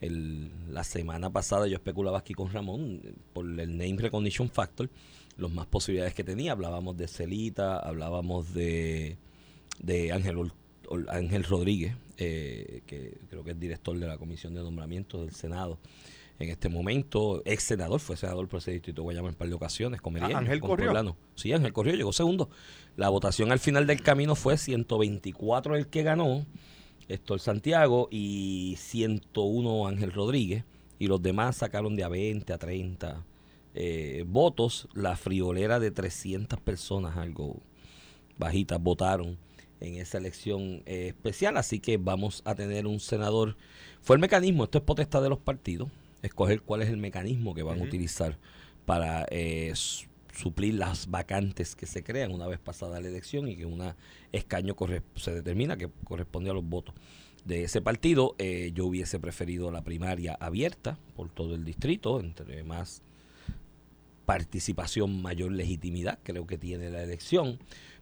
el- 0.00 0.50
la 0.70 0.84
semana 0.84 1.30
pasada 1.30 1.66
yo 1.66 1.76
especulaba 1.76 2.18
aquí 2.18 2.34
con 2.34 2.50
Ramón 2.52 3.00
por 3.32 3.46
el 3.46 3.76
Name 3.78 3.96
Recognition 3.98 4.48
Factor, 4.50 4.90
los 5.36 5.52
más 5.52 5.66
posibilidades 5.66 6.14
que 6.14 6.24
tenía. 6.24 6.52
Hablábamos 6.52 6.96
de 6.96 7.08
Celita, 7.08 7.78
hablábamos 7.78 8.52
de, 8.54 9.16
de 9.80 10.12
Ángel, 10.12 10.50
Ángel 11.08 11.44
Rodríguez, 11.44 11.94
eh, 12.18 12.82
que 12.86 13.18
creo 13.28 13.44
que 13.44 13.50
es 13.52 13.60
director 13.60 13.98
de 13.98 14.06
la 14.06 14.16
Comisión 14.18 14.54
de 14.54 14.60
Nombramientos 14.62 15.20
del 15.26 15.34
Senado. 15.34 15.78
En 16.38 16.50
este 16.50 16.68
momento, 16.68 17.40
ex 17.46 17.62
senador, 17.62 17.98
fue 17.98 18.14
senador 18.18 18.46
por 18.46 18.58
ese 18.58 18.70
distrito 18.72 19.02
Guayama 19.02 19.30
en 19.30 19.34
par 19.34 19.48
de 19.48 19.54
ocasiones, 19.54 20.02
comería. 20.02 20.36
Ah, 20.36 20.38
Ángel 20.40 20.60
corrió. 20.60 20.88
Sí, 21.34 21.50
Ángel 21.54 21.72
corrió, 21.72 21.94
llegó 21.94 22.12
segundo. 22.12 22.50
La 22.96 23.08
votación 23.08 23.52
al 23.52 23.58
final 23.58 23.86
del 23.86 24.02
camino 24.02 24.34
fue 24.34 24.58
124 24.58 25.76
el 25.76 25.86
que 25.86 26.02
ganó, 26.02 26.44
Héctor 27.08 27.40
Santiago, 27.40 28.08
y 28.10 28.76
101 28.78 29.86
Ángel 29.86 30.12
Rodríguez. 30.12 30.64
Y 30.98 31.08
los 31.08 31.20
demás 31.20 31.56
sacaron 31.56 31.96
de 31.96 32.04
a 32.04 32.08
20 32.08 32.52
a 32.52 32.58
30 32.58 33.24
eh, 33.74 34.24
votos. 34.26 34.88
La 34.94 35.16
friolera 35.16 35.78
de 35.78 35.90
300 35.90 36.60
personas, 36.60 37.16
algo 37.16 37.60
bajitas, 38.38 38.80
votaron 38.80 39.38
en 39.80 39.96
esa 39.96 40.18
elección 40.18 40.82
eh, 40.86 41.08
especial. 41.08 41.56
Así 41.56 41.80
que 41.80 41.96
vamos 41.96 42.42
a 42.44 42.54
tener 42.54 42.86
un 42.86 43.00
senador. 43.00 43.56
Fue 44.00 44.16
el 44.16 44.20
mecanismo, 44.20 44.64
esto 44.64 44.78
es 44.78 44.84
potestad 44.84 45.22
de 45.22 45.28
los 45.28 45.38
partidos, 45.38 45.88
escoger 46.22 46.62
cuál 46.62 46.82
es 46.82 46.88
el 46.88 46.96
mecanismo 46.96 47.54
que 47.54 47.62
van 47.62 47.80
a 47.80 47.84
utilizar 47.84 48.38
para 48.86 49.26
eh, 49.30 49.72
suplir 50.36 50.74
las 50.74 51.10
vacantes 51.10 51.74
que 51.74 51.86
se 51.86 52.04
crean 52.04 52.32
una 52.32 52.46
vez 52.46 52.58
pasada 52.58 53.00
la 53.00 53.08
elección 53.08 53.48
y 53.48 53.56
que 53.56 53.66
un 53.66 53.82
escaño 54.32 54.76
se 55.16 55.34
determina 55.34 55.76
que 55.76 55.88
corresponde 56.04 56.50
a 56.50 56.54
los 56.54 56.64
votos 56.64 56.94
de 57.44 57.64
ese 57.64 57.80
partido. 57.80 58.34
Eh, 58.38 58.72
yo 58.74 58.86
hubiese 58.86 59.18
preferido 59.18 59.70
la 59.70 59.82
primaria 59.82 60.36
abierta 60.38 60.98
por 61.14 61.30
todo 61.30 61.54
el 61.54 61.64
distrito, 61.64 62.20
entre 62.20 62.62
más 62.64 63.02
participación, 64.26 65.22
mayor 65.22 65.52
legitimidad 65.52 66.18
creo 66.22 66.46
que 66.46 66.58
tiene 66.58 66.90
la 66.90 67.02
elección, 67.02 67.58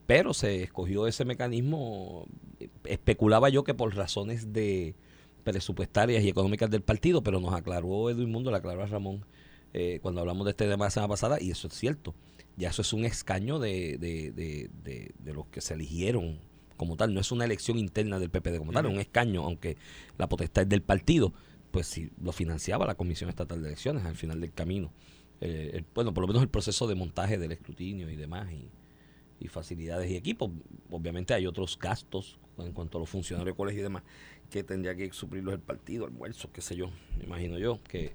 pero 0.06 0.34
se 0.34 0.62
escogió 0.62 1.06
ese 1.06 1.24
mecanismo, 1.24 2.26
especulaba 2.84 3.50
yo 3.50 3.62
que 3.62 3.74
por 3.74 3.94
razones 3.94 4.52
de 4.52 4.94
presupuestarias 5.44 6.24
y 6.24 6.28
económicas 6.30 6.70
del 6.70 6.80
partido, 6.80 7.22
pero 7.22 7.40
nos 7.40 7.52
aclaró 7.52 8.08
Edwin 8.08 8.30
Mundo, 8.30 8.50
le 8.50 8.56
aclaró 8.56 8.82
a 8.82 8.86
Ramón 8.86 9.24
eh, 9.74 9.98
cuando 10.00 10.20
hablamos 10.20 10.44
de 10.44 10.52
este 10.52 10.68
tema 10.68 10.84
la 10.84 10.90
semana 10.90 11.08
pasada, 11.08 11.40
y 11.40 11.50
eso 11.50 11.66
es 11.66 11.74
cierto, 11.74 12.14
ya 12.56 12.70
eso 12.70 12.82
es 12.82 12.92
un 12.92 13.04
escaño 13.04 13.58
de, 13.58 13.98
de, 13.98 14.30
de, 14.32 14.70
de, 15.18 15.32
los 15.34 15.46
que 15.48 15.60
se 15.60 15.74
eligieron 15.74 16.38
como 16.76 16.96
tal, 16.96 17.12
no 17.12 17.20
es 17.20 17.32
una 17.32 17.44
elección 17.44 17.78
interna 17.78 18.18
del 18.18 18.30
PPD 18.30 18.58
como 18.58 18.72
tal, 18.72 18.86
es 18.86 18.92
un 18.92 19.00
escaño, 19.00 19.42
aunque 19.42 19.76
la 20.16 20.28
potestad 20.28 20.62
es 20.62 20.68
del 20.68 20.82
partido, 20.82 21.32
pues 21.70 21.88
si 21.88 22.10
lo 22.22 22.30
financiaba 22.30 22.86
la 22.86 22.94
Comisión 22.94 23.28
Estatal 23.30 23.60
de 23.60 23.68
Elecciones 23.68 24.04
al 24.04 24.14
final 24.16 24.40
del 24.40 24.52
camino. 24.52 24.92
Eh, 25.40 25.82
bueno, 25.92 26.14
por 26.14 26.22
lo 26.22 26.28
menos 26.28 26.42
el 26.42 26.48
proceso 26.48 26.86
de 26.86 26.94
montaje 26.94 27.36
del 27.36 27.50
escrutinio 27.50 28.08
y 28.08 28.16
demás, 28.16 28.48
y, 28.52 28.70
facilidades 29.48 30.10
y 30.10 30.16
equipos. 30.16 30.50
Obviamente 30.88 31.34
hay 31.34 31.46
otros 31.46 31.78
gastos 31.78 32.38
en 32.56 32.72
cuanto 32.72 32.96
a 32.96 33.00
los 33.00 33.10
funcionarios 33.10 33.52
de 33.52 33.56
colegio 33.56 33.80
y 33.80 33.82
demás 33.82 34.02
que 34.48 34.62
tendría 34.62 34.94
que 34.94 35.12
suplirlos 35.12 35.52
el 35.52 35.60
partido, 35.60 36.06
almuerzos, 36.06 36.50
qué 36.50 36.62
sé 36.62 36.76
yo, 36.76 36.90
me 37.18 37.24
imagino 37.24 37.58
yo, 37.58 37.82
que 37.82 38.14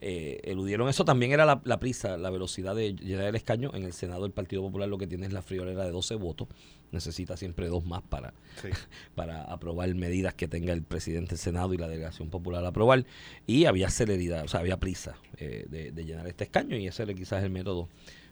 eh, 0.00 0.40
eludieron 0.44 0.88
eso. 0.88 1.04
También 1.04 1.32
era 1.32 1.44
la, 1.44 1.80
prisa, 1.80 2.16
la 2.16 2.30
velocidad 2.30 2.74
de 2.74 2.94
llegar 2.94 3.26
el 3.26 3.34
escaño. 3.34 3.70
En 3.74 3.82
el 3.82 3.92
Senado 3.92 4.26
el 4.26 4.32
Partido 4.32 4.62
Popular 4.62 4.88
lo 4.88 4.98
que 4.98 5.06
tiene 5.06 5.26
es 5.26 5.32
la 5.32 5.42
friolera 5.42 5.84
de 5.84 5.90
12 5.90 6.14
votos. 6.16 6.48
Necesita 6.92 7.36
siempre 7.36 7.68
dos 7.68 7.84
más 7.84 8.02
para, 8.02 8.32
para 9.14 9.42
aprobar 9.42 9.92
medidas 9.94 10.34
que 10.34 10.48
tenga 10.48 10.72
el 10.72 10.82
presidente 10.82 11.30
del 11.30 11.38
Senado 11.38 11.74
y 11.74 11.78
la 11.78 11.88
delegación 11.88 12.30
popular 12.30 12.64
a 12.64 12.68
aprobar. 12.68 13.04
Y 13.46 13.64
había 13.64 13.90
celeridad, 13.90 14.44
o 14.44 14.48
sea, 14.48 14.60
había 14.60 14.78
prisa 14.78 15.16
eh, 15.36 15.66
de, 15.68 16.04
llenar 16.04 16.26
este 16.26 16.44
escaño 16.44 16.76
y 16.76 16.86
ese 16.86 17.02
era 17.02 17.14
quizás 17.14 17.42
el 17.42 17.50
método 17.50 17.88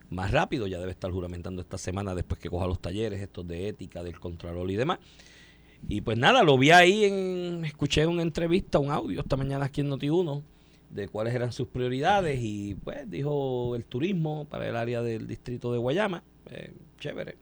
más 0.09 0.31
rápido. 0.31 0.69
Ya 0.69 0.79
debe 0.79 0.93
estar 0.93 1.11
juramentando 1.11 1.63
esta 1.63 1.79
semana 1.79 2.15
después 2.15 2.41
que 2.41 2.49
coja 2.49 2.67
los 2.67 2.81
talleres 2.81 3.21
estos 3.21 3.47
de 3.47 3.69
ética, 3.69 4.05
del 4.05 4.21
control 4.21 4.71
y 4.71 4.77
demás. 4.77 5.01
Y 5.89 6.01
pues 6.01 6.17
nada, 6.17 6.43
lo 6.43 6.57
vi 6.57 6.71
ahí, 6.71 7.05
en, 7.05 7.65
escuché 7.65 8.07
una 8.07 8.23
entrevista, 8.23 8.79
un 8.79 8.91
audio 8.91 9.21
esta 9.21 9.37
mañana 9.37 9.67
aquí 9.67 9.83
en 9.83 9.91
Noti1 9.91 10.43
de 10.91 11.09
cuáles 11.09 11.35
eran 11.35 11.53
sus 11.53 11.69
prioridades 11.69 12.39
y 12.41 12.75
pues 12.77 13.11
dijo 13.11 13.75
el 13.77 13.85
turismo 13.85 14.47
para 14.47 14.69
el 14.69 14.77
área 14.77 15.03
del 15.03 15.27
distrito 15.27 15.73
de 15.73 15.79
Guayama, 15.79 16.23
eh, 16.51 16.73
chévere. 16.99 17.37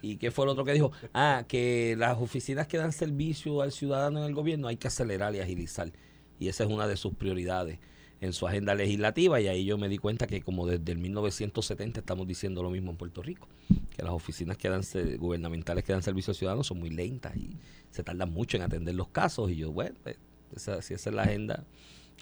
¿Y 0.00 0.16
qué 0.16 0.30
fue 0.30 0.46
lo 0.46 0.52
otro 0.52 0.64
que 0.64 0.72
dijo? 0.72 0.92
Ah, 1.12 1.44
que 1.48 1.96
las 1.98 2.18
oficinas 2.18 2.68
que 2.68 2.78
dan 2.78 2.92
servicio 2.92 3.62
al 3.62 3.72
ciudadano 3.72 4.20
en 4.20 4.26
el 4.26 4.34
gobierno 4.34 4.68
hay 4.68 4.76
que 4.76 4.88
acelerar 4.88 5.34
y 5.34 5.40
agilizar. 5.40 5.90
Y 6.38 6.48
esa 6.48 6.64
es 6.64 6.70
una 6.70 6.86
de 6.86 6.96
sus 6.96 7.14
prioridades 7.14 7.78
en 8.20 8.32
su 8.32 8.46
agenda 8.46 8.74
legislativa 8.74 9.40
y 9.40 9.46
ahí 9.46 9.64
yo 9.64 9.78
me 9.78 9.88
di 9.88 9.98
cuenta 9.98 10.26
que 10.26 10.42
como 10.42 10.66
desde 10.66 10.92
el 10.92 10.98
1970 10.98 12.00
estamos 12.00 12.26
diciendo 12.26 12.62
lo 12.62 12.70
mismo 12.70 12.90
en 12.90 12.96
Puerto 12.96 13.22
Rico, 13.22 13.48
que 13.90 14.02
las 14.02 14.12
oficinas 14.12 14.56
que 14.56 14.68
dan 14.68 14.82
gubernamentales 15.18 15.84
que 15.84 15.92
dan 15.92 16.02
servicio 16.02 16.32
al 16.32 16.36
ciudadano 16.36 16.64
son 16.64 16.80
muy 16.80 16.90
lentas 16.90 17.36
y 17.36 17.56
se 17.90 18.02
tardan 18.02 18.32
mucho 18.32 18.56
en 18.56 18.64
atender 18.64 18.94
los 18.94 19.08
casos 19.08 19.50
y 19.50 19.56
yo, 19.56 19.72
bueno, 19.72 19.96
pues, 20.02 20.16
si 20.56 20.94
esa 20.94 21.10
es 21.10 21.14
la 21.14 21.22
agenda 21.22 21.64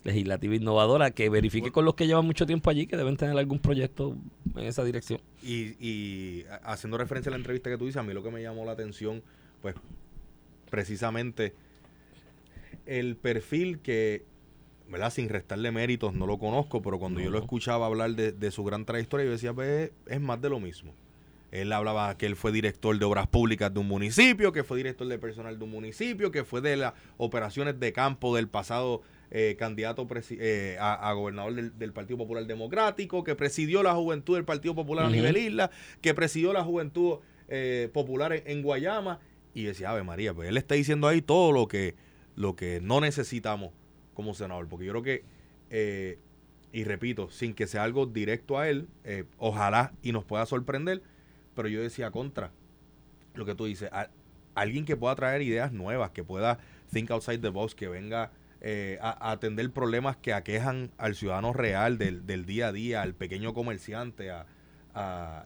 legislativa 0.06 0.54
innovadora 0.54 1.10
que 1.10 1.28
verifique 1.28 1.70
con 1.70 1.84
los 1.84 1.94
que 1.94 2.06
llevan 2.06 2.24
mucho 2.24 2.46
tiempo 2.46 2.70
allí 2.70 2.86
que 2.86 2.96
deben 2.96 3.16
tener 3.16 3.36
algún 3.36 3.58
proyecto 3.58 4.16
en 4.54 4.64
esa 4.64 4.84
dirección. 4.84 5.20
Y, 5.42 6.44
haciendo 6.62 6.96
referencia 6.96 7.30
a 7.30 7.32
la 7.32 7.36
entrevista 7.36 7.68
que 7.68 7.76
tú 7.76 7.84
dices, 7.84 7.98
a 7.98 8.02
mí 8.02 8.14
lo 8.14 8.22
que 8.22 8.30
me 8.30 8.40
llamó 8.40 8.64
la 8.64 8.72
atención, 8.72 9.22
pues 9.60 9.74
precisamente 10.70 11.54
el 12.86 13.16
perfil 13.16 13.80
que, 13.80 14.24
¿verdad? 14.88 15.12
Sin 15.12 15.28
restarle 15.28 15.72
méritos, 15.72 16.14
no 16.14 16.26
lo 16.26 16.38
conozco, 16.38 16.82
pero 16.82 16.98
cuando 16.98 17.20
yo 17.20 17.30
lo 17.30 17.38
escuchaba 17.38 17.86
hablar 17.86 18.12
de, 18.12 18.50
su 18.50 18.64
gran 18.64 18.84
trayectoria, 18.84 19.26
yo 19.26 19.32
decía, 19.32 19.52
pues 19.52 19.90
es 20.06 20.20
más 20.20 20.40
de 20.40 20.50
lo 20.50 20.60
mismo. 20.60 20.94
Él 21.50 21.72
hablaba 21.72 22.16
que 22.18 22.26
él 22.26 22.36
fue 22.36 22.52
director 22.52 22.98
de 22.98 23.04
obras 23.04 23.28
públicas 23.28 23.72
de 23.72 23.80
un 23.80 23.88
municipio, 23.88 24.52
que 24.52 24.62
fue 24.62 24.76
director 24.76 25.06
de 25.06 25.18
personal 25.18 25.58
de 25.58 25.64
un 25.64 25.70
municipio, 25.70 26.30
que 26.30 26.44
fue 26.44 26.60
de 26.60 26.76
las 26.76 26.94
operaciones 27.16 27.78
de 27.80 27.92
campo 27.92 28.34
del 28.34 28.48
pasado 28.48 29.02
eh, 29.30 29.56
candidato 29.58 30.06
eh, 30.30 30.76
a, 30.80 31.12
gobernador 31.12 31.72
del, 31.72 31.92
Partido 31.92 32.16
Popular 32.16 32.46
Democrático, 32.46 33.24
que 33.24 33.34
presidió 33.34 33.82
la 33.82 33.94
juventud 33.94 34.36
del 34.36 34.44
Partido 34.44 34.74
Popular 34.74 35.06
a 35.06 35.10
nivel 35.10 35.36
isla, 35.36 35.70
que 36.00 36.14
presidió 36.14 36.52
la 36.52 36.62
juventud 36.62 37.18
eh, 37.48 37.90
popular 37.92 38.42
en, 38.46 38.62
Guayama. 38.62 39.18
Y 39.52 39.64
decía, 39.64 39.90
Ave 39.90 40.04
María, 40.04 40.32
pues 40.32 40.48
él 40.48 40.56
está 40.56 40.74
diciendo 40.74 41.08
ahí 41.08 41.22
todo 41.22 41.50
lo 41.50 41.66
que, 41.66 41.96
lo 42.36 42.54
que 42.54 42.80
no 42.80 43.00
necesitamos 43.00 43.72
como 44.14 44.34
senador. 44.34 44.68
Porque 44.68 44.84
yo 44.86 44.92
creo 44.92 45.02
que, 45.02 46.18
y 46.72 46.84
repito, 46.84 47.30
sin 47.30 47.54
que 47.54 47.66
sea 47.66 47.82
algo 47.82 48.06
directo 48.06 48.58
a 48.58 48.68
él, 48.68 48.86
ojalá 49.38 49.92
y 50.02 50.12
nos 50.12 50.24
pueda 50.24 50.46
sorprender, 50.46 51.02
pero 51.54 51.68
yo 51.68 51.82
decía 51.82 52.10
contra 52.10 52.52
lo 53.34 53.44
que 53.44 53.54
tú 53.54 53.64
dices, 53.64 53.90
alguien 54.54 54.84
que 54.84 54.96
pueda 54.96 55.14
traer 55.14 55.42
ideas 55.42 55.72
nuevas, 55.72 56.10
que 56.10 56.22
pueda 56.22 56.58
think 56.92 57.10
outside 57.10 57.40
the 57.40 57.48
box, 57.48 57.74
que 57.74 57.88
venga 57.88 58.30
eh, 58.68 58.98
a, 59.00 59.30
atender 59.30 59.70
problemas 59.70 60.16
que 60.16 60.32
aquejan 60.32 60.90
al 60.98 61.14
ciudadano 61.14 61.52
real 61.52 61.98
del, 61.98 62.26
del 62.26 62.46
día 62.46 62.66
a 62.66 62.72
día, 62.72 63.00
al 63.00 63.14
pequeño 63.14 63.54
comerciante, 63.54 64.32
a, 64.32 64.44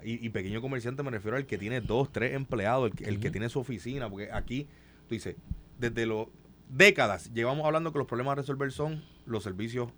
y, 0.03 0.27
pequeño 0.31 0.63
comerciante 0.63 1.03
me 1.03 1.11
refiero 1.11 1.37
al 1.37 1.45
que 1.45 1.59
tiene 1.59 1.83
dos, 1.83 2.11
tres 2.11 2.33
empleados, 2.35 2.93
el, 2.99 3.09
el 3.09 3.21
que 3.21 3.31
tiene 3.31 3.51
su 3.51 3.61
oficina, 3.61 4.09
porque 4.09 4.33
aquí, 4.33 4.69
tú 5.07 5.17
dices, 5.17 5.37
desde 5.79 6.07
los 6.07 6.29
décadas 6.71 7.31
llevamos 7.35 7.67
hablando 7.67 7.93
que 7.93 7.99
los 7.99 8.07
problemas 8.07 8.33
a 8.33 8.35
resolver 8.37 8.73
son 8.73 9.05
los 9.27 9.43
servicios 9.43 9.91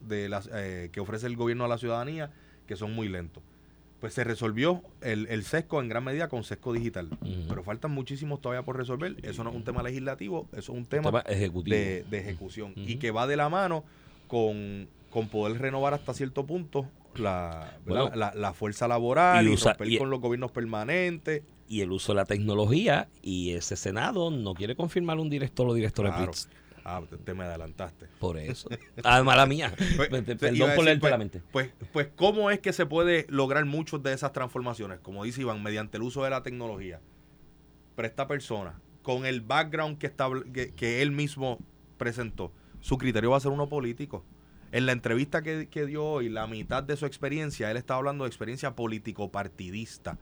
de 0.00 0.28
las, 0.28 0.48
eh, 0.52 0.90
que 0.92 1.00
ofrece 1.00 1.26
el 1.26 1.34
gobierno 1.34 1.64
a 1.64 1.68
la 1.68 1.78
ciudadanía, 1.78 2.30
que 2.68 2.76
son 2.76 2.94
muy 2.94 3.08
lentos 3.08 3.42
pues 4.00 4.14
se 4.14 4.22
resolvió 4.24 4.82
el, 5.00 5.26
el 5.26 5.44
sesco 5.44 5.80
en 5.80 5.88
gran 5.88 6.04
medida 6.04 6.28
con 6.28 6.44
sesco 6.44 6.72
digital. 6.72 7.08
Pero 7.48 7.64
faltan 7.64 7.90
muchísimos 7.90 8.40
todavía 8.40 8.64
por 8.64 8.76
resolver. 8.76 9.16
Eso 9.22 9.42
no 9.42 9.50
es 9.50 9.56
un 9.56 9.64
tema 9.64 9.82
legislativo, 9.82 10.48
eso 10.52 10.72
es 10.72 10.78
un 10.78 10.86
tema, 10.86 11.10
De, 11.22 12.04
ejecución. 12.12 12.72
Y 12.76 12.96
que 12.96 13.10
va 13.10 13.26
de 13.26 13.36
la 13.36 13.48
mano 13.48 13.84
con, 14.28 14.88
poder 15.30 15.60
renovar 15.60 15.94
hasta 15.94 16.14
cierto 16.14 16.46
punto 16.46 16.86
la, 17.16 17.76
la, 17.86 18.52
fuerza 18.52 18.86
laboral 18.86 19.48
y, 19.84 19.98
con 19.98 20.10
los 20.10 20.20
gobiernos 20.20 20.52
permanentes. 20.52 21.42
Y 21.68 21.80
el 21.80 21.90
uso 21.90 22.12
de 22.12 22.16
la 22.16 22.24
tecnología. 22.24 23.08
Y 23.20 23.50
ese 23.50 23.76
Senado 23.76 24.30
no 24.30 24.54
quiere 24.54 24.76
confirmar 24.76 25.18
un 25.18 25.28
director 25.28 25.68
o 25.68 25.74
director 25.74 26.06
de 26.06 26.30
Ah, 26.90 27.02
te, 27.22 27.34
me 27.34 27.44
adelantaste. 27.44 28.06
Por 28.18 28.38
eso. 28.38 28.70
Ah, 29.04 29.22
mala 29.22 29.44
mía. 29.44 29.74
Pues, 29.96 30.08
Perdón 30.08 30.70
por 30.74 30.84
leerte 30.84 31.00
pues, 31.00 31.10
la 31.10 31.18
mente. 31.18 31.42
Pues, 31.52 31.70
pues, 31.92 32.08
¿cómo 32.16 32.50
es 32.50 32.60
que 32.60 32.72
se 32.72 32.86
puede 32.86 33.26
lograr 33.28 33.66
muchas 33.66 34.02
de 34.02 34.14
esas 34.14 34.32
transformaciones? 34.32 35.00
Como 35.00 35.24
dice 35.24 35.42
Iván, 35.42 35.62
mediante 35.62 35.98
el 35.98 36.02
uso 36.02 36.24
de 36.24 36.30
la 36.30 36.42
tecnología. 36.42 37.00
Pero 37.94 38.08
esta 38.08 38.26
persona, 38.26 38.80
con 39.02 39.26
el 39.26 39.42
background 39.42 39.98
que, 39.98 40.06
está, 40.06 40.28
que, 40.52 41.02
él 41.02 41.10
mismo 41.10 41.58
presentó, 41.98 42.52
su 42.80 42.96
criterio 42.96 43.32
va 43.32 43.36
a 43.36 43.40
ser 43.40 43.50
uno 43.50 43.68
político. 43.68 44.24
En 44.72 44.86
la 44.86 44.92
entrevista 44.92 45.42
que, 45.42 45.86
dio 45.86 46.04
hoy, 46.04 46.30
la 46.30 46.46
mitad 46.46 46.82
de 46.82 46.96
su 46.96 47.04
experiencia, 47.04 47.70
él 47.70 47.76
estaba 47.76 47.98
hablando 47.98 48.24
de 48.24 48.28
experiencia 48.28 48.74
político-partidista 48.74 50.16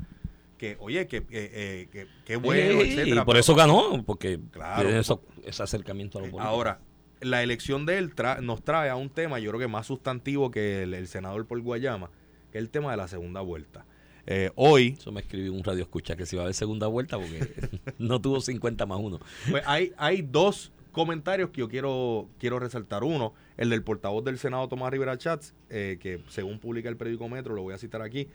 que, 0.59 0.77
oye, 0.81 1.07
que, 1.07 1.25
eh, 1.31 2.07
que, 2.25 2.37
bueno, 2.37 2.81
etcétera. 2.81 3.23
Y 3.23 3.25
por 3.25 3.37
eso 3.37 3.55
ganó, 3.55 4.03
porque 4.05 4.41
claro, 4.51 4.89
ese 4.89 5.63
acercamiento 5.63 6.19
a 6.19 6.23
lo 6.23 6.31
político. 6.31 6.49
Ahora, 6.49 6.81
la 7.21 7.43
elección 7.43 7.87
de 7.87 7.99
él 7.99 8.13
nos 8.43 8.63
trae 8.63 8.91
a 8.91 8.97
un 8.97 9.11
tema, 9.11 9.39
yo 9.39 9.51
creo 9.51 9.61
que 9.61 9.69
más 9.69 9.87
sustantivo 9.87 10.51
que 10.51 10.83
el, 10.83 11.09
senador 11.09 11.47
por 11.47 11.61
Guayama, 11.61 12.11
que 12.53 12.59
es 12.59 12.65
el 12.65 12.71
tema 12.71 12.91
de 12.91 12.97
la 12.97 13.09
segunda 13.09 13.41
vuelta. 13.41 13.87
Eh, 14.27 14.51
hoy. 14.57 14.97
Eso 14.99 15.13
me 15.13 15.21
escribió 15.21 15.53
un 15.53 15.63
radio 15.63 15.83
escucha 15.83 16.17
que 16.17 16.27
si 16.27 16.35
va 16.35 16.43
a 16.43 16.45
haber 16.47 16.55
segunda 16.55 16.89
vuelta 16.89 17.17
porque 17.17 17.49
no 17.99 18.21
tuvo 18.21 18.41
50 18.41 18.85
más 18.87 18.99
uno. 19.01 19.21
Pues 19.51 19.63
hay, 19.67 19.93
hay 19.97 20.23
dos 20.23 20.73
comentarios 20.91 21.51
que 21.51 21.61
yo 21.61 21.69
quiero, 21.69 22.29
quiero 22.39 22.59
resaltar. 22.59 23.05
Uno, 23.05 23.35
el 23.57 23.71
del 23.71 23.83
portavoz 23.83 24.25
del 24.25 24.39
Senado, 24.39 24.67
Tomás 24.67 24.91
Rivera 24.91 25.17
Chats, 25.17 25.55
eh, 25.71 25.99
que 26.01 26.23
según 26.29 26.59
publica 26.59 26.89
el 26.89 26.97
periódico 26.97 27.29
Metro, 27.29 27.55
lo 27.55 27.63
voy 27.63 27.75
a 27.75 27.79
citar 27.79 28.03
aquí, 28.03 28.29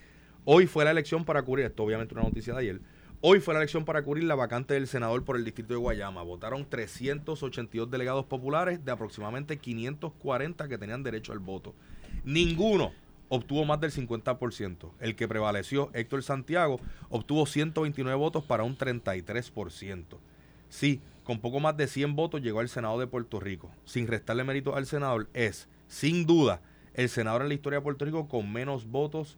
Hoy 0.44 0.66
fue 0.66 0.84
la 0.84 0.92
elección 0.92 1.24
para 1.24 1.44
cubrir, 1.44 1.68
esto 1.68 1.84
obviamente 1.84 2.16
una 2.16 2.24
noticia 2.24 2.54
de 2.54 2.62
ayer, 2.62 2.82
hoy 3.22 3.40
fue 3.40 3.54
la 3.54 3.60
elección 3.60 3.86
para 3.86 4.02
cubrir 4.02 4.24
la 4.24 4.34
vacante 4.34 4.74
del 4.74 4.88
senador 4.88 5.24
por 5.24 5.36
el 5.36 5.46
distrito 5.46 5.76
de 5.76 5.80
Guayama. 5.80 6.24
Votaron 6.24 6.68
382 6.68 7.92
delegados 7.92 8.26
populares 8.26 8.84
de 8.84 8.92
aproximadamente 8.92 9.60
540 9.60 10.68
que 10.68 10.80
tenían 10.80 11.04
derecho 11.04 11.32
al 11.32 11.38
voto. 11.38 11.76
Ninguno 12.24 12.92
obtuvo 13.30 13.66
más 13.66 13.80
del 13.82 13.92
50%. 13.92 14.92
El 15.00 15.16
que 15.16 15.28
prevaleció, 15.28 15.92
Héctor 15.94 16.24
Santiago, 16.24 16.80
obtuvo 17.10 17.46
129 17.46 18.18
votos 18.18 18.44
para 18.44 18.64
un 18.64 18.76
33%. 18.76 20.18
Sí, 20.70 21.02
con 21.24 21.40
poco 21.40 21.60
más 21.60 21.78
de 21.78 21.86
100 21.86 22.16
votos 22.16 22.42
llegó 22.42 22.62
al 22.62 22.70
Senado 22.70 23.00
de 23.00 23.06
Puerto 23.06 23.40
Rico. 23.40 23.70
Sin 23.86 24.08
restarle 24.08 24.44
mérito 24.44 24.76
al 24.76 24.88
senador, 24.88 25.30
es, 25.36 25.70
sin 25.88 26.26
duda, 26.26 26.62
el 26.96 27.10
senador 27.10 27.44
en 27.44 27.50
la 27.50 27.54
historia 27.54 27.78
de 27.78 27.84
Puerto 27.84 28.06
Rico 28.06 28.28
con 28.28 28.52
menos 28.52 28.88
votos 28.88 29.38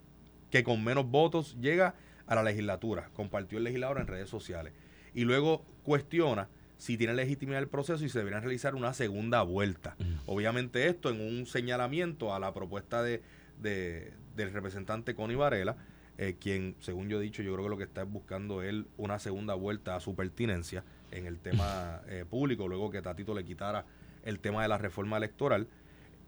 que 0.54 0.64
con 0.64 0.84
menos 0.84 1.10
votos 1.10 1.58
llega 1.60 1.96
a 2.28 2.36
la 2.36 2.44
legislatura. 2.44 3.10
Compartió 3.16 3.58
el 3.58 3.64
legislador 3.64 3.98
en 3.98 4.06
redes 4.06 4.30
sociales. 4.30 4.72
Y 5.16 5.24
luego 5.24 5.66
cuestiona 5.82 6.48
si 6.78 6.96
tiene 6.96 7.16
legitimidad 7.16 7.60
el 7.60 7.68
proceso 7.68 8.06
y 8.06 8.10
se 8.10 8.20
deberían 8.20 8.44
realizar 8.44 8.76
una 8.76 8.94
segunda 8.94 9.42
vuelta. 9.42 9.96
Obviamente 10.28 10.90
esto 10.90 11.10
en 11.10 11.22
un 11.22 11.48
señalamiento 11.48 12.36
a 12.36 12.40
la 12.40 12.54
propuesta 12.54 13.02
de, 13.02 13.24
del 13.64 14.54
representante 14.54 15.16
Connie 15.16 15.36
Varela, 15.36 15.76
eh, 16.20 16.36
quien, 16.40 16.76
según 16.82 17.10
yo 17.10 17.20
he 17.20 17.24
dicho, 17.24 17.42
yo 17.42 17.52
creo 17.54 17.64
que 17.64 17.70
lo 17.72 17.78
que 17.78 17.86
está 17.86 18.04
es 18.04 18.12
buscando 18.12 18.62
él 18.62 18.86
una 18.98 19.18
segunda 19.18 19.56
vuelta 19.56 19.96
a 19.96 20.00
su 20.02 20.14
pertinencia 20.14 20.84
en 21.10 21.26
el 21.26 21.40
tema 21.40 22.02
eh, 22.08 22.26
público, 22.30 22.68
luego 22.68 22.92
que 22.92 23.02
Tatito 23.02 23.34
le 23.34 23.44
quitara 23.44 23.86
el 24.24 24.40
tema 24.40 24.62
de 24.62 24.68
la 24.68 24.78
reforma 24.78 25.18
electoral. 25.18 25.68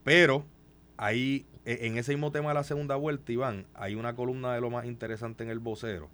Pero 0.04 0.48
ahí, 0.98 1.46
e, 1.66 1.88
en 1.88 1.98
ese 1.98 2.14
mismo 2.14 2.32
tema 2.32 2.50
de 2.50 2.56
la 2.56 2.64
segunda 2.64 2.96
vuelta, 2.96 3.32
Iván, 3.32 3.66
hay 3.74 3.96
una 3.96 4.16
columna 4.16 4.54
de 4.54 4.62
lo 4.62 4.70
más 4.70 4.86
interesante 4.86 5.44
en 5.44 5.50
el 5.50 5.60
vocero, 5.60 6.10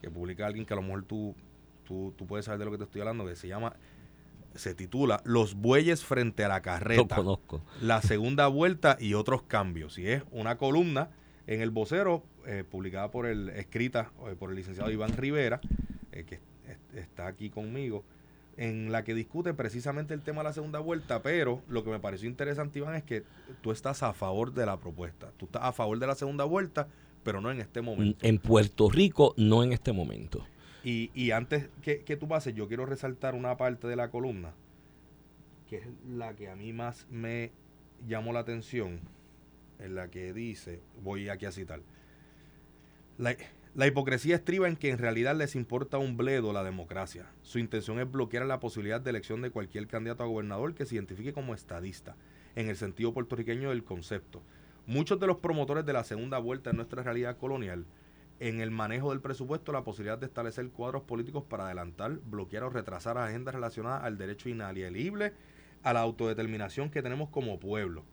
que 0.00 0.10
publica 0.10 0.46
alguien 0.46 0.66
que 0.66 0.74
a 0.74 0.76
lo 0.76 0.82
mejor 0.82 1.04
tú, 1.04 1.34
tú, 1.84 2.14
tú 2.16 2.26
puedes 2.26 2.46
saber 2.46 2.58
de 2.58 2.64
lo 2.66 2.70
que 2.70 2.78
te 2.78 2.84
estoy 2.84 3.00
hablando, 3.00 3.26
que 3.26 3.36
se 3.36 3.48
llama 3.48 3.74
se 4.56 4.74
titula 4.74 5.20
Los 5.24 5.54
bueyes 5.54 6.04
frente 6.04 6.44
a 6.44 6.48
la 6.48 6.62
carreta. 6.62 7.16
conozco. 7.16 7.62
La 7.80 8.02
segunda 8.02 8.46
vuelta 8.48 8.96
y 8.98 9.14
otros 9.14 9.42
cambios. 9.42 9.98
Y 9.98 10.08
es 10.08 10.22
una 10.30 10.56
columna 10.56 11.10
en 11.46 11.60
el 11.60 11.70
vocero, 11.70 12.24
eh, 12.46 12.64
publicada 12.68 13.10
por 13.10 13.26
el, 13.26 13.50
escrita 13.50 14.10
eh, 14.26 14.34
por 14.38 14.50
el 14.50 14.56
licenciado 14.56 14.90
Iván 14.90 15.16
Rivera, 15.16 15.60
eh, 16.12 16.24
que 16.24 16.40
está 16.98 17.26
aquí 17.26 17.50
conmigo, 17.50 18.04
en 18.56 18.90
la 18.90 19.04
que 19.04 19.14
discute 19.14 19.54
precisamente 19.54 20.14
el 20.14 20.22
tema 20.22 20.40
de 20.40 20.44
la 20.44 20.52
segunda 20.52 20.78
vuelta, 20.78 21.22
pero 21.22 21.62
lo 21.68 21.84
que 21.84 21.90
me 21.90 22.00
pareció 22.00 22.28
interesante, 22.28 22.78
Iván, 22.78 22.94
es 22.94 23.04
que 23.04 23.24
tú 23.60 23.70
estás 23.70 24.02
a 24.02 24.12
favor 24.12 24.52
de 24.54 24.66
la 24.66 24.78
propuesta. 24.78 25.30
Tú 25.36 25.46
estás 25.46 25.62
a 25.62 25.72
favor 25.72 25.98
de 25.98 26.06
la 26.06 26.14
segunda 26.14 26.44
vuelta, 26.44 26.88
pero 27.22 27.40
no 27.40 27.50
en 27.50 27.60
este 27.60 27.82
momento. 27.82 28.26
En 28.26 28.38
Puerto 28.38 28.88
Rico, 28.88 29.34
no 29.36 29.62
en 29.62 29.72
este 29.72 29.92
momento. 29.92 30.46
Y, 30.84 31.10
y 31.14 31.32
antes 31.32 31.68
que, 31.82 32.02
que 32.02 32.16
tú 32.16 32.28
pases, 32.28 32.54
yo 32.54 32.68
quiero 32.68 32.86
resaltar 32.86 33.34
una 33.34 33.56
parte 33.56 33.88
de 33.88 33.96
la 33.96 34.10
columna, 34.10 34.54
que 35.68 35.76
es 35.76 35.86
la 36.08 36.34
que 36.34 36.48
a 36.48 36.56
mí 36.56 36.72
más 36.72 37.06
me 37.10 37.50
llamó 38.06 38.32
la 38.32 38.40
atención, 38.40 39.00
en 39.78 39.94
la 39.94 40.08
que 40.08 40.32
dice, 40.32 40.80
voy 41.02 41.28
aquí 41.28 41.44
a 41.44 41.52
citar, 41.52 41.80
la, 43.18 43.36
la 43.76 43.86
hipocresía 43.86 44.36
estriba 44.36 44.68
en 44.68 44.76
que 44.76 44.88
en 44.88 44.96
realidad 44.96 45.36
les 45.36 45.54
importa 45.54 45.98
un 45.98 46.16
bledo 46.16 46.54
la 46.54 46.64
democracia. 46.64 47.26
Su 47.42 47.58
intención 47.58 48.00
es 48.00 48.10
bloquear 48.10 48.46
la 48.46 48.58
posibilidad 48.58 49.02
de 49.02 49.10
elección 49.10 49.42
de 49.42 49.50
cualquier 49.50 49.86
candidato 49.86 50.22
a 50.22 50.26
gobernador 50.26 50.74
que 50.74 50.86
se 50.86 50.94
identifique 50.94 51.34
como 51.34 51.52
estadista, 51.52 52.16
en 52.54 52.70
el 52.70 52.76
sentido 52.76 53.12
puertorriqueño 53.12 53.68
del 53.68 53.84
concepto. 53.84 54.42
Muchos 54.86 55.20
de 55.20 55.26
los 55.26 55.40
promotores 55.40 55.84
de 55.84 55.92
la 55.92 56.04
segunda 56.04 56.38
vuelta 56.38 56.70
en 56.70 56.76
nuestra 56.76 57.02
realidad 57.02 57.36
colonial, 57.36 57.84
en 58.40 58.62
el 58.62 58.70
manejo 58.70 59.10
del 59.10 59.20
presupuesto, 59.20 59.72
la 59.72 59.84
posibilidad 59.84 60.16
de 60.16 60.24
establecer 60.24 60.66
cuadros 60.70 61.02
políticos 61.02 61.44
para 61.46 61.66
adelantar, 61.66 62.12
bloquear 62.24 62.64
o 62.64 62.70
retrasar 62.70 63.18
agendas 63.18 63.54
relacionadas 63.54 64.04
al 64.04 64.16
derecho 64.16 64.48
inalienable 64.48 65.34
a 65.82 65.92
la 65.92 66.00
autodeterminación 66.00 66.88
que 66.88 67.02
tenemos 67.02 67.28
como 67.28 67.60
pueblo 67.60 68.06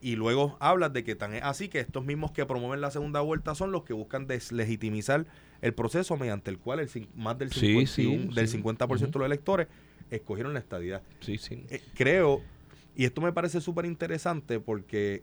y 0.00 0.16
luego 0.16 0.56
hablas 0.60 0.92
de 0.92 1.04
que 1.04 1.14
tan 1.14 1.34
es 1.34 1.42
así 1.42 1.68
que 1.68 1.80
estos 1.80 2.04
mismos 2.04 2.32
que 2.32 2.46
promueven 2.46 2.80
la 2.80 2.90
segunda 2.90 3.20
vuelta 3.20 3.54
son 3.54 3.72
los 3.72 3.84
que 3.84 3.92
buscan 3.92 4.26
deslegitimizar 4.26 5.26
el 5.60 5.74
proceso 5.74 6.16
mediante 6.16 6.50
el 6.50 6.58
cual 6.58 6.80
el, 6.80 7.08
más 7.14 7.38
del, 7.38 7.52
50, 7.52 8.34
del 8.34 8.48
50% 8.48 9.10
de 9.10 9.18
los 9.18 9.26
electores 9.26 9.68
escogieron 10.10 10.54
la 10.54 10.60
estadidad. 10.60 11.02
Sí, 11.20 11.38
sí. 11.38 11.64
Eh, 11.68 11.82
creo, 11.94 12.40
y 12.94 13.04
esto 13.04 13.20
me 13.20 13.32
parece 13.32 13.60
súper 13.60 13.84
interesante 13.86 14.60
porque 14.60 15.22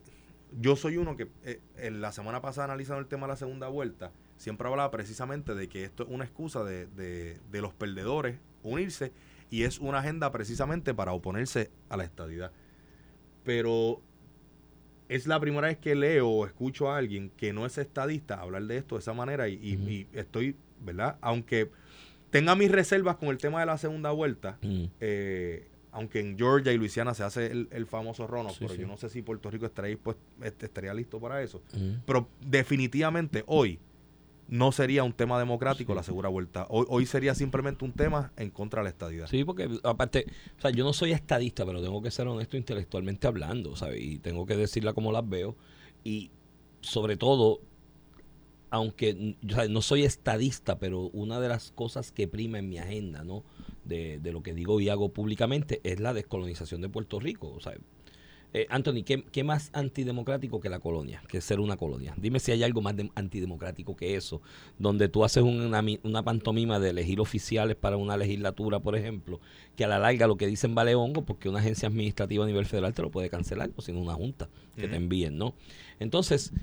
yo 0.59 0.75
soy 0.75 0.97
uno 0.97 1.15
que 1.15 1.29
eh, 1.43 1.59
en 1.77 2.01
la 2.01 2.11
semana 2.11 2.41
pasada 2.41 2.65
analizando 2.65 2.99
el 2.99 3.07
tema 3.07 3.25
de 3.27 3.33
la 3.33 3.37
segunda 3.37 3.67
vuelta, 3.67 4.11
siempre 4.37 4.67
hablaba 4.67 4.91
precisamente 4.91 5.55
de 5.55 5.67
que 5.67 5.83
esto 5.83 6.03
es 6.03 6.09
una 6.09 6.25
excusa 6.25 6.63
de, 6.63 6.85
de, 6.87 7.39
de 7.51 7.61
los 7.61 7.73
perdedores 7.73 8.37
unirse 8.61 9.11
y 9.49 9.63
es 9.63 9.79
una 9.79 9.99
agenda 9.99 10.31
precisamente 10.31 10.93
para 10.93 11.13
oponerse 11.13 11.71
a 11.89 11.97
la 11.97 12.03
estadidad. 12.03 12.51
Pero 13.43 14.01
es 15.15 15.27
la 15.27 15.39
primera 15.39 15.67
vez 15.67 15.77
que 15.77 15.93
leo 15.93 16.27
o 16.27 16.45
escucho 16.45 16.89
a 16.91 16.97
alguien 16.97 17.31
que 17.37 17.53
no 17.53 17.65
es 17.65 17.77
estadista 17.77 18.39
hablar 18.39 18.63
de 18.63 18.77
esto 18.77 18.95
de 18.95 18.99
esa 18.99 19.13
manera 19.13 19.47
y, 19.47 20.07
estoy, 20.13 20.55
¿verdad? 20.81 21.17
Aunque 21.21 21.69
tenga 22.31 22.55
mis 22.55 22.71
reservas 22.71 23.17
con 23.17 23.29
el 23.29 23.37
tema 23.37 23.59
de 23.59 23.67
la 23.67 23.77
segunda 23.77 24.11
vuelta, 24.11 24.57
eh, 24.99 25.67
aunque 25.91 26.19
en 26.19 26.35
Georgia 26.35 26.71
y 26.71 26.77
Luisiana 26.77 27.13
se 27.13 27.23
hace 27.23 27.45
el, 27.51 27.85
famoso 27.85 28.25
rono, 28.25 28.49
pero 28.59 28.73
yo 28.73 28.87
no 28.87 28.97
sé 28.97 29.09
si 29.09 29.21
Puerto 29.21 29.51
Rico 29.51 29.67
estaría, 29.67 29.97
pues, 29.97 30.17
estaría 30.41 30.93
listo 30.95 31.19
para 31.19 31.43
eso. 31.43 31.61
Pero 32.05 32.27
definitivamente 32.41 33.43
hoy 33.45 33.79
no 34.53 34.71
sería 34.71 35.03
un 35.03 35.13
tema 35.13 35.39
democrático 35.39 35.95
la 35.95 36.03
segura 36.03 36.29
vuelta. 36.29 36.67
Hoy, 36.69 36.85
hoy 36.87 37.07
sería 37.07 37.33
simplemente 37.33 37.83
un 37.85 37.91
tema 37.91 38.31
en 38.37 38.51
contra 38.51 38.81
de 38.81 38.83
la 38.83 38.89
estadidad. 38.91 39.25
Sí, 39.25 39.43
porque 39.43 39.67
aparte, 39.81 40.27
o 40.59 40.61
sea, 40.61 40.69
yo 40.69 40.83
no 40.83 40.93
soy 40.93 41.11
estadista, 41.11 41.65
pero 41.65 41.81
tengo 41.81 42.03
que 42.03 42.11
ser 42.11 42.27
honesto 42.27 42.55
intelectualmente 42.55 43.25
hablando, 43.25 43.75
¿sabes? 43.75 43.99
Y 43.99 44.19
tengo 44.19 44.45
que 44.45 44.55
decirla 44.55 44.93
como 44.93 45.11
las 45.11 45.27
veo. 45.27 45.55
Y 46.03 46.29
sobre 46.81 47.17
todo, 47.17 47.61
aunque 48.69 49.37
no 49.41 49.81
soy 49.81 50.03
estadista, 50.03 50.77
pero 50.77 51.09
una 51.13 51.39
de 51.39 51.49
las 51.49 51.71
cosas 51.71 52.11
que 52.11 52.27
prima 52.27 52.59
en 52.59 52.69
mi 52.69 52.77
agenda, 52.77 53.23
¿no? 53.23 53.43
De, 53.85 54.19
de, 54.19 54.31
lo 54.31 54.43
que 54.43 54.53
digo 54.53 54.79
y 54.79 54.87
hago 54.87 55.09
públicamente 55.09 55.81
es 55.83 55.99
la 55.99 56.13
descolonización 56.13 56.79
de 56.81 56.89
Puerto 56.89 57.19
Rico. 57.19 57.51
O 57.51 57.59
sea, 57.59 57.73
eh, 58.55 58.67
Anthony, 58.69 59.03
¿qué, 59.03 59.43
más 59.43 59.71
antidemocrático 59.73 60.59
que 60.59 60.69
la 60.69 60.79
colonia? 60.79 61.23
Que 61.27 61.41
ser 61.41 61.59
una 61.59 61.75
colonia. 61.75 62.13
Dime 62.17 62.39
si 62.39 62.51
hay 62.51 62.61
algo 62.61 62.81
más 62.81 62.93
antidemocrático 63.15 63.95
que 63.95 64.15
eso, 64.15 64.43
donde 64.77 65.09
tú 65.09 65.25
haces 65.25 65.41
una, 65.41 65.83
una, 66.03 66.23
pantomima 66.23 66.79
de 66.79 66.91
elegir 66.91 67.19
oficiales 67.19 67.75
para 67.75 67.97
una 67.97 68.15
legislatura, 68.15 68.79
por 68.79 68.95
ejemplo, 68.95 69.39
que 69.75 69.85
a 69.85 69.87
la 69.87 69.97
larga 69.97 70.27
lo 70.27 70.37
que 70.37 70.45
dicen 70.45 70.75
vale 70.75 70.93
hongo, 70.93 71.25
porque 71.25 71.49
una 71.49 71.59
agencia 71.59 71.87
administrativa 71.87 72.43
a 72.43 72.47
nivel 72.47 72.67
federal 72.67 72.93
te 72.93 73.01
lo 73.01 73.09
puede 73.09 73.29
cancelar, 73.29 73.71
o 73.75 73.81
sino 73.81 73.99
una 73.99 74.13
junta 74.13 74.49
que 74.75 74.87
te 74.87 74.95
envíen, 74.95 75.37
¿no? 75.37 75.55
Entonces, 75.99 76.53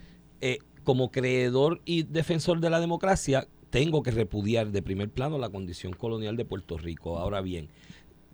eh, 0.41 0.59
como 0.85 1.11
creedor 1.11 1.81
y 1.85 2.05
defensor 2.05 2.61
de 2.61 2.71
la 2.71 2.79
democracia, 2.79 3.49
tengo 3.71 4.03
que 4.03 4.11
repudiar 4.11 4.71
de 4.71 4.83
primer 4.83 5.11
plano 5.11 5.39
la 5.39 5.49
condición 5.49 5.93
colonial 5.93 6.37
de 6.37 6.45
Puerto 6.45 6.77
Rico. 6.77 7.19
Ahora 7.19 7.41
bien, 7.41 7.69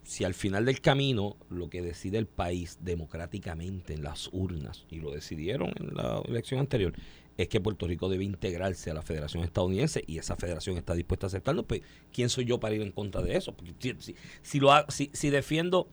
si 0.06 0.22
al 0.22 0.34
final 0.34 0.64
del 0.64 0.80
camino 0.80 1.36
lo 1.50 1.68
que 1.68 1.82
decide 1.82 2.16
el 2.16 2.26
país 2.26 2.78
democráticamente 2.80 3.92
en 3.92 4.04
las 4.04 4.30
urnas, 4.32 4.86
y 4.88 5.00
lo 5.00 5.10
decidieron 5.10 5.72
en 5.80 5.96
la 5.96 6.22
elección 6.28 6.60
anterior, 6.60 6.92
es 7.36 7.48
que 7.48 7.60
Puerto 7.60 7.88
Rico 7.88 8.08
debe 8.08 8.22
integrarse 8.22 8.88
a 8.88 8.94
la 8.94 9.02
Federación 9.02 9.42
Estadounidense 9.42 10.04
y 10.06 10.18
esa 10.18 10.36
federación 10.36 10.76
está 10.76 10.94
dispuesta 10.94 11.26
a 11.26 11.28
aceptarlo, 11.28 11.66
pues 11.66 11.82
¿quién 12.12 12.28
soy 12.28 12.44
yo 12.44 12.60
para 12.60 12.76
ir 12.76 12.82
en 12.82 12.92
contra 12.92 13.20
de 13.20 13.36
eso? 13.36 13.52
Porque 13.52 13.96
si, 14.42 14.60
lo, 14.60 14.70
si, 14.88 15.10
si 15.12 15.30
defiendo 15.30 15.88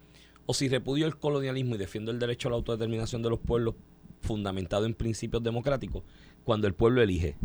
o 0.46 0.54
si 0.54 0.70
repudio 0.70 1.08
el 1.08 1.18
colonialismo 1.18 1.74
y 1.74 1.80
defiendo 1.80 2.12
el 2.12 2.20
derecho 2.20 2.48
a 2.48 2.52
la 2.52 2.58
autodeterminación 2.58 3.24
de 3.24 3.32
los 3.32 3.40
pueblos 3.40 3.74
fundamentado 4.22 4.86
en 4.86 4.94
principios 4.94 5.42
democráticos, 5.42 6.04
cuando 6.44 6.68
el 6.68 6.76
pueblo 6.76 7.02
elige 7.02 7.36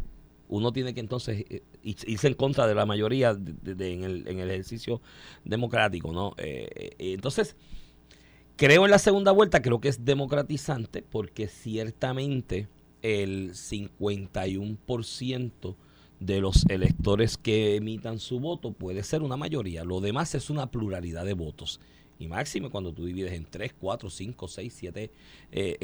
uno 0.48 0.72
tiene 0.72 0.94
que 0.94 1.00
entonces 1.00 1.44
eh, 1.48 1.62
irse 1.82 2.26
en 2.26 2.34
contra 2.34 2.66
de 2.66 2.74
la 2.74 2.84
mayoría 2.86 3.30
en, 3.30 4.04
el, 4.04 4.26
en, 4.26 4.40
el, 4.40 4.50
ejercicio 4.50 5.00
democrático, 5.44 6.12
¿no? 6.12 6.34
Eh, 6.38 6.96
eh, 6.98 7.12
entonces, 7.12 7.54
creo 8.56 8.84
en 8.84 8.90
la 8.90 8.98
segunda 8.98 9.30
vuelta, 9.32 9.62
creo 9.62 9.80
que 9.80 9.88
es 9.88 10.04
democratizante 10.04 11.02
porque 11.02 11.48
ciertamente 11.48 12.68
el 13.02 13.52
51% 13.52 15.76
de 16.20 16.40
los 16.40 16.66
electores 16.68 17.38
que 17.38 17.76
emitan 17.76 18.18
su 18.18 18.40
voto 18.40 18.72
puede 18.72 19.04
ser 19.04 19.22
una 19.22 19.36
mayoría. 19.36 19.84
Lo 19.84 20.00
demás 20.00 20.34
es 20.34 20.50
una 20.50 20.68
pluralidad 20.70 21.24
de 21.24 21.34
votos. 21.34 21.80
Y 22.18 22.26
máximo 22.26 22.70
cuando 22.70 22.92
tú 22.92 23.04
divides 23.04 23.34
en 23.34 23.44
3, 23.44 23.74
4, 23.78 24.10
5, 24.10 24.48
6, 24.48 24.74
7 24.76 25.12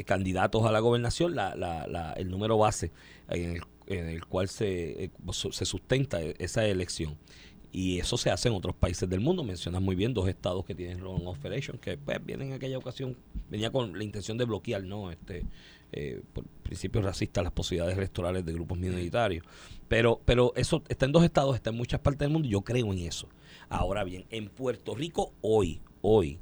candidatos 0.05 0.65
a 0.65 0.71
la 0.73 0.81
gobernación, 0.81 1.33
la, 1.33 1.55
la, 1.55 1.87
la, 1.87 2.11
el 2.13 2.29
número 2.29 2.57
base 2.57 2.91
en 3.29 3.51
el 3.51 3.61
en 3.87 4.07
el 4.07 4.25
cual 4.25 4.49
se, 4.49 5.05
eh, 5.05 5.11
se 5.31 5.65
sustenta 5.65 6.21
e, 6.21 6.35
esa 6.39 6.65
elección. 6.65 7.17
Y 7.71 7.99
eso 7.99 8.17
se 8.17 8.29
hace 8.29 8.47
en 8.47 8.55
otros 8.55 8.73
países 8.73 9.09
del 9.09 9.19
mundo. 9.19 9.43
Mencionas 9.43 9.81
muy 9.81 9.97
bien 9.97 10.13
dos 10.13 10.29
estados 10.29 10.63
que 10.63 10.73
tienen 10.73 11.03
of 11.03 11.43
Election, 11.43 11.77
que 11.77 11.97
pues, 11.97 12.23
vienen 12.25 12.47
en 12.47 12.53
aquella 12.53 12.77
ocasión, 12.77 13.17
venía 13.49 13.69
con 13.69 13.97
la 13.97 14.03
intención 14.03 14.37
de 14.37 14.45
bloquear, 14.45 14.83
¿no? 14.85 15.11
Este, 15.11 15.43
eh, 15.91 16.21
por 16.31 16.45
principios 16.63 17.03
racistas, 17.03 17.43
las 17.43 17.51
posibilidades 17.51 17.97
electorales 17.97 18.45
de 18.45 18.53
grupos 18.53 18.77
minoritarios. 18.77 19.45
Pero, 19.89 20.21
pero 20.23 20.53
eso 20.55 20.83
está 20.87 21.05
en 21.05 21.11
dos 21.11 21.25
estados, 21.25 21.53
está 21.55 21.71
en 21.71 21.75
muchas 21.75 21.99
partes 21.99 22.19
del 22.21 22.29
mundo. 22.29 22.47
Yo 22.47 22.61
creo 22.61 22.93
en 22.93 22.99
eso. 22.99 23.27
Ahora 23.67 24.05
bien, 24.05 24.25
en 24.29 24.47
Puerto 24.47 24.95
Rico, 24.95 25.33
hoy, 25.41 25.81
hoy, 26.01 26.39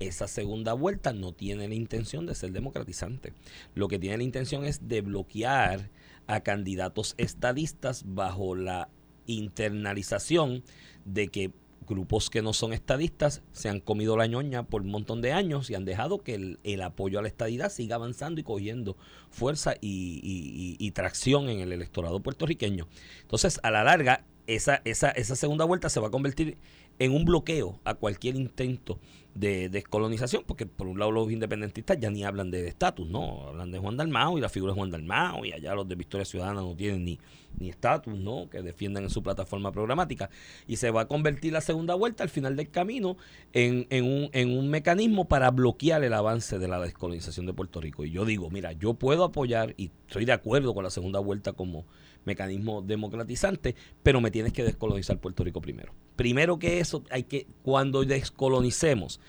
esa 0.00 0.28
segunda 0.28 0.74
vuelta 0.74 1.12
no 1.12 1.32
tiene 1.32 1.66
la 1.66 1.74
intención 1.74 2.26
de 2.26 2.34
ser 2.34 2.52
democratizante. 2.52 3.32
Lo 3.74 3.88
que 3.88 3.98
tiene 3.98 4.18
la 4.18 4.24
intención 4.24 4.64
es 4.64 4.86
de 4.86 5.00
bloquear 5.00 5.88
a 6.26 6.40
candidatos 6.40 7.14
estadistas 7.18 8.02
bajo 8.06 8.54
la 8.54 8.88
internalización 9.26 10.62
de 11.04 11.28
que 11.28 11.52
grupos 11.86 12.30
que 12.30 12.40
no 12.40 12.54
son 12.54 12.72
estadistas 12.72 13.42
se 13.52 13.68
han 13.68 13.78
comido 13.80 14.16
la 14.16 14.26
ñoña 14.26 14.62
por 14.62 14.82
un 14.82 14.90
montón 14.90 15.20
de 15.20 15.32
años 15.32 15.68
y 15.68 15.74
han 15.74 15.84
dejado 15.84 16.22
que 16.22 16.34
el, 16.34 16.58
el 16.64 16.80
apoyo 16.80 17.18
a 17.18 17.22
la 17.22 17.28
estadidad 17.28 17.70
siga 17.70 17.96
avanzando 17.96 18.40
y 18.40 18.44
cogiendo 18.44 18.96
fuerza 19.28 19.74
y, 19.82 20.20
y- 20.22 20.76
y- 20.78 20.90
tracción 20.92 21.48
en 21.50 21.60
el 21.60 21.72
electorado 21.72 22.20
puertorriqueño. 22.20 22.88
Entonces, 23.20 23.60
a 23.62 23.70
la 23.70 23.84
larga, 23.84 24.24
esa, 24.46 24.82
esa, 24.84 25.10
esa 25.10 25.36
segunda 25.36 25.64
vuelta 25.64 25.88
se 25.88 26.00
va 26.00 26.08
a 26.08 26.10
convertir 26.10 26.58
en 26.98 27.12
un 27.12 27.24
bloqueo 27.24 27.80
a 27.84 27.94
cualquier 27.94 28.36
intento 28.36 29.00
de 29.34 29.68
descolonización, 29.68 30.44
porque 30.46 30.64
por 30.64 30.86
un 30.86 31.00
lado 31.00 31.10
los 31.10 31.30
independentistas 31.32 31.98
ya 31.98 32.08
ni 32.08 32.22
hablan 32.24 32.52
de 32.52 32.68
estatus, 32.68 33.08
¿no? 33.08 33.48
Hablan 33.48 33.72
de 33.72 33.80
Juan 33.80 33.96
Dalmao 33.96 34.38
y 34.38 34.40
la 34.40 34.48
figura 34.48 34.72
de 34.72 34.78
Juan 34.78 34.92
Dalmao, 34.92 35.44
y 35.44 35.52
allá 35.52 35.74
los 35.74 35.88
de 35.88 35.96
Victoria 35.96 36.24
Ciudadana 36.24 36.60
no 36.60 36.76
tienen 36.76 37.04
ni 37.04 37.68
estatus, 37.68 38.16
¿no? 38.16 38.48
Que 38.48 38.62
defiendan 38.62 39.02
en 39.02 39.10
su 39.10 39.24
plataforma 39.24 39.72
programática. 39.72 40.30
Y 40.68 40.76
se 40.76 40.92
va 40.92 41.02
a 41.02 41.08
convertir 41.08 41.52
la 41.52 41.60
segunda 41.62 41.96
vuelta 41.96 42.22
al 42.22 42.28
final 42.28 42.54
del 42.54 42.70
camino 42.70 43.16
en, 43.52 43.88
en 43.90 44.04
un, 44.04 44.30
en 44.32 44.56
un 44.56 44.70
mecanismo 44.70 45.26
para 45.26 45.50
bloquear 45.50 46.04
el 46.04 46.14
avance 46.14 46.60
de 46.60 46.68
la 46.68 46.78
descolonización 46.78 47.46
de 47.46 47.54
Puerto 47.54 47.80
Rico. 47.80 48.04
Y 48.04 48.12
yo 48.12 48.24
digo, 48.24 48.50
mira, 48.50 48.70
yo 48.70 48.94
puedo 48.94 49.24
apoyar 49.24 49.74
y 49.76 49.90
estoy 50.06 50.26
de 50.26 50.32
acuerdo 50.32 50.74
con 50.74 50.84
la 50.84 50.90
segunda 50.90 51.18
vuelta 51.18 51.54
como 51.54 51.86
mecanismo 52.24 52.82
democratizante, 52.82 53.74
pero 54.02 54.20
me 54.20 54.30
tienes 54.30 54.52
que 54.52 54.64
descolonizar 54.64 55.18
Puerto 55.18 55.44
Rico 55.44 55.60
primero. 55.60 55.94
Primero 56.16 56.58
que 56.58 56.80
eso, 56.80 57.02
hay 57.10 57.24
que, 57.24 57.46
cuando 57.62 58.04
descolonicemos, 58.04 59.20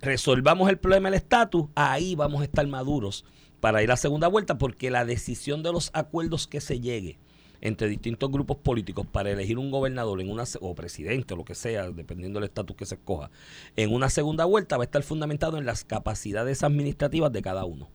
resolvamos 0.00 0.70
el 0.70 0.78
problema 0.78 1.10
del 1.10 1.18
estatus, 1.18 1.66
ahí 1.74 2.14
vamos 2.14 2.40
a 2.40 2.44
estar 2.44 2.66
maduros 2.66 3.24
para 3.60 3.82
ir 3.82 3.90
a 3.90 3.96
segunda 3.96 4.28
vuelta, 4.28 4.58
porque 4.58 4.90
la 4.90 5.04
decisión 5.04 5.62
de 5.62 5.72
los 5.72 5.90
acuerdos 5.92 6.46
que 6.46 6.60
se 6.60 6.80
llegue 6.80 7.18
entre 7.60 7.88
distintos 7.88 8.30
grupos 8.30 8.56
políticos 8.56 9.06
para 9.06 9.30
elegir 9.30 9.58
un 9.58 9.70
gobernador 9.70 10.20
en 10.20 10.30
una 10.30 10.44
o 10.60 10.74
presidente 10.74 11.34
o 11.34 11.36
lo 11.36 11.44
que 11.44 11.54
sea, 11.54 11.90
dependiendo 11.90 12.40
del 12.40 12.48
estatus 12.48 12.76
que 12.76 12.86
se 12.86 12.94
escoja, 12.94 13.30
en 13.76 13.92
una 13.92 14.08
segunda 14.08 14.44
vuelta 14.46 14.76
va 14.76 14.84
a 14.84 14.86
estar 14.86 15.02
fundamentado 15.02 15.58
en 15.58 15.66
las 15.66 15.84
capacidades 15.84 16.62
administrativas 16.62 17.32
de 17.32 17.42
cada 17.42 17.64
uno. 17.64 17.90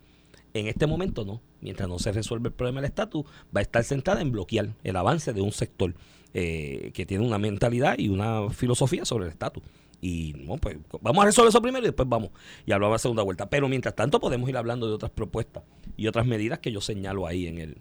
En 0.55 0.67
este 0.67 0.87
momento 0.87 1.25
no, 1.25 1.41
mientras 1.59 1.89
no 1.89 1.99
se 1.99 2.13
resuelve 2.13 2.47
el 2.47 2.53
problema 2.53 2.79
del 2.79 2.87
estatus, 2.87 3.25
va 3.53 3.59
a 3.59 3.61
estar 3.61 3.83
centrada 3.83 4.21
en 4.21 4.31
bloquear 4.31 4.69
el 4.85 4.95
avance 4.95 5.33
de 5.33 5.41
un 5.41 5.51
sector 5.51 5.93
eh, 6.33 6.91
que 6.93 7.05
tiene 7.05 7.27
una 7.27 7.37
mentalidad 7.37 7.99
y 7.99 8.07
una 8.07 8.49
filosofía 8.51 9.03
sobre 9.03 9.25
el 9.25 9.31
estatus. 9.31 9.61
Y 9.99 10.33
no, 10.37 10.55
pues 10.55 10.77
vamos 11.01 11.23
a 11.23 11.25
resolver 11.25 11.49
eso 11.49 11.61
primero 11.61 11.83
y 11.83 11.87
después 11.87 12.07
vamos 12.07 12.29
y 12.65 12.71
hablamos 12.71 12.93
de 12.93 12.95
la 12.95 12.99
segunda 12.99 13.23
vuelta. 13.23 13.49
Pero 13.49 13.67
mientras 13.67 13.97
tanto 13.97 14.21
podemos 14.21 14.47
ir 14.47 14.55
hablando 14.55 14.87
de 14.87 14.93
otras 14.93 15.11
propuestas 15.11 15.63
y 15.97 16.07
otras 16.07 16.25
medidas 16.25 16.59
que 16.59 16.71
yo 16.71 16.79
señalo 16.79 17.27
ahí 17.27 17.47
en 17.47 17.57
el, 17.57 17.77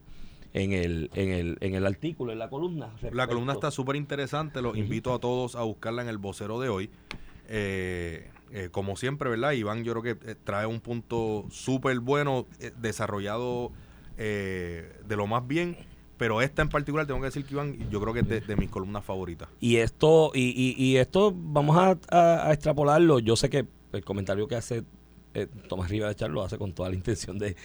en 0.52 0.72
el, 0.72 1.10
en 1.14 1.30
el, 1.30 1.58
en 1.60 1.76
el 1.76 1.86
artículo, 1.86 2.32
en 2.32 2.40
la 2.40 2.50
columna. 2.50 2.90
La 3.12 3.28
columna 3.28 3.52
está 3.52 3.70
súper 3.70 3.94
interesante, 3.94 4.60
los 4.60 4.76
invito 4.76 5.14
a 5.14 5.20
todos 5.20 5.54
a 5.54 5.62
buscarla 5.62 6.02
en 6.02 6.08
el 6.08 6.18
vocero 6.18 6.58
de 6.58 6.70
hoy. 6.70 6.90
Eh, 7.46 8.32
eh, 8.50 8.68
como 8.70 8.96
siempre, 8.96 9.30
¿verdad? 9.30 9.52
Iván 9.52 9.84
yo 9.84 9.92
creo 9.92 10.02
que 10.02 10.30
eh, 10.30 10.34
trae 10.42 10.66
un 10.66 10.80
punto 10.80 11.46
súper 11.50 11.98
bueno, 12.00 12.46
eh, 12.60 12.72
desarrollado 12.76 13.72
eh, 14.16 15.00
de 15.06 15.16
lo 15.16 15.26
más 15.26 15.46
bien, 15.46 15.76
pero 16.16 16.40
esta 16.40 16.62
en 16.62 16.68
particular, 16.68 17.06
tengo 17.06 17.20
que 17.20 17.26
decir 17.26 17.44
que 17.44 17.54
Iván, 17.54 17.90
yo 17.90 18.00
creo 18.00 18.14
que 18.14 18.20
es 18.20 18.46
de, 18.46 18.56
mis 18.56 18.70
columnas 18.70 19.04
favoritas. 19.04 19.48
Y 19.60 19.76
esto, 19.76 20.30
y, 20.34 20.50
y, 20.50 20.82
y 20.82 20.96
esto 20.96 21.34
vamos 21.36 21.76
a, 21.76 22.52
extrapolarlo. 22.52 23.18
Yo 23.18 23.36
sé 23.36 23.50
que 23.50 23.66
el 23.92 24.04
comentario 24.04 24.46
que 24.46 24.56
hace 24.56 24.84
Tomás 25.68 25.90
Rivera 25.90 26.10
de 26.10 26.14
Charlo 26.14 26.44
hace 26.44 26.58
con 26.58 26.72
toda 26.72 26.90
la 26.90 26.94
intención 26.94 27.38
de, 27.38 27.56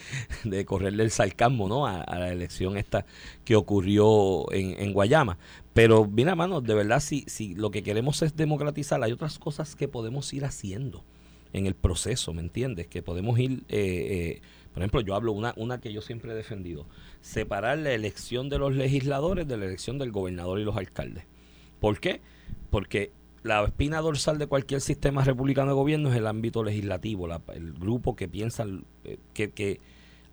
correrle 0.64 1.04
el 1.04 1.12
sarcasmo 1.12 1.68
¿no? 1.68 1.86
a, 1.86 2.04
la 2.18 2.32
elección 2.32 2.76
esta 2.76 3.06
que 3.44 3.54
ocurrió 3.54 4.52
en 4.52 4.92
Guayama. 4.92 5.38
Pero, 5.72 6.06
mira, 6.06 6.34
mano, 6.34 6.60
de 6.60 6.74
verdad, 6.74 7.00
si, 7.00 7.24
si 7.28 7.54
lo 7.54 7.70
que 7.70 7.82
queremos 7.82 8.22
es 8.22 8.34
democratizar, 8.36 9.02
hay 9.02 9.12
otras 9.12 9.38
cosas 9.38 9.76
que 9.76 9.86
podemos 9.88 10.32
ir 10.34 10.44
haciendo 10.44 11.04
en 11.52 11.66
el 11.66 11.74
proceso, 11.74 12.32
¿me 12.32 12.42
entiendes? 12.42 12.86
Que 12.88 13.02
podemos 13.02 13.38
ir, 13.38 13.64
eh, 13.68 14.38
eh, 14.38 14.40
por 14.72 14.82
ejemplo, 14.82 15.00
yo 15.00 15.14
hablo 15.14 15.32
una, 15.32 15.52
una 15.56 15.80
que 15.80 15.92
yo 15.92 16.00
siempre 16.00 16.32
he 16.32 16.34
defendido, 16.34 16.86
separar 17.20 17.78
la 17.78 17.92
elección 17.92 18.48
de 18.48 18.58
los 18.58 18.74
legisladores 18.74 19.46
de 19.46 19.56
la 19.56 19.66
elección 19.66 19.98
del 19.98 20.10
gobernador 20.12 20.58
y 20.60 20.64
los 20.64 20.76
alcaldes. 20.76 21.24
¿Por 21.80 21.98
qué? 22.00 22.20
Porque 22.70 23.12
la 23.42 23.64
espina 23.64 24.00
dorsal 24.00 24.38
de 24.38 24.46
cualquier 24.46 24.80
sistema 24.80 25.24
republicano 25.24 25.68
de 25.70 25.74
gobierno 25.74 26.10
es 26.10 26.16
el 26.16 26.26
ámbito 26.26 26.62
legislativo, 26.62 27.26
la- 27.26 27.42
el 27.54 27.72
grupo 27.72 28.14
que 28.16 28.28
piensa, 28.28 28.66
eh, 29.04 29.18
que, 29.34 29.50
que 29.50 29.80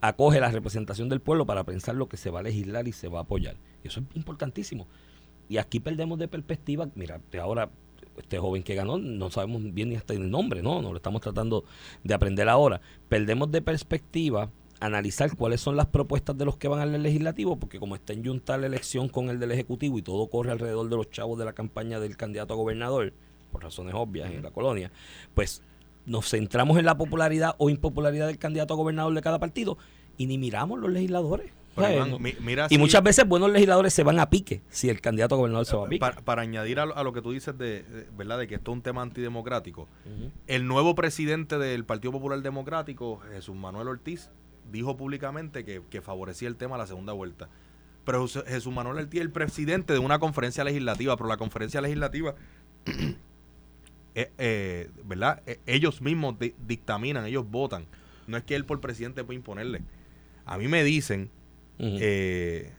acoge 0.01 0.39
la 0.39 0.51
representación 0.51 1.09
del 1.09 1.21
pueblo 1.21 1.45
para 1.45 1.63
pensar 1.63 1.95
lo 1.95 2.07
que 2.09 2.17
se 2.17 2.29
va 2.29 2.39
a 2.39 2.43
legislar 2.43 2.87
y 2.87 2.91
se 2.91 3.07
va 3.07 3.19
a 3.19 3.21
apoyar. 3.23 3.55
Y 3.83 3.87
eso 3.87 4.01
es 4.01 4.05
importantísimo. 4.15 4.87
Y 5.49 5.57
aquí 5.57 5.79
perdemos 5.79 6.19
de 6.19 6.27
perspectiva, 6.27 6.89
mira, 6.95 7.21
ahora 7.41 7.69
este 8.17 8.39
joven 8.39 8.63
que 8.63 8.75
ganó, 8.75 8.97
no 8.97 9.29
sabemos 9.29 9.61
bien 9.73 9.89
ni 9.89 9.95
hasta 9.95 10.13
el 10.13 10.29
nombre, 10.29 10.61
¿no? 10.61 10.81
No 10.81 10.91
lo 10.91 10.97
estamos 10.97 11.21
tratando 11.21 11.63
de 12.03 12.13
aprender 12.13 12.49
ahora. 12.49 12.81
Perdemos 13.09 13.51
de 13.51 13.61
perspectiva 13.61 14.49
analizar 14.79 15.35
cuáles 15.35 15.61
son 15.61 15.75
las 15.75 15.87
propuestas 15.87 16.37
de 16.37 16.45
los 16.45 16.57
que 16.57 16.67
van 16.67 16.79
al 16.79 17.01
legislativo, 17.01 17.57
porque 17.57 17.79
como 17.79 17.95
está 17.95 18.13
en 18.13 18.23
junta 18.23 18.57
la 18.57 18.67
elección 18.67 19.09
con 19.09 19.29
el 19.29 19.39
del 19.39 19.51
ejecutivo 19.51 19.97
y 19.97 20.01
todo 20.01 20.27
corre 20.27 20.51
alrededor 20.51 20.89
de 20.89 20.95
los 20.95 21.09
chavos 21.09 21.37
de 21.39 21.45
la 21.45 21.53
campaña 21.53 21.99
del 21.99 22.17
candidato 22.17 22.53
a 22.53 22.57
gobernador, 22.57 23.13
por 23.51 23.63
razones 23.63 23.93
obvias 23.95 24.31
en 24.31 24.43
la 24.43 24.51
colonia, 24.51 24.91
pues 25.33 25.61
nos 26.05 26.29
centramos 26.29 26.77
en 26.77 26.85
la 26.85 26.97
popularidad 26.97 27.55
o 27.57 27.69
impopularidad 27.69 28.27
del 28.27 28.37
candidato 28.37 28.73
a 28.73 28.77
gobernador 28.77 29.13
de 29.13 29.21
cada 29.21 29.39
partido 29.39 29.77
y 30.17 30.27
ni 30.27 30.37
miramos 30.37 30.79
los 30.79 30.91
legisladores. 30.91 31.51
Pero, 31.77 31.87
¿sabes? 31.87 31.95
Iván, 31.97 32.11
No- 32.11 32.19
mi- 32.19 32.35
mira 32.41 32.65
y 32.65 32.75
si- 32.75 32.77
muchas 32.77 33.01
veces 33.03 33.25
buenos 33.27 33.49
legisladores 33.51 33.93
se 33.93 34.03
van 34.03 34.19
a 34.19 34.29
pique 34.29 34.61
si 34.69 34.89
el 34.89 34.99
candidato 34.99 35.35
a 35.35 35.37
gobernador 35.37 35.65
se 35.65 35.77
va 35.77 35.85
a 35.85 35.89
pique. 35.89 35.99
para, 35.99 36.19
para 36.21 36.41
añadir 36.41 36.79
a, 36.81 36.85
lo- 36.87 36.97
a 36.97 37.03
lo 37.03 37.13
que 37.13 37.21
tú 37.21 37.31
dices 37.31 37.57
de, 37.57 37.83
de- 37.83 38.07
verdad 38.17 38.37
de 38.39 38.47
que 38.47 38.55
esto 38.55 38.71
es 38.71 38.75
un 38.75 38.81
tema 38.81 39.01
antidemocrático. 39.01 39.87
El 40.47 40.67
nuevo 40.67 40.93
presidente 40.95 41.57
del 41.57 41.85
Partido 41.85 42.11
Popular 42.11 42.41
Democrático 42.41 43.21
Jesús 43.31 43.55
Manuel 43.55 43.87
Ortiz 43.87 44.29
dijo 44.71 44.97
públicamente 44.97 45.63
que, 45.63 45.81
que 45.89 46.01
favorecía 46.01 46.49
el 46.49 46.57
tema 46.57 46.75
a 46.75 46.79
la 46.79 46.87
segunda 46.87 47.13
vuelta. 47.13 47.47
Pero 48.03 48.25
Jesús- 48.27 48.73
Manuel 48.73 48.97
Ortiz 48.97 49.19
es 49.19 49.25
el 49.25 49.31
presidente 49.31 49.93
de 49.93 49.99
una 49.99 50.19
conferencia 50.19 50.63
legislativa 50.63 51.15
pero 51.15 51.27
la 51.29 51.37
conferencia 51.37 51.79
legislativa 51.81 52.35
eh, 54.15 54.31
eh, 54.37 54.89
verdad 55.03 55.41
Eh, 55.45 55.59
ellos 55.65 56.01
mismos 56.01 56.39
di- 56.39 56.55
dictaminan 56.65 57.25
ellos 57.25 57.49
votan. 57.49 57.85
No 58.25 58.37
es 58.37 58.43
que 58.43 58.55
él 58.55 58.65
por 58.65 58.81
presidente 58.81 59.23
puede 59.23 59.37
imponerle. 59.37 59.81
A 60.45 60.57
mí 60.57 60.67
me 60.67 60.83
dicen 60.83 61.29
Eh, 61.79 62.71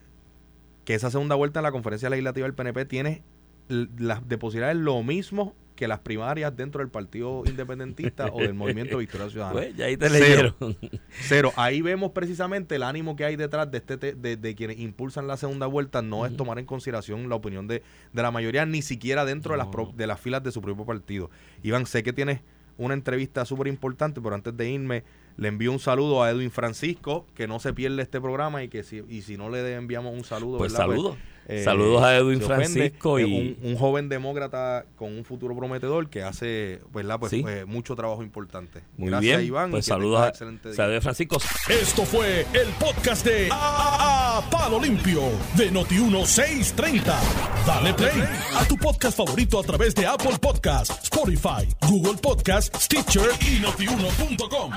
que 0.85 0.95
esa 0.95 1.11
segunda 1.11 1.35
vuelta 1.35 1.61
en 1.61 1.65
la 1.65 1.73
conferencia 1.73 2.09
legislativa 2.11 2.47
del 2.47 2.55
PNP 2.55 2.85
tiene 2.87 3.23
las 3.69 4.27
de 4.27 4.39
posibilidades 4.39 4.77
lo 4.79 5.03
mismo 5.03 5.55
que 5.77 5.87
las 5.87 6.01
primarias 6.01 6.57
dentro 6.57 6.81
del 6.81 6.89
Partido 6.89 7.45
Independentista 7.47 8.27
o 8.33 8.41
del 8.41 8.55
Movimiento 8.55 8.99
Victoria 8.99 9.29
Ciudadana. 9.31 9.53
Pues, 9.61 9.77
ya 9.77 9.85
ahí 9.85 9.97
te 9.97 10.09
Cero. 10.09 10.57
leyeron. 10.61 10.77
Cero. 11.21 11.53
Ahí 11.55 11.83
vemos 11.83 12.11
precisamente 12.11 12.75
el 12.75 12.83
ánimo 12.83 13.15
que 13.15 13.25
hay 13.25 13.37
detrás 13.37 13.71
de 13.71 13.79
este 13.79 13.97
te- 13.97 14.15
de, 14.15 14.37
de 14.37 14.55
quienes 14.57 14.81
impulsan 14.81 15.29
la 15.29 15.37
segunda 15.37 15.67
vuelta. 15.67 16.03
No 16.03 16.27
es 16.27 16.37
tomar 16.37 16.59
en 16.59 16.65
consideración 16.67 17.29
la 17.29 17.37
opinión 17.37 17.69
de, 17.69 17.85
de 18.13 18.23
la 18.23 18.33
mayoría, 18.33 18.67
ni 18.67 18.83
siquiera 18.83 19.25
dentro 19.25 19.53
de, 19.53 19.59
las 19.59 19.69
pro- 19.69 19.93
de 19.95 20.07
las 20.09 20.19
filas 20.21 20.43
de 20.43 20.51
su 20.51 20.61
propio 20.61 20.85
partido. 20.85 21.31
Iván, 21.63 21.87
sé 21.87 22.03
que 22.03 22.13
tienes 22.13 22.41
una 22.77 22.95
entrevista 22.95 23.45
súper 23.45 23.69
importante, 23.69 24.21
pero 24.21 24.35
antes 24.35 24.57
de 24.57 24.69
irme, 24.71 25.05
le 25.39 25.49
envío 25.49 25.73
un 25.73 25.79
saludo 25.79 26.23
a 26.23 26.31
Edwin 26.31 26.51
Francisco, 26.51 27.25
que 27.35 27.47
no 27.49 27.59
se 27.61 27.73
pierde 27.73 28.03
este 28.03 28.21
programa 28.21 28.63
y 28.63 28.69
que 28.69 28.83
si, 28.83 29.03
y 29.09 29.23
si 29.23 29.37
no 29.39 29.49
le 29.49 29.73
enviamos 29.75 30.13
un 30.13 30.25
saludo, 30.25 30.59
Pues 30.59 30.73
saludos. 30.75 31.17
eh, 31.47 31.63
Saludos 31.65 32.03
a 32.03 32.15
Edwin 32.17 32.43
ofende. 32.43 32.55
Francisco 32.67 33.19
y- 33.21 33.57
un, 33.63 33.71
un 33.71 33.77
joven 33.79 34.09
demócrata 34.11 34.85
con 34.97 35.17
un 35.17 35.25
futuro 35.25 35.57
prometedor 35.57 36.11
que 36.11 36.23
hace 36.23 36.81
¿verdad? 36.93 37.19
Pues, 37.21 37.31
Sí. 37.31 37.41
pues, 37.41 37.67
mucho 37.67 37.95
trabajo 37.97 38.23
importante. 38.23 38.83
Muy 38.99 39.09
Gracias, 39.11 39.37
bien. 39.39 39.47
Iván. 39.49 39.71
pues 39.71 39.87
saludos 39.87 40.21
a, 40.21 40.29
excelente 40.29 40.69
día. 40.71 40.77
saludos 40.77 40.99
a 40.99 41.01
Francisco. 41.03 41.39
Esto 41.71 42.05
fue 42.05 42.41
el 42.53 42.69
podcast 42.81 43.25
de 43.25 43.49
A, 43.53 44.43
Palo 44.51 44.81
Limpio 44.81 45.23
de 45.57 45.73
Noti1630. 45.73 47.15
Dale 47.67 47.95
play 47.95 48.23
a 48.57 48.65
tu 48.67 48.77
podcast 48.77 49.17
favorito 49.17 49.61
a 49.61 49.63
través 49.63 49.95
de 49.95 50.05
Apple 50.07 50.37
Podcasts, 50.41 50.99
Spotify, 51.05 51.67
Google 51.89 52.19
Podcasts, 52.21 52.85
Stitcher 52.85 53.31
y 53.41 53.61
notiuno.com. 53.61 54.73